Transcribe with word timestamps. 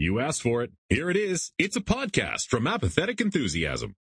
You 0.00 0.18
asked 0.18 0.40
for 0.40 0.62
it. 0.62 0.70
Here 0.88 1.10
it 1.10 1.16
is. 1.18 1.52
It's 1.58 1.76
a 1.76 1.80
podcast 1.82 2.48
from 2.48 2.66
Apathetic 2.66 3.20
Enthusiasm. 3.20 3.96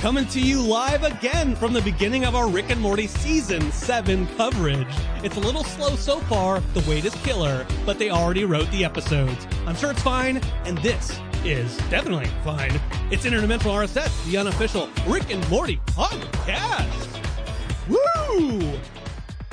Coming 0.00 0.26
to 0.26 0.38
you 0.38 0.60
live 0.60 1.02
again 1.02 1.56
from 1.56 1.72
the 1.72 1.80
beginning 1.80 2.26
of 2.26 2.34
our 2.34 2.46
Rick 2.46 2.68
and 2.68 2.80
Morty 2.82 3.06
season 3.06 3.72
7 3.72 4.26
coverage. 4.36 4.86
It's 5.24 5.38
a 5.38 5.40
little 5.40 5.64
slow 5.64 5.96
so 5.96 6.18
far, 6.20 6.60
the 6.74 6.84
wait 6.86 7.06
is 7.06 7.14
killer, 7.22 7.66
but 7.86 7.98
they 7.98 8.10
already 8.10 8.44
wrote 8.44 8.70
the 8.70 8.84
episodes. 8.84 9.46
I'm 9.66 9.76
sure 9.76 9.92
it's 9.92 10.02
fine, 10.02 10.42
and 10.66 10.76
this 10.78 11.18
is 11.42 11.74
definitely 11.88 12.28
fine. 12.44 12.78
It's 13.10 13.24
Interdimensional 13.24 13.86
RSS, 13.86 14.30
the 14.30 14.36
unofficial 14.36 14.90
Rick 15.06 15.32
and 15.32 15.48
Morty 15.48 15.78
podcast. 15.86 17.19
Woo! 18.30 18.60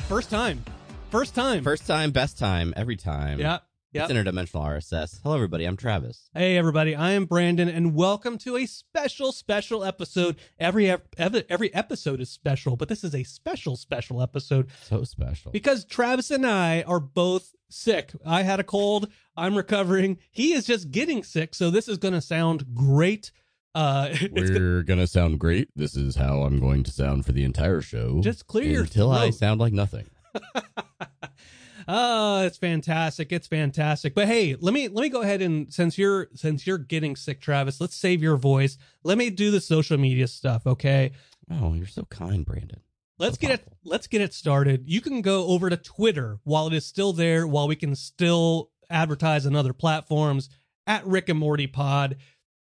First 0.08 0.30
time. 0.30 0.64
First 1.10 1.34
time. 1.34 1.64
First 1.64 1.88
time, 1.88 2.12
best 2.12 2.38
time, 2.38 2.76
every 2.78 2.96
time. 2.96 3.40
Yeah. 3.40 3.60
It's 3.92 4.12
interdimensional 4.14 4.64
RSS. 4.64 5.20
Hello, 5.24 5.34
everybody. 5.34 5.66
I'm 5.66 5.76
Travis. 5.78 6.30
Hey 6.36 6.56
everybody, 6.58 6.94
I 6.94 7.14
am 7.14 7.26
Brandon 7.26 7.68
and 7.70 7.96
welcome 7.96 8.38
to 8.40 8.56
a 8.58 8.68
special 8.68 9.32
special 9.32 9.84
episode. 9.84 10.36
Every 10.60 10.92
ep- 10.92 11.08
every, 11.18 11.44
every 11.50 11.74
episode 11.74 12.22
is 12.22 12.30
special, 12.30 12.76
but 12.76 12.88
this 12.90 13.04
is 13.04 13.16
a 13.16 13.24
special 13.24 13.76
special 13.78 14.22
episode 14.22 14.70
So 14.84 15.04
special. 15.04 15.52
because 15.52 15.84
Travis 15.84 16.30
and 16.30 16.46
I 16.46 16.84
are 16.84 17.00
both 17.00 17.56
sick. 17.70 18.12
I 18.24 18.44
had 18.44 18.60
a 18.60 18.64
cold, 18.64 19.12
I'm 19.36 19.56
recovering. 19.56 20.20
He 20.30 20.54
is 20.54 20.68
just 20.68 20.92
getting 20.92 21.24
sick, 21.24 21.56
so 21.56 21.72
this 21.72 21.88
is 21.88 21.98
going 21.98 22.14
to 22.14 22.22
sound 22.22 22.76
great. 22.76 23.32
Uh 23.78 24.16
We're 24.32 24.82
gonna 24.82 25.06
sound 25.06 25.40
great. 25.40 25.70
This 25.76 25.96
is 25.96 26.16
how 26.16 26.42
I'm 26.42 26.60
going 26.60 26.84
to 26.84 26.92
sound 26.92 27.26
for 27.28 27.32
the 27.32 27.44
entire 27.44 27.82
show. 27.82 28.22
just 28.22 28.48
clear 28.48 28.66
your 28.72 28.82
until 28.84 29.12
I 29.12 29.30
sound 29.30 29.60
like 29.60 29.72
nothing. 29.72 30.08
oh, 31.88 32.44
it's 32.44 32.58
fantastic. 32.58 33.32
It's 33.32 33.48
fantastic. 33.48 34.16
But 34.16 34.28
hey, 34.28 34.56
let 34.60 34.74
me 34.74 34.88
let 34.88 35.04
me 35.04 35.10
go 35.10 35.22
ahead 35.22 35.42
and 35.44 35.72
since 35.72 35.98
you're 35.98 36.28
since 36.34 36.66
you're 36.66 36.80
getting 36.80 37.16
sick, 37.16 37.40
Travis, 37.40 37.80
let's 37.80 37.96
save 37.96 38.24
your 38.24 38.36
voice. 38.38 38.78
Let 39.04 39.18
me 39.18 39.30
do 39.30 39.52
the 39.52 39.62
social 39.62 39.98
media 39.98 40.28
stuff, 40.28 40.66
okay? 40.66 41.12
Oh, 41.52 41.74
you're 41.74 41.86
so 41.86 42.04
kind, 42.06 42.46
Brandon. 42.46 42.82
Let's 43.20 43.36
So 43.36 43.42
get 43.48 43.60
it 43.60 43.68
let's 43.84 44.08
get 44.08 44.22
it 44.22 44.34
started. 44.34 44.86
You 44.88 45.02
can 45.02 45.22
go 45.22 45.48
over 45.48 45.70
to 45.70 45.78
Twitter 45.78 46.40
while 46.44 46.68
it 46.68 46.74
is 46.74 46.86
still 46.86 47.14
there, 47.14 47.46
while 47.48 47.68
we 47.68 47.76
can 47.76 47.96
still 47.96 48.72
advertise 48.90 49.46
on 49.46 49.56
other 49.56 49.74
platforms 49.74 50.50
at 50.88 51.06
Rick 51.06 51.30
and 51.30 51.38
Morty 51.40 51.68
Pod. 51.68 52.18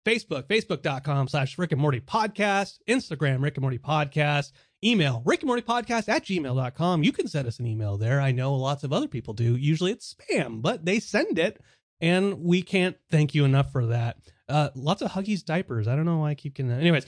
Facebook, 0.07 0.45
facebook.com 0.45 1.27
slash 1.27 1.59
Rick 1.59 1.73
and 1.73 1.81
Morty 1.81 2.01
Podcast, 2.01 2.79
Instagram, 2.89 3.43
Rick 3.43 3.57
and 3.57 3.63
Morty 3.63 3.79
Podcast, 3.79 4.53
email, 4.85 5.21
Rick 5.27 5.41
and 5.41 5.49
Morty 5.49 5.63
Podcast 5.63 6.09
at 6.09 6.25
gmail.com. 6.25 7.03
You 7.03 7.11
can 7.11 7.27
send 7.27 7.49
us 7.49 7.59
an 7.59 7.67
email 7.67 7.99
there. 7.99 8.21
I 8.21 8.31
know 8.31 8.55
lots 8.55 8.85
of 8.85 8.93
other 8.93 9.09
people 9.09 9.35
do. 9.35 9.57
Usually 9.57 9.91
it's 9.91 10.15
spam, 10.15 10.63
but 10.63 10.85
they 10.85 11.01
send 11.01 11.41
it, 11.41 11.61
and 12.01 12.39
we 12.39 12.63
can't 12.63 12.97
thank 13.11 13.35
you 13.35 13.45
enough 13.45 13.73
for 13.73 13.87
that. 13.87 14.19
Uh, 14.49 14.69
lots 14.77 15.03
of 15.03 15.11
Huggies 15.11 15.45
diapers. 15.45 15.89
I 15.89 15.97
don't 15.97 16.05
know 16.05 16.19
why 16.19 16.31
I 16.31 16.35
keep 16.37 16.55
getting 16.55 16.71
that. 16.71 16.81
Anyways, 16.81 17.07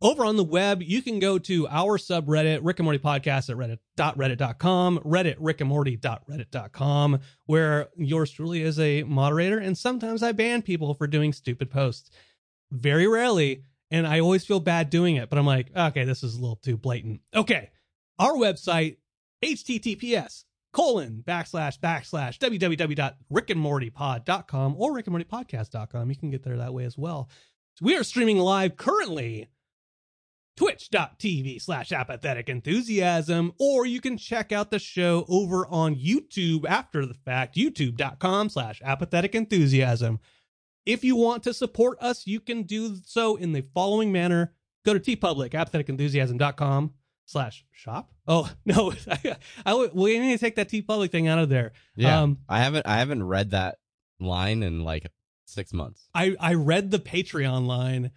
over 0.00 0.24
on 0.24 0.36
the 0.36 0.44
web, 0.44 0.80
you 0.80 1.02
can 1.02 1.18
go 1.18 1.40
to 1.40 1.66
our 1.66 1.98
subreddit, 1.98 2.60
Rick 2.62 2.78
and 2.78 2.84
Morty 2.84 3.00
Podcast 3.00 3.50
at 3.50 3.56
reddit.reddit.com, 3.56 5.00
Reddit, 5.00 5.36
Rick 5.40 5.60
and 5.60 5.68
Morty.reddit.com, 5.68 7.18
where 7.46 7.88
yours 7.96 8.30
truly 8.30 8.62
is 8.62 8.78
a 8.78 9.02
moderator. 9.02 9.58
And 9.58 9.76
sometimes 9.76 10.22
I 10.22 10.30
ban 10.30 10.62
people 10.62 10.94
for 10.94 11.08
doing 11.08 11.32
stupid 11.32 11.68
posts. 11.68 12.12
Very 12.70 13.06
rarely. 13.06 13.64
And 13.90 14.06
I 14.06 14.20
always 14.20 14.44
feel 14.44 14.60
bad 14.60 14.90
doing 14.90 15.16
it, 15.16 15.30
but 15.30 15.38
I'm 15.38 15.46
like, 15.46 15.74
okay, 15.74 16.04
this 16.04 16.22
is 16.22 16.34
a 16.34 16.40
little 16.40 16.56
too 16.56 16.76
blatant. 16.76 17.22
Okay. 17.34 17.70
Our 18.18 18.32
website, 18.32 18.98
https 19.42 20.44
colon 20.72 21.24
backslash 21.26 21.78
backslash 21.78 22.36
www.rickandmortypod.com 22.38 24.74
or 24.76 24.92
rickandmortypodcast.com. 24.92 26.10
You 26.10 26.16
can 26.16 26.30
get 26.30 26.42
there 26.42 26.58
that 26.58 26.74
way 26.74 26.84
as 26.84 26.98
well. 26.98 27.30
So 27.76 27.86
we 27.86 27.96
are 27.96 28.04
streaming 28.04 28.38
live 28.38 28.76
currently 28.76 29.48
twitch.tv 30.56 31.62
slash 31.62 31.92
apathetic 31.92 32.48
enthusiasm, 32.48 33.52
or 33.60 33.86
you 33.86 34.00
can 34.00 34.18
check 34.18 34.50
out 34.50 34.72
the 34.72 34.80
show 34.80 35.24
over 35.28 35.68
on 35.68 35.94
YouTube 35.94 36.66
after 36.66 37.06
the 37.06 37.14
fact, 37.14 37.54
youtube.com 37.54 38.48
slash 38.48 38.82
apathetic 38.84 39.36
enthusiasm. 39.36 40.18
If 40.88 41.04
you 41.04 41.16
want 41.16 41.42
to 41.42 41.52
support 41.52 41.98
us, 42.00 42.26
you 42.26 42.40
can 42.40 42.62
do 42.62 42.96
so 43.04 43.36
in 43.36 43.52
the 43.52 43.62
following 43.74 44.10
manner. 44.10 44.54
Go 44.86 44.94
to 44.94 45.00
TeePublic, 45.00 45.50
apatheticenthusiasm.com 45.50 46.94
slash 47.26 47.66
shop. 47.72 48.10
Oh, 48.26 48.50
no, 48.64 48.94
I, 49.06 49.36
I, 49.66 49.88
we 49.92 50.18
need 50.18 50.32
to 50.32 50.38
take 50.38 50.56
that 50.56 50.70
TeePublic 50.70 51.10
thing 51.10 51.28
out 51.28 51.38
of 51.38 51.50
there. 51.50 51.72
Yeah, 51.94 52.22
Um, 52.22 52.38
I 52.48 52.60
haven't 52.60 52.86
I 52.86 52.96
haven't 52.96 53.22
read 53.22 53.50
that 53.50 53.76
line 54.18 54.62
in 54.62 54.82
like 54.82 55.06
six 55.44 55.74
months. 55.74 56.08
I, 56.14 56.34
I 56.40 56.54
read 56.54 56.90
the 56.90 56.98
Patreon 56.98 57.66
line, 57.66 58.10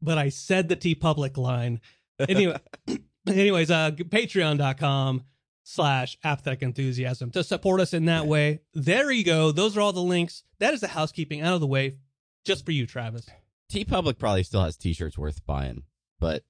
but 0.00 0.16
I 0.16 0.28
said 0.28 0.68
the 0.68 0.76
TeePublic 0.76 1.36
line. 1.36 1.80
Anyway, 2.28 2.58
anyways, 3.26 3.70
uh, 3.70 3.92
patreon.com 3.92 5.24
slash 5.70 6.18
apathetic 6.24 6.62
enthusiasm 6.62 7.30
to 7.30 7.44
support 7.44 7.80
us 7.80 7.94
in 7.94 8.06
that 8.06 8.26
way. 8.26 8.60
There 8.74 9.10
you 9.10 9.24
go. 9.24 9.52
Those 9.52 9.76
are 9.76 9.80
all 9.80 9.92
the 9.92 10.02
links. 10.02 10.42
That 10.58 10.74
is 10.74 10.80
the 10.80 10.88
housekeeping 10.88 11.42
out 11.42 11.54
of 11.54 11.60
the 11.60 11.66
way 11.66 11.96
just 12.44 12.64
for 12.64 12.72
you, 12.72 12.86
Travis. 12.86 13.28
TeePublic 13.72 14.18
probably 14.18 14.42
still 14.42 14.64
has 14.64 14.76
T-shirts 14.76 15.16
worth 15.16 15.46
buying, 15.46 15.84
but 16.18 16.42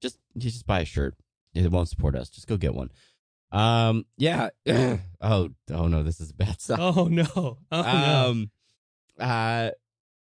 just 0.00 0.18
just 0.38 0.66
buy 0.66 0.80
a 0.80 0.84
shirt. 0.84 1.16
It 1.54 1.70
won't 1.70 1.88
support 1.88 2.14
us. 2.14 2.30
Just 2.30 2.46
go 2.46 2.56
get 2.56 2.74
one. 2.74 2.90
Um, 3.50 4.06
yeah. 4.16 4.50
oh, 4.68 5.50
oh 5.70 5.88
no, 5.88 6.02
this 6.04 6.20
is 6.20 6.30
a 6.30 6.34
bad 6.34 6.60
sign. 6.60 6.78
Oh 6.80 7.08
no. 7.10 7.26
Oh 7.34 7.58
no. 7.72 8.28
um, 8.30 8.50
uh, 9.18 9.70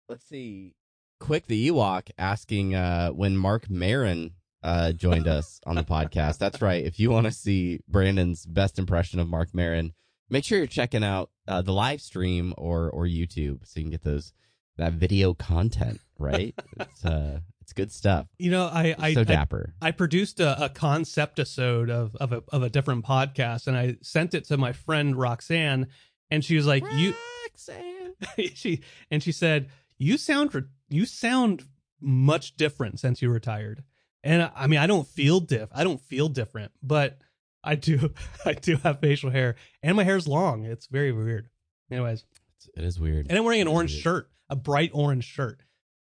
let's 0.08 0.24
see. 0.24 0.74
Quick, 1.20 1.46
the 1.46 1.68
Ewok 1.68 2.10
asking 2.16 2.74
uh 2.74 3.10
when 3.10 3.36
Marc 3.36 3.68
Maron 3.68 4.32
uh 4.62 4.92
joined 4.92 5.28
us 5.28 5.60
on 5.66 5.76
the 5.76 5.84
podcast. 5.84 6.38
That's 6.38 6.62
right. 6.62 6.84
If 6.84 7.00
you 7.00 7.10
want 7.10 7.26
to 7.26 7.32
see 7.32 7.80
Brandon's 7.88 8.46
best 8.46 8.78
impression 8.78 9.20
of 9.20 9.28
Marc 9.28 9.54
Maron, 9.54 9.92
make 10.30 10.44
sure 10.44 10.58
you're 10.58 10.66
checking 10.66 11.04
out 11.04 11.30
uh, 11.46 11.62
the 11.62 11.72
live 11.72 12.00
stream 12.00 12.54
or 12.56 12.90
or 12.90 13.04
YouTube 13.04 13.66
so 13.66 13.80
you 13.80 13.84
can 13.84 13.90
get 13.90 14.04
those 14.04 14.32
that 14.76 14.94
video 14.94 15.34
content. 15.34 16.00
Right? 16.18 16.54
it's 16.78 17.04
uh, 17.04 17.40
it's 17.60 17.72
good 17.72 17.92
stuff. 17.92 18.26
You 18.38 18.50
know, 18.50 18.66
I 18.66 18.94
I, 18.98 19.14
so 19.14 19.24
dapper. 19.24 19.74
I 19.80 19.92
produced 19.92 20.40
a, 20.40 20.64
a 20.64 20.68
concept 20.68 21.38
episode 21.38 21.90
of 21.90 22.16
of 22.16 22.32
a 22.32 22.42
of 22.48 22.62
a 22.62 22.68
different 22.68 23.04
podcast, 23.04 23.66
and 23.66 23.76
I 23.76 23.96
sent 24.02 24.34
it 24.34 24.44
to 24.46 24.56
my 24.56 24.72
friend 24.72 25.16
Roxanne, 25.16 25.86
and 26.30 26.44
she 26.44 26.56
was 26.56 26.66
like, 26.66 26.84
"You," 26.94 27.14
Roxanne. 27.44 28.14
she 28.54 28.80
and 29.10 29.22
she 29.22 29.32
said, 29.32 29.68
"You 29.98 30.18
sound 30.18 30.68
you 30.88 31.06
sound 31.06 31.64
much 32.00 32.56
different 32.56 33.00
since 33.00 33.22
you 33.22 33.30
retired." 33.30 33.84
And 34.24 34.50
I 34.54 34.66
mean, 34.68 34.78
I 34.78 34.86
don't 34.86 35.06
feel 35.06 35.40
diff. 35.40 35.68
I 35.72 35.82
don't 35.84 36.00
feel 36.00 36.28
different, 36.28 36.72
but 36.82 37.18
I 37.64 37.74
do. 37.74 38.12
I 38.44 38.52
do 38.52 38.76
have 38.78 39.00
facial 39.00 39.30
hair, 39.30 39.56
and 39.82 39.96
my 39.96 40.04
hair's 40.04 40.28
long. 40.28 40.64
It's 40.64 40.86
very 40.86 41.12
weird. 41.12 41.48
Anyways, 41.90 42.20
It's- 42.20 42.70
It 42.76 42.84
is 42.84 43.00
weird. 43.00 43.26
and 43.28 43.36
I'm 43.38 43.44
wearing 43.44 43.60
an 43.60 43.68
orange 43.68 43.92
weird. 43.92 44.02
shirt, 44.02 44.30
a 44.48 44.56
bright 44.56 44.90
orange 44.94 45.24
shirt. 45.24 45.60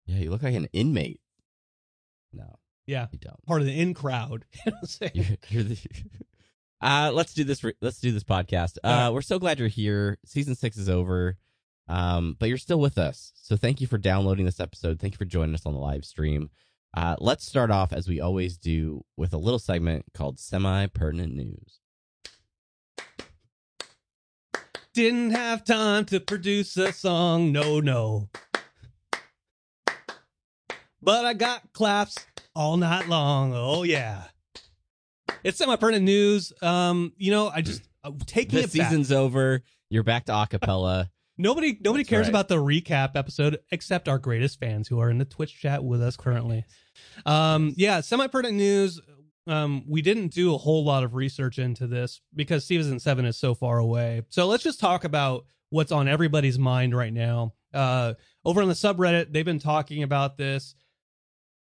Yeah, 0.06 0.18
you 0.18 0.30
look 0.30 0.42
like 0.42 0.54
an 0.54 0.68
inmate. 0.72 1.20
No, 2.32 2.56
Yeah, 2.86 3.06
you 3.12 3.18
don't. 3.18 3.42
part 3.46 3.60
of 3.62 3.66
the 3.66 3.78
in 3.80 3.94
crowd. 3.94 4.44
You 4.66 4.72
know 4.72 4.72
what 4.72 4.82
I'm 4.82 4.86
saying? 4.86 5.12
You're, 5.14 5.36
you're 5.48 5.62
the. 5.62 5.78
Uh, 6.80 7.10
let's 7.14 7.32
do 7.32 7.44
this. 7.44 7.64
re- 7.64 7.72
Let's 7.80 7.98
do 7.98 8.12
this 8.12 8.24
podcast. 8.24 8.76
Uh, 8.84 8.88
right. 8.88 9.08
we're 9.08 9.22
so 9.22 9.38
glad 9.38 9.58
you're 9.58 9.68
here. 9.68 10.18
Season 10.26 10.54
six 10.54 10.76
is 10.76 10.90
over, 10.90 11.38
um, 11.88 12.36
but 12.38 12.50
you're 12.50 12.58
still 12.58 12.78
with 12.78 12.98
us. 12.98 13.32
So 13.36 13.56
thank 13.56 13.80
you 13.80 13.86
for 13.86 13.96
downloading 13.96 14.44
this 14.44 14.60
episode. 14.60 15.00
Thank 15.00 15.14
you 15.14 15.16
for 15.18 15.24
joining 15.24 15.54
us 15.54 15.64
on 15.64 15.72
the 15.72 15.78
live 15.80 16.04
stream. 16.04 16.50
Uh, 16.96 17.16
let's 17.18 17.44
start 17.44 17.70
off 17.70 17.92
as 17.92 18.06
we 18.08 18.20
always 18.20 18.56
do 18.56 19.04
with 19.16 19.32
a 19.32 19.36
little 19.38 19.58
segment 19.58 20.04
called 20.14 20.38
semi 20.38 20.86
pertinent 20.86 21.34
news. 21.34 21.80
Didn't 24.92 25.32
have 25.32 25.64
time 25.64 26.04
to 26.06 26.20
produce 26.20 26.76
a 26.76 26.92
song, 26.92 27.50
no, 27.50 27.80
no. 27.80 28.28
But 31.02 31.24
I 31.24 31.34
got 31.34 31.72
claps 31.72 32.16
all 32.54 32.76
night 32.76 33.08
long. 33.08 33.52
Oh 33.54 33.82
yeah. 33.82 34.24
It's 35.42 35.58
semi 35.58 35.74
pertinent 35.76 36.04
news. 36.04 36.52
Um, 36.62 37.12
you 37.16 37.32
know, 37.32 37.48
I 37.48 37.60
just 37.60 37.82
uh, 38.04 38.12
taking 38.24 38.58
The 38.58 38.64
it 38.64 38.72
back. 38.72 38.88
season's 38.88 39.10
over. 39.10 39.62
You're 39.90 40.04
back 40.04 40.26
to 40.26 40.32
acapella. 40.32 41.08
Nobody 41.36 41.76
nobody 41.82 42.04
That's 42.04 42.10
cares 42.10 42.26
right. 42.26 42.30
about 42.30 42.46
the 42.46 42.58
recap 42.58 43.16
episode 43.16 43.58
except 43.72 44.08
our 44.08 44.18
greatest 44.18 44.60
fans 44.60 44.86
who 44.86 45.00
are 45.00 45.10
in 45.10 45.18
the 45.18 45.24
Twitch 45.24 45.58
chat 45.60 45.82
with 45.82 46.00
us 46.00 46.16
currently. 46.16 46.64
Um, 47.26 47.74
yeah, 47.76 48.00
semi 48.00 48.26
pertinent 48.26 48.58
news. 48.58 49.00
Um, 49.46 49.84
we 49.86 50.00
didn't 50.00 50.28
do 50.28 50.54
a 50.54 50.58
whole 50.58 50.84
lot 50.84 51.04
of 51.04 51.14
research 51.14 51.58
into 51.58 51.86
this 51.86 52.20
because 52.34 52.64
season 52.64 52.98
seven 52.98 53.24
is 53.26 53.36
so 53.36 53.54
far 53.54 53.78
away. 53.78 54.22
So 54.30 54.46
let's 54.46 54.62
just 54.62 54.80
talk 54.80 55.04
about 55.04 55.44
what's 55.70 55.92
on 55.92 56.08
everybody's 56.08 56.58
mind 56.58 56.96
right 56.96 57.12
now. 57.12 57.52
Uh, 57.72 58.14
over 58.44 58.62
on 58.62 58.68
the 58.68 58.74
subreddit, 58.74 59.32
they've 59.32 59.44
been 59.44 59.58
talking 59.58 60.02
about 60.02 60.38
this. 60.38 60.74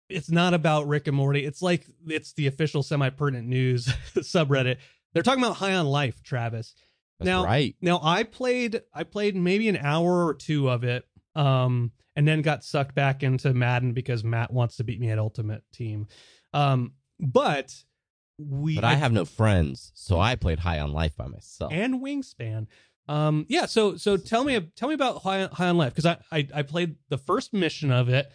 it's 0.10 0.30
not 0.30 0.54
about 0.54 0.88
Rick 0.88 1.08
and 1.08 1.18
Morty. 1.18 1.44
It's 1.46 1.62
like 1.62 1.86
it's 2.08 2.34
the 2.34 2.48
official 2.48 2.84
semi 2.84 3.10
pertinent 3.10 3.48
news 3.48 3.86
subreddit. 4.16 4.78
They're 5.14 5.24
talking 5.24 5.44
about 5.44 5.56
High 5.58 5.74
on 5.74 5.88
Life, 5.88 6.22
Travis. 6.24 6.76
That's 7.20 7.26
now, 7.26 7.44
right. 7.46 7.76
Now 7.82 8.00
I 8.04 8.24
played 8.24 8.82
I 8.94 9.04
played 9.04 9.36
maybe 9.36 9.70
an 9.70 9.78
hour 9.78 10.28
or 10.28 10.34
two 10.34 10.70
of 10.70 10.84
it, 10.84 11.06
um, 11.36 11.92
and 12.16 12.28
then 12.28 12.42
got 12.42 12.64
sucked 12.64 12.96
back 12.96 13.24
into 13.24 13.54
Madden 13.54 13.94
because 13.94 14.24
Matt 14.24 14.52
wants 14.52 14.78
to 14.78 14.84
beat 14.84 15.00
me 15.00 15.10
at 15.10 15.20
Ultimate 15.20 15.64
Team. 15.74 16.08
Um, 16.54 16.94
but 17.20 17.74
we 18.38 18.76
But 18.76 18.84
I 18.84 18.96
have 18.96 19.12
no 19.12 19.26
friends, 19.26 19.92
so 19.96 20.20
I 20.20 20.36
played 20.36 20.60
High 20.60 20.80
on 20.80 20.92
Life 20.94 21.16
by 21.16 21.28
myself. 21.28 21.72
and 21.74 22.02
Wingspan. 22.02 22.68
Um, 23.08 23.46
yeah. 23.50 23.66
So 23.66 23.98
so 23.98 24.18
tell 24.18 24.44
me 24.44 24.60
tell 24.76 24.88
me 24.88 24.96
about 24.96 25.22
High, 25.22 25.48
High 25.52 25.70
on 25.70 25.78
Life 25.78 25.94
because 25.94 26.06
I, 26.06 26.18
I 26.32 26.48
I 26.54 26.62
played 26.64 26.96
the 27.10 27.18
first 27.18 27.54
mission 27.54 27.92
of 27.92 28.10
it. 28.10 28.32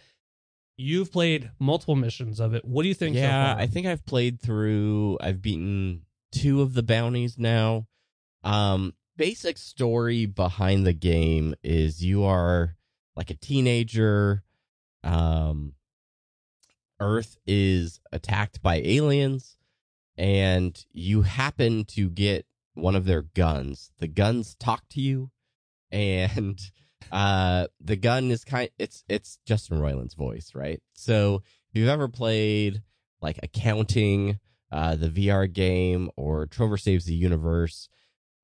You've 0.77 1.11
played 1.11 1.51
multiple 1.59 1.95
missions 1.95 2.39
of 2.39 2.53
it. 2.53 2.63
What 2.65 2.83
do 2.83 2.87
you 2.87 2.95
think? 2.95 3.15
yeah, 3.15 3.53
far? 3.53 3.61
I 3.61 3.67
think 3.67 3.85
I've 3.85 4.05
played 4.05 4.41
through. 4.41 5.17
I've 5.21 5.41
beaten 5.41 6.03
two 6.31 6.61
of 6.61 6.73
the 6.73 6.83
bounties 6.83 7.37
now. 7.37 7.87
Um, 8.43 8.93
basic 9.17 9.57
story 9.57 10.25
behind 10.25 10.87
the 10.87 10.93
game 10.93 11.53
is 11.63 12.03
you 12.03 12.23
are 12.23 12.77
like 13.15 13.29
a 13.29 13.35
teenager. 13.35 14.43
Um, 15.03 15.73
Earth 16.99 17.37
is 17.47 17.99
attacked 18.11 18.61
by 18.61 18.75
aliens, 18.83 19.57
and 20.17 20.85
you 20.91 21.23
happen 21.23 21.83
to 21.85 22.09
get 22.09 22.45
one 22.75 22.95
of 22.95 23.05
their 23.05 23.23
guns. 23.23 23.91
The 23.97 24.07
guns 24.07 24.55
talk 24.55 24.87
to 24.89 25.01
you, 25.01 25.31
and 25.91 26.59
uh, 27.11 27.67
the 27.79 27.95
gun 27.95 28.31
is 28.31 28.45
kind. 28.45 28.69
It's 28.77 29.03
it's 29.09 29.39
Justin 29.45 29.79
Roiland's 29.79 30.13
voice, 30.13 30.51
right? 30.53 30.81
So 30.93 31.41
if 31.73 31.79
you've 31.79 31.89
ever 31.89 32.07
played 32.07 32.83
like 33.21 33.39
accounting, 33.43 34.39
uh, 34.71 34.95
the 34.95 35.09
VR 35.09 35.51
game, 35.51 36.09
or 36.15 36.45
Trover 36.45 36.77
Saves 36.77 37.05
the 37.05 37.15
Universe, 37.15 37.89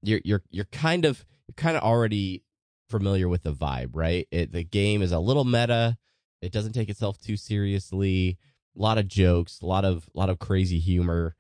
you're 0.02 0.22
you're 0.26 0.44
you're 0.50 0.66
kind 0.66 1.06
of 1.06 1.26
you're 1.48 1.56
kind 1.56 1.78
of 1.78 1.84
already 1.84 2.44
familiar 2.90 3.28
with 3.28 3.44
the 3.44 3.54
vibe, 3.54 3.92
right? 3.94 4.28
It, 4.32 4.52
the 4.52 4.64
game 4.64 5.02
is 5.02 5.12
a 5.12 5.20
little 5.20 5.44
meta. 5.44 5.98
It 6.42 6.52
doesn't 6.52 6.74
take 6.74 6.90
itself 6.90 7.20
too 7.20 7.38
seriously. 7.38 8.38
A 8.78 8.82
lot 8.82 8.98
of 8.98 9.08
jokes, 9.08 9.60
a 9.62 9.66
lot 9.66 9.86
of 9.86 10.10
lot 10.14 10.30
of 10.30 10.40
crazy 10.40 10.80
humor. 10.80 11.36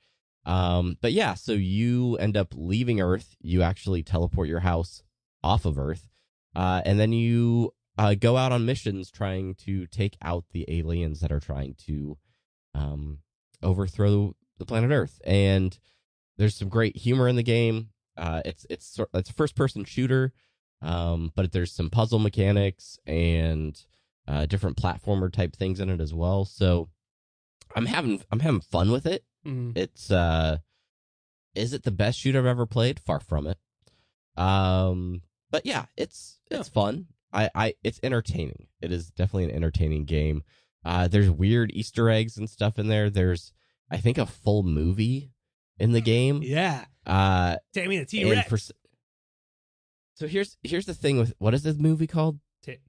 Um, 0.45 0.97
but 1.01 1.11
yeah, 1.11 1.33
so 1.33 1.51
you 1.51 2.15
end 2.17 2.37
up 2.37 2.53
leaving 2.55 3.01
Earth. 3.01 3.35
You 3.41 3.61
actually 3.61 4.01
teleport 4.03 4.47
your 4.47 4.61
house 4.61 5.03
off 5.43 5.65
of 5.65 5.77
Earth, 5.77 6.09
uh, 6.55 6.81
and 6.85 6.99
then 6.99 7.11
you 7.11 7.73
uh, 7.97 8.15
go 8.15 8.37
out 8.37 8.51
on 8.51 8.65
missions 8.65 9.11
trying 9.11 9.55
to 9.55 9.87
take 9.87 10.17
out 10.21 10.45
the 10.51 10.65
aliens 10.67 11.19
that 11.19 11.31
are 11.31 11.39
trying 11.39 11.75
to 11.85 12.17
um, 12.73 13.19
overthrow 13.61 14.35
the 14.57 14.65
planet 14.65 14.91
Earth. 14.91 15.19
And 15.25 15.77
there's 16.37 16.55
some 16.55 16.69
great 16.69 16.95
humor 16.95 17.27
in 17.27 17.35
the 17.35 17.43
game. 17.43 17.89
Uh, 18.15 18.41
it's 18.45 18.65
it's 18.69 18.99
it's 19.13 19.29
a 19.29 19.33
first 19.33 19.55
person 19.55 19.83
shooter, 19.83 20.33
um, 20.81 21.31
but 21.35 21.51
there's 21.51 21.71
some 21.71 21.89
puzzle 21.89 22.19
mechanics 22.19 22.99
and 23.05 23.79
uh, 24.27 24.45
different 24.45 24.77
platformer 24.77 25.31
type 25.31 25.55
things 25.55 25.79
in 25.79 25.89
it 25.89 26.01
as 26.01 26.13
well. 26.13 26.45
So 26.45 26.89
I'm 27.75 27.85
having 27.85 28.21
I'm 28.31 28.39
having 28.41 28.61
fun 28.61 28.91
with 28.91 29.05
it. 29.05 29.23
Mhm. 29.45 29.77
It's 29.77 30.11
uh, 30.11 30.57
is 31.55 31.73
it 31.73 31.83
the 31.83 31.91
best 31.91 32.19
shooter 32.19 32.39
I've 32.39 32.45
ever 32.45 32.65
played? 32.65 32.99
Far 32.99 33.19
from 33.19 33.47
it. 33.47 33.57
Um, 34.35 35.21
but 35.49 35.65
yeah, 35.65 35.85
it's 35.95 36.39
it's 36.51 36.69
fun. 36.69 37.07
I 37.33 37.49
I 37.55 37.73
it's 37.83 37.99
entertaining. 38.03 38.67
It 38.81 38.91
is 38.91 39.09
definitely 39.09 39.45
an 39.45 39.51
entertaining 39.55 40.05
game. 40.05 40.43
Uh, 40.85 41.07
there's 41.07 41.29
weird 41.29 41.71
Easter 41.73 42.09
eggs 42.09 42.37
and 42.37 42.49
stuff 42.49 42.79
in 42.79 42.87
there. 42.87 43.09
There's 43.09 43.53
I 43.89 43.97
think 43.97 44.17
a 44.17 44.25
full 44.25 44.63
movie 44.63 45.31
in 45.79 45.91
the 45.91 46.01
game. 46.13 46.41
Yeah. 46.43 46.85
Uh, 47.05 47.57
Tammy 47.73 47.97
the 47.99 48.05
T 48.05 48.29
Rex. 48.29 48.71
So 50.17 50.27
here's 50.27 50.57
here's 50.63 50.85
the 50.85 50.93
thing 50.93 51.17
with 51.17 51.33
what 51.37 51.53
is 51.53 51.63
this 51.63 51.77
movie 51.77 52.07
called? 52.07 52.39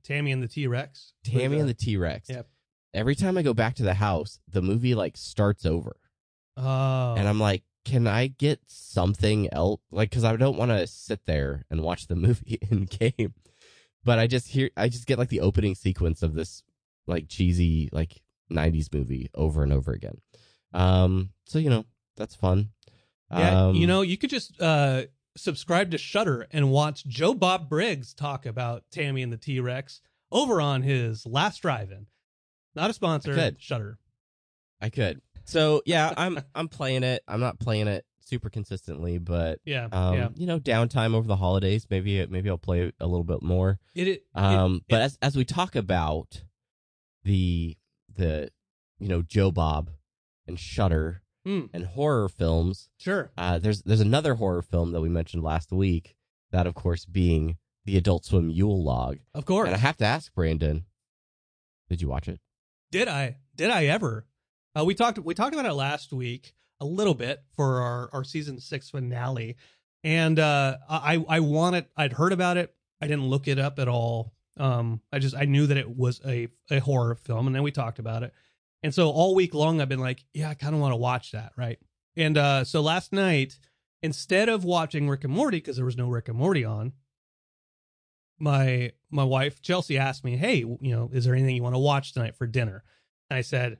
Tammy 0.03 0.33
and 0.33 0.43
the 0.43 0.49
T 0.49 0.67
Rex. 0.67 1.13
Tammy 1.25 1.59
and 1.61 1.69
the 1.69 1.75
T 1.75 1.97
Rex. 1.97 2.29
Yep. 2.29 2.49
Every 2.95 3.15
time 3.15 3.39
I 3.39 3.43
go 3.43 3.55
back 3.55 3.77
to 3.77 3.83
the 3.85 3.95
house, 3.95 4.41
the 4.49 4.63
movie 4.63 4.95
like 4.97 5.17
starts 5.17 5.65
over, 5.65 5.97
Oh. 6.57 7.15
and 7.17 7.29
I'm 7.29 7.39
like, 7.39 7.63
can 7.85 8.07
I 8.09 8.27
get 8.27 8.61
something 8.67 9.49
else? 9.53 9.81
Like, 9.93 10.11
because 10.11 10.25
I 10.25 10.35
don't 10.37 10.57
want 10.57 10.71
to 10.73 10.87
sit 10.87 11.21
there 11.27 11.65
and 11.71 11.83
watch 11.83 12.07
the 12.09 12.17
movie 12.27 12.59
in 12.71 12.87
game, 12.87 13.35
but 14.05 14.19
I 14.19 14.27
just 14.27 14.49
hear 14.49 14.71
I 14.77 14.89
just 14.89 15.07
get 15.07 15.19
like 15.19 15.29
the 15.29 15.41
opening 15.43 15.75
sequence 15.77 16.23
of 16.23 16.35
this 16.35 16.63
like 17.07 17.29
cheesy 17.29 17.89
like 17.93 18.21
'90s 18.51 18.93
movie 18.93 19.31
over 19.35 19.63
and 19.63 19.73
over 19.73 19.93
again. 19.93 20.19
Um, 20.75 21.31
so 21.47 21.59
you 21.61 21.71
know 21.71 21.85
that's 22.17 22.35
fun. 22.35 22.71
Yeah, 23.31 23.67
Um, 23.67 23.75
you 23.77 23.87
know, 23.87 24.01
you 24.01 24.17
could 24.17 24.31
just 24.31 24.61
uh, 24.61 25.03
subscribe 25.37 25.91
to 25.93 25.99
Shudder 25.99 26.47
and 26.51 26.71
watch 26.71 27.07
Joe 27.07 27.35
Bob 27.35 27.69
Briggs 27.69 28.15
talk 28.15 28.47
about 28.47 28.85
Tammy 28.91 29.23
and 29.23 29.33
the 29.33 29.37
T 29.37 29.61
Rex 29.61 30.01
over 30.31 30.61
on 30.61 30.83
his 30.83 31.25
last 31.27 31.63
drive-in. 31.63 32.07
Not 32.75 32.91
a 32.91 32.93
sponsor. 32.93 33.33
I 33.33 33.35
could. 33.35 33.63
Shudder. 33.63 33.99
I 34.81 34.91
could. 34.91 35.21
So 35.45 35.83
yeah, 35.87 36.13
I'm 36.17 36.39
I'm 36.55 36.69
playing 36.69 37.03
it. 37.03 37.23
I'm 37.27 37.41
not 37.41 37.59
playing 37.59 37.89
it 37.89 38.05
super 38.21 38.51
consistently, 38.51 39.17
but 39.19 39.59
Yeah, 39.65 39.89
um, 39.91 40.15
yeah. 40.15 40.29
you 40.37 40.47
know, 40.47 40.61
downtime 40.61 41.15
over 41.15 41.27
the 41.27 41.37
holidays, 41.37 41.87
maybe 41.89 42.25
maybe 42.27 42.51
I'll 42.51 42.59
play 42.59 42.93
a 43.01 43.07
little 43.07 43.25
bit 43.25 43.43
more. 43.43 43.79
It, 43.95 44.09
it, 44.09 44.23
Um, 44.35 44.83
but 44.89 45.01
it- 45.01 45.05
as 45.05 45.19
as 45.23 45.37
we 45.37 45.45
talk 45.47 45.75
about 45.75 46.43
the 47.25 47.77
the 48.15 48.51
you 48.99 49.09
know 49.09 49.23
Joe 49.23 49.51
Bob 49.51 49.91
and 50.47 50.59
Shudder 50.59 51.23
Mm, 51.49 51.71
and 51.73 51.87
horror 51.87 52.29
films, 52.29 52.91
sure. 52.99 53.31
uh, 53.39 53.59
there's 53.59 53.83
there's 53.83 54.03
another 54.03 54.35
horror 54.35 54.61
film 54.61 54.93
that 54.93 55.01
we 55.01 55.09
mentioned 55.09 55.43
last 55.43 55.73
week. 55.73 56.15
That 56.51 56.67
of 56.67 56.75
course 56.75 57.07
being 57.07 57.57
the 57.87 57.97
Adult 57.97 58.27
Swim 58.27 58.51
Yule 58.51 58.83
Log. 58.85 59.19
Of 59.35 59.47
course. 59.47 59.67
And 59.67 59.75
I 59.75 59.79
have 59.79 59.97
to 59.99 60.05
ask 60.05 60.35
Brandon, 60.35 60.85
did 61.89 62.03
you 62.03 62.09
watch 62.09 62.29
it? 62.29 62.39
Did 62.91 63.09
I? 63.09 63.39
Did 63.57 63.71
I 63.71 63.87
ever? 63.87 64.27
Uh, 64.79 64.85
we 64.85 64.95
talked. 64.95 65.19
We 65.19 65.33
talked 65.35 65.55
about 65.55 65.65
it 65.67 65.73
last 65.73 66.13
week 66.13 66.53
a 66.81 66.85
little 66.85 67.15
bit 67.15 67.43
for 67.57 67.81
our 67.81 68.11
our 68.13 68.25
season 68.25 68.61
six 68.61 68.91
finale, 68.91 69.57
and 70.05 70.39
uh, 70.39 70.77
I 70.89 71.25
I 71.29 71.41
wanted. 71.41 71.87
I'd 71.97 72.13
heard 72.13 72.33
about 72.33 72.59
it. 72.59 72.75
I 73.01 73.07
didn't 73.07 73.27
look 73.27 73.49
it 73.49 73.59
up 73.59 73.79
at 73.79 73.89
all. 73.89 74.35
Um, 74.59 75.01
I 75.13 75.19
just 75.19 75.35
I 75.35 75.45
knew 75.45 75.67
that 75.67 75.77
it 75.77 75.97
was 75.97 76.21
a 76.27 76.49
a 76.71 76.79
horror 76.81 77.15
film, 77.15 77.47
and 77.47 77.57
then 77.57 77.63
we 77.63 77.71
talked 77.71 77.99
about 77.99 78.23
it. 78.23 78.35
And 78.83 78.95
so 78.95 79.11
all 79.11 79.35
week 79.35 79.55
long, 79.55 79.81
I've 79.81 79.89
been 79.89 80.01
like, 80.01 80.25
yeah, 80.33 80.51
I 80.51 80.55
kind 80.55 80.75
of 80.75 80.81
want 80.81 80.93
to 80.93 80.97
watch 80.97 81.33
that, 81.33 81.53
right? 81.57 81.79
And 82.17 82.37
uh, 82.37 82.65
so 82.65 82.81
last 82.81 83.13
night, 83.13 83.59
instead 84.03 84.49
of 84.49 84.65
watching 84.65 85.09
Rick 85.09 85.25
and 85.25 85.33
Morty 85.33 85.59
because 85.59 85.77
there 85.77 85.85
was 85.85 85.97
no 85.97 86.09
Rick 86.09 86.29
and 86.29 86.39
Morty 86.39 86.65
on, 86.65 86.93
my 88.39 88.93
my 89.11 89.25
wife 89.25 89.61
Chelsea 89.63 89.99
asked 89.99 90.25
me, 90.25 90.37
"Hey, 90.37 90.59
you 90.59 90.79
know, 90.81 91.11
is 91.13 91.25
there 91.25 91.35
anything 91.35 91.57
you 91.57 91.63
want 91.63 91.75
to 91.75 91.81
watch 91.81 92.13
tonight 92.13 92.37
for 92.37 92.47
dinner?" 92.47 92.85
And 93.31 93.37
I 93.37 93.41
said, 93.41 93.79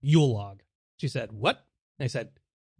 "Yule 0.00 0.32
log." 0.32 0.62
She 0.96 1.06
said, 1.06 1.30
"What?" 1.30 1.64
And 1.98 2.04
I 2.04 2.08
said, 2.08 2.30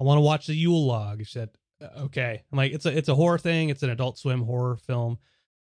"I 0.01 0.05
want 0.05 0.19
to 0.19 0.23
watch 0.23 0.49
the 0.49 0.55
Yule 0.55 0.87
log." 0.87 1.21
She 1.21 1.33
said, 1.33 1.51
"Uh, 1.81 2.05
"Okay." 2.05 2.43
I'm 2.51 2.59
like, 2.59 2.73
"It's 2.73 2.87
a 2.87 2.97
it's 2.97 3.09
a 3.09 3.15
horror 3.15 3.39
thing. 3.39 3.69
It's 3.69 3.85
an 3.85 3.91
Adult 3.91 4.19
Swim 4.19 4.43
horror 4.43 4.77
film." 4.77 5.19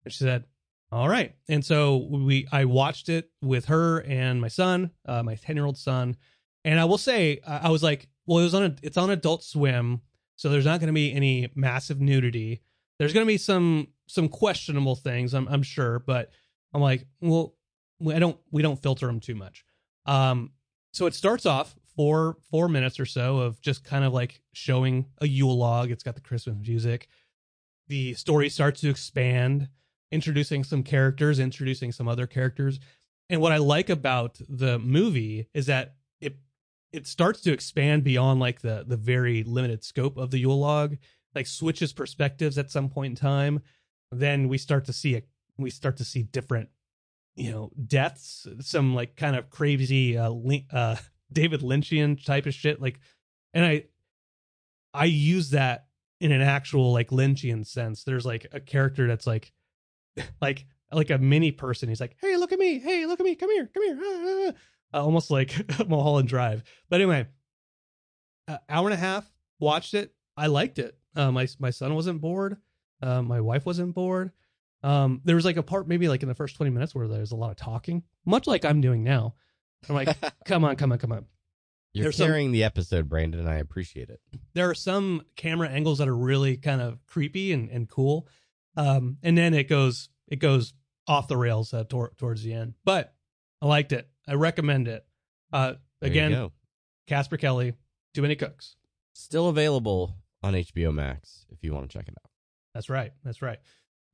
And 0.03 0.11
she 0.11 0.23
said, 0.23 0.45
"All 0.91 1.07
right." 1.09 1.35
And 1.47 1.63
so 1.65 1.97
we 2.09 2.47
I 2.51 2.65
watched 2.65 3.09
it 3.09 3.29
with 3.41 3.65
her 3.65 4.01
and 4.01 4.41
my 4.41 4.47
son, 4.47 4.91
uh, 5.05 5.23
my 5.23 5.35
ten 5.35 5.55
year 5.55 5.65
old 5.65 5.77
son. 5.77 6.15
And 6.63 6.79
I 6.79 6.85
will 6.85 6.97
say, 6.99 7.39
I 7.47 7.69
was 7.69 7.81
like, 7.83 8.07
"Well, 8.25 8.39
it 8.39 8.43
was 8.43 8.53
on 8.53 8.63
a, 8.63 8.75
it's 8.83 8.97
on 8.97 9.09
Adult 9.09 9.43
Swim, 9.43 10.01
so 10.35 10.49
there's 10.49 10.65
not 10.65 10.79
going 10.79 10.87
to 10.87 10.93
be 10.93 11.11
any 11.13 11.49
massive 11.55 11.99
nudity." 11.99 12.61
there's 12.99 13.13
going 13.13 13.25
to 13.25 13.27
be 13.33 13.37
some 13.37 13.87
some 14.05 14.29
questionable 14.29 14.95
things 14.95 15.33
I'm, 15.33 15.47
I'm 15.47 15.63
sure 15.63 15.97
but 16.05 16.29
i'm 16.71 16.81
like 16.81 17.07
well 17.19 17.55
we- 17.99 18.13
i 18.13 18.19
don't 18.19 18.37
we 18.51 18.61
don't 18.61 18.79
filter 18.79 19.07
them 19.07 19.19
too 19.19 19.33
much 19.33 19.65
um 20.05 20.51
so 20.93 21.07
it 21.07 21.15
starts 21.15 21.47
off 21.47 21.75
four 21.95 22.37
four 22.51 22.69
minutes 22.69 22.99
or 22.99 23.07
so 23.07 23.39
of 23.39 23.59
just 23.59 23.83
kind 23.83 24.05
of 24.05 24.13
like 24.13 24.39
showing 24.53 25.07
a 25.19 25.27
yule 25.27 25.57
log 25.57 25.89
it's 25.89 26.03
got 26.03 26.13
the 26.13 26.21
christmas 26.21 26.55
music 26.67 27.07
the 27.87 28.13
story 28.13 28.49
starts 28.49 28.81
to 28.81 28.89
expand 28.91 29.67
introducing 30.11 30.63
some 30.63 30.83
characters 30.83 31.39
introducing 31.39 31.91
some 31.91 32.07
other 32.07 32.27
characters. 32.27 32.79
And 33.29 33.41
what 33.41 33.51
i 33.51 33.57
like 33.57 33.89
about 33.89 34.39
the 34.49 34.77
movie 34.79 35.47
is 35.53 35.67
that 35.67 35.95
it 36.19 36.37
it 36.91 37.07
starts 37.07 37.41
to 37.41 37.53
expand 37.53 38.03
beyond 38.03 38.39
like 38.39 38.61
the 38.61 38.83
the 38.85 38.97
very 38.97 39.43
limited 39.43 39.83
scope 39.83 40.17
of 40.17 40.31
the 40.31 40.39
yule 40.39 40.59
log 40.59 40.97
like 41.33 41.47
switches 41.47 41.93
perspectives 41.93 42.57
at 42.57 42.69
some 42.69 42.89
point 42.89 43.11
in 43.11 43.15
time. 43.15 43.61
Then 44.11 44.49
we 44.49 44.57
start 44.57 44.85
to 44.85 44.93
see 44.93 45.15
it 45.15 45.27
we 45.57 45.69
start 45.69 45.97
to 45.97 46.03
see 46.03 46.23
different 46.23 46.69
you 47.35 47.51
know 47.51 47.71
deaths 47.87 48.47
some 48.59 48.93
like 48.93 49.15
kind 49.15 49.35
of 49.35 49.49
crazy 49.49 50.17
uh, 50.17 50.33
uh 50.73 50.95
david 51.31 51.61
lynchian 51.61 52.21
type 52.25 52.45
of 52.45 52.53
shit 52.53 52.81
like 52.81 52.99
and 53.53 53.63
i 53.63 53.85
i 54.93 55.05
use 55.05 55.51
that 55.51 55.85
in 56.21 56.31
an 56.31 56.41
actual 56.41 56.93
like 56.93 57.09
lynchian 57.09 57.65
sense. 57.65 58.03
There's 58.03 58.25
like 58.25 58.45
a 58.53 58.59
character 58.59 59.07
that's 59.07 59.27
like 59.27 59.51
like 60.41 60.65
like 60.91 61.09
a 61.09 61.17
mini 61.17 61.51
person 61.51 61.87
he's 61.89 62.01
like 62.01 62.15
hey 62.19 62.35
look 62.37 62.51
at 62.51 62.59
me 62.59 62.79
hey 62.79 63.05
look 63.05 63.19
at 63.19 63.25
me 63.25 63.35
come 63.35 63.49
here 63.49 63.69
come 63.73 63.83
here 63.83 63.97
ah, 64.01 64.05
ah, 64.05 64.49
ah." 64.49 64.97
uh, 64.97 65.03
almost 65.03 65.31
like 65.31 65.53
Mulholland 65.87 66.27
Drive. 66.27 66.63
But 66.89 66.97
anyway, 67.01 67.27
uh, 68.47 68.57
hour 68.69 68.87
and 68.87 68.93
a 68.93 68.97
half, 68.97 69.29
watched 69.59 69.93
it. 69.93 70.13
I 70.35 70.47
liked 70.47 70.79
it. 70.79 70.97
Uh, 71.15 71.31
my 71.31 71.47
my 71.59 71.69
son 71.69 71.95
wasn't 71.95 72.21
bored. 72.21 72.57
Uh, 73.01 73.21
my 73.21 73.41
wife 73.41 73.65
wasn't 73.65 73.95
bored. 73.95 74.31
Um, 74.83 75.21
there 75.23 75.35
was 75.35 75.45
like 75.45 75.57
a 75.57 75.63
part 75.63 75.87
maybe 75.87 76.07
like 76.07 76.23
in 76.23 76.29
the 76.29 76.35
first 76.35 76.55
twenty 76.55 76.71
minutes 76.71 76.95
where 76.95 77.07
there's 77.07 77.31
a 77.31 77.35
lot 77.35 77.51
of 77.51 77.57
talking, 77.57 78.03
much 78.25 78.47
like 78.47 78.65
I'm 78.65 78.81
doing 78.81 79.03
now. 79.03 79.35
I'm 79.87 79.95
like, 79.95 80.15
come 80.45 80.63
on, 80.63 80.75
come 80.75 80.91
on, 80.91 80.97
come 80.97 81.11
on. 81.11 81.25
You're 81.93 82.03
There's 82.03 82.17
some- 82.17 82.27
carrying 82.27 82.51
the 82.51 82.63
episode, 82.63 83.09
Brandon, 83.09 83.41
and 83.41 83.49
I 83.49 83.55
appreciate 83.55 84.09
it. 84.09 84.21
there 84.53 84.69
are 84.69 84.75
some 84.75 85.23
camera 85.35 85.67
angles 85.67 85.97
that 85.97 86.07
are 86.07 86.15
really 86.15 86.55
kind 86.55 86.79
of 86.81 87.05
creepy 87.05 87.51
and, 87.51 87.69
and 87.69 87.89
cool 87.89 88.27
um 88.77 89.17
and 89.23 89.37
then 89.37 89.53
it 89.53 89.67
goes 89.67 90.09
it 90.27 90.37
goes 90.37 90.73
off 91.07 91.27
the 91.27 91.37
rails 91.37 91.73
uh, 91.73 91.83
tor- 91.83 92.13
towards 92.17 92.43
the 92.43 92.53
end. 92.53 92.73
But 92.85 93.13
i 93.61 93.65
liked 93.65 93.91
it. 93.91 94.07
I 94.27 94.35
recommend 94.35 94.87
it. 94.87 95.05
Uh 95.51 95.73
again 96.01 96.31
casper 97.07 97.37
kelly 97.37 97.73
too 98.13 98.21
many 98.21 98.35
cooks. 98.35 98.75
Still 99.13 99.49
available 99.49 100.15
on 100.43 100.53
HBO 100.53 100.93
Max 100.93 101.45
if 101.49 101.63
you 101.63 101.73
want 101.73 101.89
to 101.89 101.97
check 101.97 102.07
it 102.07 102.15
out. 102.17 102.29
that's 102.73 102.89
right. 102.89 103.11
That's 103.23 103.41
right. 103.41 103.59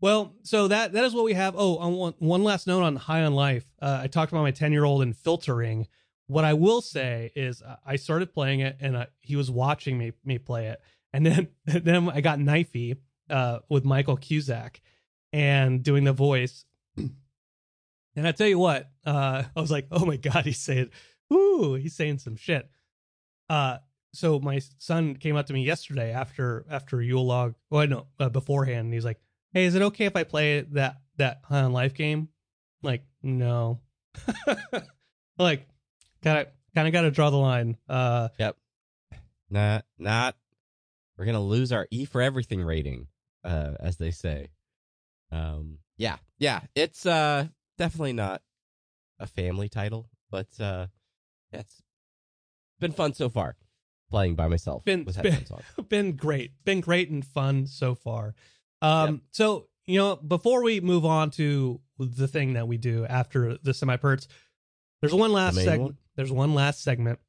Well 0.01 0.35
so 0.43 0.67
that 0.67 0.93
that 0.93 1.03
is 1.05 1.13
what 1.13 1.23
we 1.25 1.33
have. 1.33 1.55
Oh 1.57 1.77
on 1.77 1.93
one, 1.93 2.13
one 2.19 2.43
last 2.43 2.67
note 2.67 2.83
on 2.83 2.95
high 2.95 3.23
on 3.23 3.33
life. 3.33 3.65
Uh, 3.81 3.99
i 4.03 4.07
talked 4.07 4.31
about 4.31 4.41
my 4.43 4.51
10 4.51 4.71
year 4.71 4.85
old 4.85 5.01
and 5.01 5.15
filtering. 5.15 5.87
What 6.27 6.43
i 6.45 6.53
will 6.53 6.81
say 6.81 7.31
is 7.35 7.61
uh, 7.61 7.77
i 7.85 7.95
started 7.95 8.33
playing 8.33 8.59
it 8.61 8.77
and 8.79 8.95
uh, 8.95 9.05
he 9.19 9.35
was 9.35 9.49
watching 9.51 9.97
me 9.97 10.13
me 10.25 10.37
play 10.39 10.67
it. 10.67 10.81
And 11.13 11.25
then 11.25 11.47
then 11.65 12.09
i 12.09 12.21
got 12.21 12.39
knifey 12.39 12.97
uh, 13.29 13.59
with 13.69 13.85
michael 13.85 14.17
cusack 14.17 14.81
and 15.33 15.83
doing 15.83 16.03
the 16.03 16.13
voice 16.13 16.65
and 16.97 18.27
i 18.27 18.31
tell 18.31 18.47
you 18.47 18.59
what 18.59 18.89
uh, 19.05 19.43
i 19.55 19.59
was 19.61 19.71
like 19.71 19.87
oh 19.91 20.05
my 20.05 20.17
god 20.17 20.45
he's 20.45 20.59
saying 20.59 20.89
ooh 21.33 21.75
he's 21.75 21.95
saying 21.95 22.17
some 22.17 22.35
shit 22.35 22.69
uh 23.49 23.77
so 24.13 24.39
my 24.39 24.59
son 24.77 25.15
came 25.15 25.35
up 25.35 25.45
to 25.45 25.53
me 25.53 25.63
yesterday 25.63 26.11
after 26.11 26.65
after 26.69 27.01
Yule 27.01 27.25
log 27.25 27.55
well 27.69 27.87
no 27.87 28.07
uh, 28.19 28.29
beforehand 28.29 28.85
and 28.85 28.93
he's 28.93 29.05
like 29.05 29.19
hey 29.53 29.65
is 29.65 29.75
it 29.75 29.81
okay 29.81 30.05
if 30.05 30.15
i 30.15 30.23
play 30.23 30.61
that 30.71 30.97
that 31.17 31.41
high 31.43 31.61
on 31.61 31.73
life 31.73 31.93
game 31.93 32.29
I'm 32.83 32.87
like 32.87 33.03
no 33.21 33.79
like 35.37 35.67
kind 36.23 36.39
of 36.39 36.47
kind 36.73 36.87
of 36.87 36.93
got 36.93 37.01
to 37.01 37.11
draw 37.11 37.29
the 37.29 37.37
line 37.37 37.77
uh 37.89 38.29
yep. 38.39 38.57
Not, 39.49 39.85
not. 39.97 40.35
We're 41.17 41.25
gonna 41.25 41.41
lose 41.41 41.71
our 41.71 41.87
E 41.89 42.05
for 42.05 42.21
everything 42.21 42.63
rating, 42.63 43.07
uh, 43.47 43.73
as 43.79 43.97
they 43.97 44.11
say. 44.11 44.49
Um, 45.31 45.79
yeah, 45.97 46.17
yeah. 46.37 46.61
It's 46.75 47.05
uh 47.05 47.47
definitely 47.77 48.13
not 48.13 48.41
a 49.19 49.27
family 49.27 49.69
title, 49.69 50.09
but 50.29 50.47
uh, 50.59 50.87
it's 51.51 51.81
been 52.79 52.91
fun 52.91 53.13
so 53.13 53.29
far 53.29 53.55
playing 54.09 54.35
by 54.35 54.47
myself 54.47 54.85
Been- 54.85 55.05
with 55.05 55.21
been- 55.21 55.31
headphones 55.33 55.63
on. 55.77 55.85
been 55.89 56.13
great 56.13 56.51
been 56.63 56.81
great 56.81 57.09
and 57.09 57.25
fun 57.25 57.67
so 57.67 57.93
far 57.95 58.35
um 58.81 59.21
so 59.31 59.67
you 59.85 59.97
know 59.97 60.15
before 60.15 60.63
we 60.63 60.79
move 60.79 61.03
on 61.03 61.29
to 61.31 61.81
the 61.99 62.27
thing 62.27 62.53
that 62.53 62.67
we 62.67 62.77
do 62.77 63.05
after 63.05 63.57
the 63.57 63.73
semi 63.73 63.97
perts 63.97 64.27
there's 65.01 65.13
one 65.13 65.33
last 65.33 65.55
main 65.55 65.65
segment 65.65 65.81
one? 65.81 65.97
there's 66.15 66.31
one 66.31 66.53
last 66.53 66.81
segment 66.83 67.19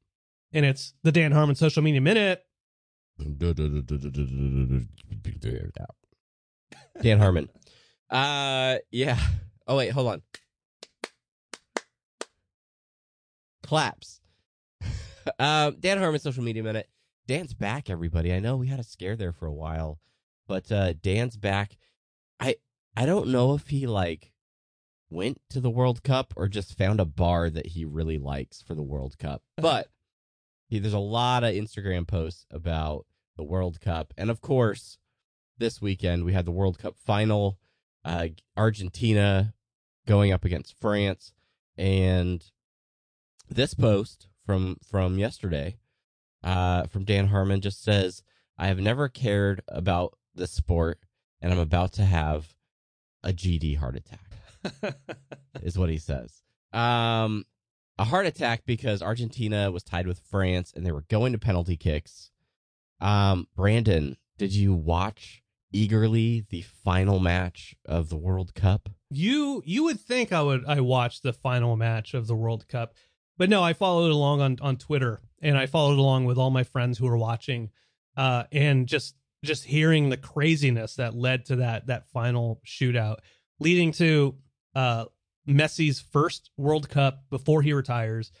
and 0.53 0.65
it's 0.65 0.93
the 1.03 1.11
dan 1.11 1.31
harmon 1.31 1.55
social 1.55 1.83
media 1.83 2.01
minute 2.01 2.45
Dan 7.01 7.19
Harmon. 7.19 7.49
Uh, 8.09 8.77
yeah. 8.91 9.19
Oh 9.67 9.77
wait, 9.77 9.91
hold 9.91 10.07
on. 10.07 10.21
Claps. 13.63 14.19
um, 15.37 15.75
Dan 15.79 15.97
Harmon, 15.99 16.19
social 16.19 16.43
media 16.43 16.63
minute. 16.63 16.89
Dan's 17.27 17.53
back, 17.53 17.89
everybody. 17.89 18.33
I 18.33 18.39
know 18.39 18.57
we 18.57 18.67
had 18.67 18.79
a 18.79 18.83
scare 18.83 19.15
there 19.15 19.31
for 19.31 19.45
a 19.45 19.53
while, 19.53 19.99
but 20.47 20.71
uh, 20.71 20.93
Dan's 20.93 21.37
back. 21.37 21.77
I 22.39 22.55
I 22.97 23.05
don't 23.05 23.27
know 23.27 23.53
if 23.53 23.67
he 23.67 23.85
like 23.85 24.33
went 25.11 25.39
to 25.51 25.59
the 25.59 25.69
World 25.69 26.03
Cup 26.03 26.33
or 26.35 26.47
just 26.47 26.77
found 26.77 26.99
a 26.99 27.05
bar 27.05 27.49
that 27.49 27.67
he 27.67 27.85
really 27.85 28.17
likes 28.17 28.61
for 28.61 28.73
the 28.75 28.83
World 28.83 29.17
Cup. 29.17 29.43
But 29.57 29.87
he, 30.67 30.79
there's 30.79 30.93
a 30.93 30.99
lot 30.99 31.43
of 31.43 31.53
Instagram 31.53 32.07
posts 32.07 32.45
about 32.51 33.05
the 33.37 33.43
World 33.43 33.79
Cup, 33.81 34.13
and 34.17 34.29
of 34.31 34.41
course, 34.41 34.97
this 35.59 35.81
weekend 35.81 36.23
we 36.23 36.33
had 36.33 36.45
the 36.45 36.51
World 36.51 36.79
Cup 36.79 36.95
final. 36.97 37.59
Uh, 38.03 38.29
Argentina 38.57 39.53
going 40.07 40.31
up 40.31 40.45
against 40.45 40.79
France, 40.79 41.33
and 41.77 42.43
this 43.49 43.73
post 43.73 44.27
from 44.45 44.77
from 44.89 45.19
yesterday, 45.19 45.77
uh, 46.43 46.87
from 46.87 47.03
Dan 47.03 47.27
Harmon 47.27 47.61
just 47.61 47.83
says, 47.83 48.23
"I 48.57 48.67
have 48.67 48.79
never 48.79 49.09
cared 49.09 49.61
about 49.67 50.17
this 50.33 50.51
sport, 50.51 50.99
and 51.41 51.51
I'm 51.51 51.59
about 51.59 51.93
to 51.93 52.05
have 52.05 52.55
a 53.23 53.33
GD 53.33 53.77
heart 53.77 53.97
attack." 53.97 54.29
is 55.61 55.77
what 55.77 55.89
he 55.89 55.97
says. 55.97 56.41
Um, 56.73 57.45
a 57.97 58.05
heart 58.05 58.25
attack 58.25 58.63
because 58.65 59.01
Argentina 59.01 59.71
was 59.71 59.83
tied 59.83 60.07
with 60.07 60.19
France 60.19 60.71
and 60.75 60.85
they 60.85 60.91
were 60.91 61.05
going 61.09 61.33
to 61.33 61.37
penalty 61.37 61.75
kicks. 61.75 62.31
Um, 63.01 63.47
Brandon, 63.55 64.17
did 64.37 64.53
you 64.53 64.73
watch 64.73 65.43
eagerly 65.71 66.45
the 66.49 66.61
final 66.61 67.19
match 67.19 67.75
of 67.85 68.09
the 68.09 68.17
World 68.17 68.53
Cup? 68.53 68.89
you 69.11 69.63
you 69.65 69.83
would 69.85 69.99
think 69.99 70.31
i 70.31 70.39
would 70.39 70.63
i 70.67 70.79
watched 70.79 71.23
the 71.23 71.33
final 71.33 71.75
match 71.75 72.13
of 72.13 72.27
the 72.27 72.35
world 72.35 72.67
cup 72.67 72.93
but 73.39 73.49
no 73.49 73.63
i 73.63 73.73
followed 73.73 74.11
along 74.11 74.39
on 74.39 74.55
on 74.61 74.77
twitter 74.77 75.19
and 75.41 75.57
i 75.57 75.65
followed 75.65 75.97
along 75.97 76.25
with 76.25 76.37
all 76.37 76.51
my 76.51 76.63
friends 76.63 76.99
who 76.99 77.07
were 77.07 77.17
watching 77.17 77.71
uh 78.17 78.43
and 78.51 78.85
just 78.87 79.15
just 79.43 79.65
hearing 79.65 80.09
the 80.09 80.17
craziness 80.17 80.95
that 80.95 81.15
led 81.15 81.43
to 81.45 81.55
that 81.55 81.87
that 81.87 82.07
final 82.11 82.61
shootout 82.65 83.17
leading 83.59 83.91
to 83.91 84.35
uh 84.75 85.05
messi's 85.47 85.99
first 85.99 86.51
world 86.57 86.89
cup 86.89 87.23
before 87.29 87.61
he 87.61 87.73
retires. 87.73 88.31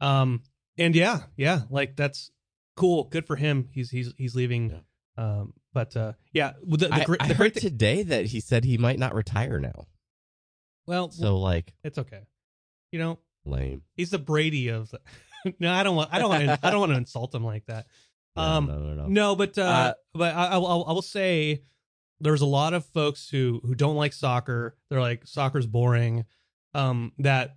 Um 0.00 0.42
and 0.76 0.94
yeah 0.94 1.20
yeah 1.36 1.62
like 1.70 1.96
that's 1.96 2.30
cool. 2.76 3.04
Good 3.04 3.26
for 3.26 3.36
him. 3.36 3.68
He's 3.72 3.90
he's 3.90 4.12
he's 4.16 4.34
leaving 4.34 4.82
um 5.18 5.52
but 5.72 5.96
uh 5.96 6.12
yeah 6.32 6.52
the, 6.64 6.76
the, 6.88 6.94
I, 6.94 7.04
great 7.04 7.22
I 7.22 7.26
heard 7.28 7.54
thing- 7.54 7.60
today 7.62 8.02
that 8.04 8.26
he 8.26 8.40
said 8.40 8.64
he 8.64 8.78
might 8.78 8.98
not 8.98 9.14
retire 9.14 9.58
now. 9.60 9.86
well 10.86 11.10
So 11.10 11.38
like 11.38 11.72
it's 11.84 11.98
okay 11.98 12.22
you 12.92 12.98
know 12.98 13.18
lame. 13.44 13.82
He's 13.96 14.10
the 14.10 14.18
Brady 14.18 14.68
of. 14.68 14.90
The, 14.90 15.00
no, 15.60 15.72
I 15.72 15.82
don't 15.84 15.94
want. 15.94 16.10
I 16.12 16.18
don't 16.18 16.28
want. 16.30 16.44
To, 16.44 16.58
I 16.66 16.70
don't 16.70 16.80
want 16.80 16.92
to 16.92 16.98
insult 16.98 17.32
him 17.34 17.44
like 17.44 17.64
that. 17.66 17.86
No, 18.36 18.42
Um, 18.42 18.66
no, 18.66 18.78
no, 18.78 18.94
no. 18.94 19.06
No, 19.06 19.36
but 19.36 19.56
uh, 19.56 19.62
Uh, 19.62 19.92
but 20.12 20.34
I, 20.34 20.46
I, 20.48 20.56
will- 20.58 20.84
I 20.86 20.92
will 20.92 21.00
say 21.00 21.62
there's 22.20 22.42
a 22.42 22.46
lot 22.46 22.74
of 22.74 22.84
folks 22.84 23.30
who 23.30 23.60
who 23.64 23.74
don't 23.74 23.96
like 23.96 24.12
soccer. 24.12 24.76
They're 24.90 25.00
like 25.00 25.26
soccer's 25.26 25.66
boring. 25.66 26.24
Um, 26.74 27.12
that 27.18 27.56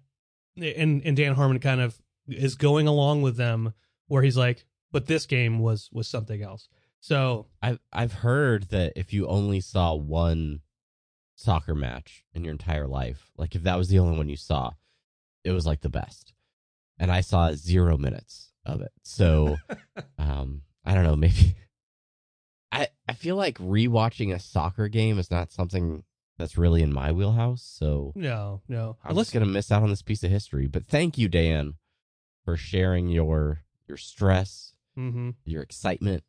and 0.56 1.02
and 1.04 1.18
Dan 1.18 1.34
Harmon 1.36 1.60
kind 1.60 1.82
of 1.82 2.00
is 2.28 2.56
going 2.56 2.88
along 2.88 3.24
with 3.24 3.36
them 3.36 3.74
where 4.08 4.22
he's 4.24 4.38
like, 4.38 4.64
but 4.92 5.06
this 5.08 5.26
game 5.26 5.60
was 5.60 5.90
was 5.92 6.08
something 6.08 6.42
else. 6.42 6.70
So 7.00 7.48
I've 7.62 7.80
I've 7.94 8.14
heard 8.14 8.70
that 8.70 8.94
if 8.96 9.14
you 9.14 9.28
only 9.28 9.62
saw 9.62 9.96
one 9.96 10.62
soccer 11.36 11.74
match 11.74 12.26
in 12.34 12.44
your 12.44 12.52
entire 12.52 12.88
life, 12.88 13.32
like 13.38 13.56
if 13.56 13.64
that 13.64 13.78
was 13.78 13.88
the 13.88 14.00
only 14.00 14.18
one 14.18 14.30
you 14.30 14.36
saw, 14.36 14.72
it 15.44 15.52
was 15.52 15.66
like 15.66 15.82
the 15.82 15.90
best. 15.90 16.34
And 16.98 17.12
I 17.12 17.22
saw 17.22 17.54
zero 17.54 17.98
minutes 17.98 18.52
of 18.66 18.82
it. 18.82 18.92
So 19.04 19.58
um 20.18 20.64
I 20.86 20.94
don't 20.94 21.06
know, 21.06 21.16
maybe 21.16 21.56
I 22.72 22.88
I 23.08 23.14
feel 23.14 23.36
like 23.36 23.58
rewatching 23.58 24.34
a 24.34 24.40
soccer 24.40 24.88
game 24.90 25.18
is 25.18 25.32
not 25.32 25.52
something 25.52 26.04
that's 26.38 26.58
really 26.58 26.82
in 26.82 26.94
my 26.94 27.12
wheelhouse. 27.12 27.64
So 27.64 28.12
no, 28.16 28.62
no. 28.68 28.98
I'm 29.04 29.12
Unless 29.12 29.28
just 29.28 29.34
gonna 29.34 29.46
miss 29.46 29.72
out 29.72 29.84
on 29.84 29.90
this 29.90 30.02
piece 30.02 30.24
of 30.24 30.32
history. 30.32 30.68
But 30.68 30.86
thank 30.86 31.18
you, 31.18 31.30
Dan, 31.30 31.76
for 32.44 32.58
sharing 32.58 33.08
your 33.08 33.64
your 33.88 33.98
stress 33.98 34.74
mm-hmm. 34.98 35.32
your 35.46 35.62
excitement 35.62 36.24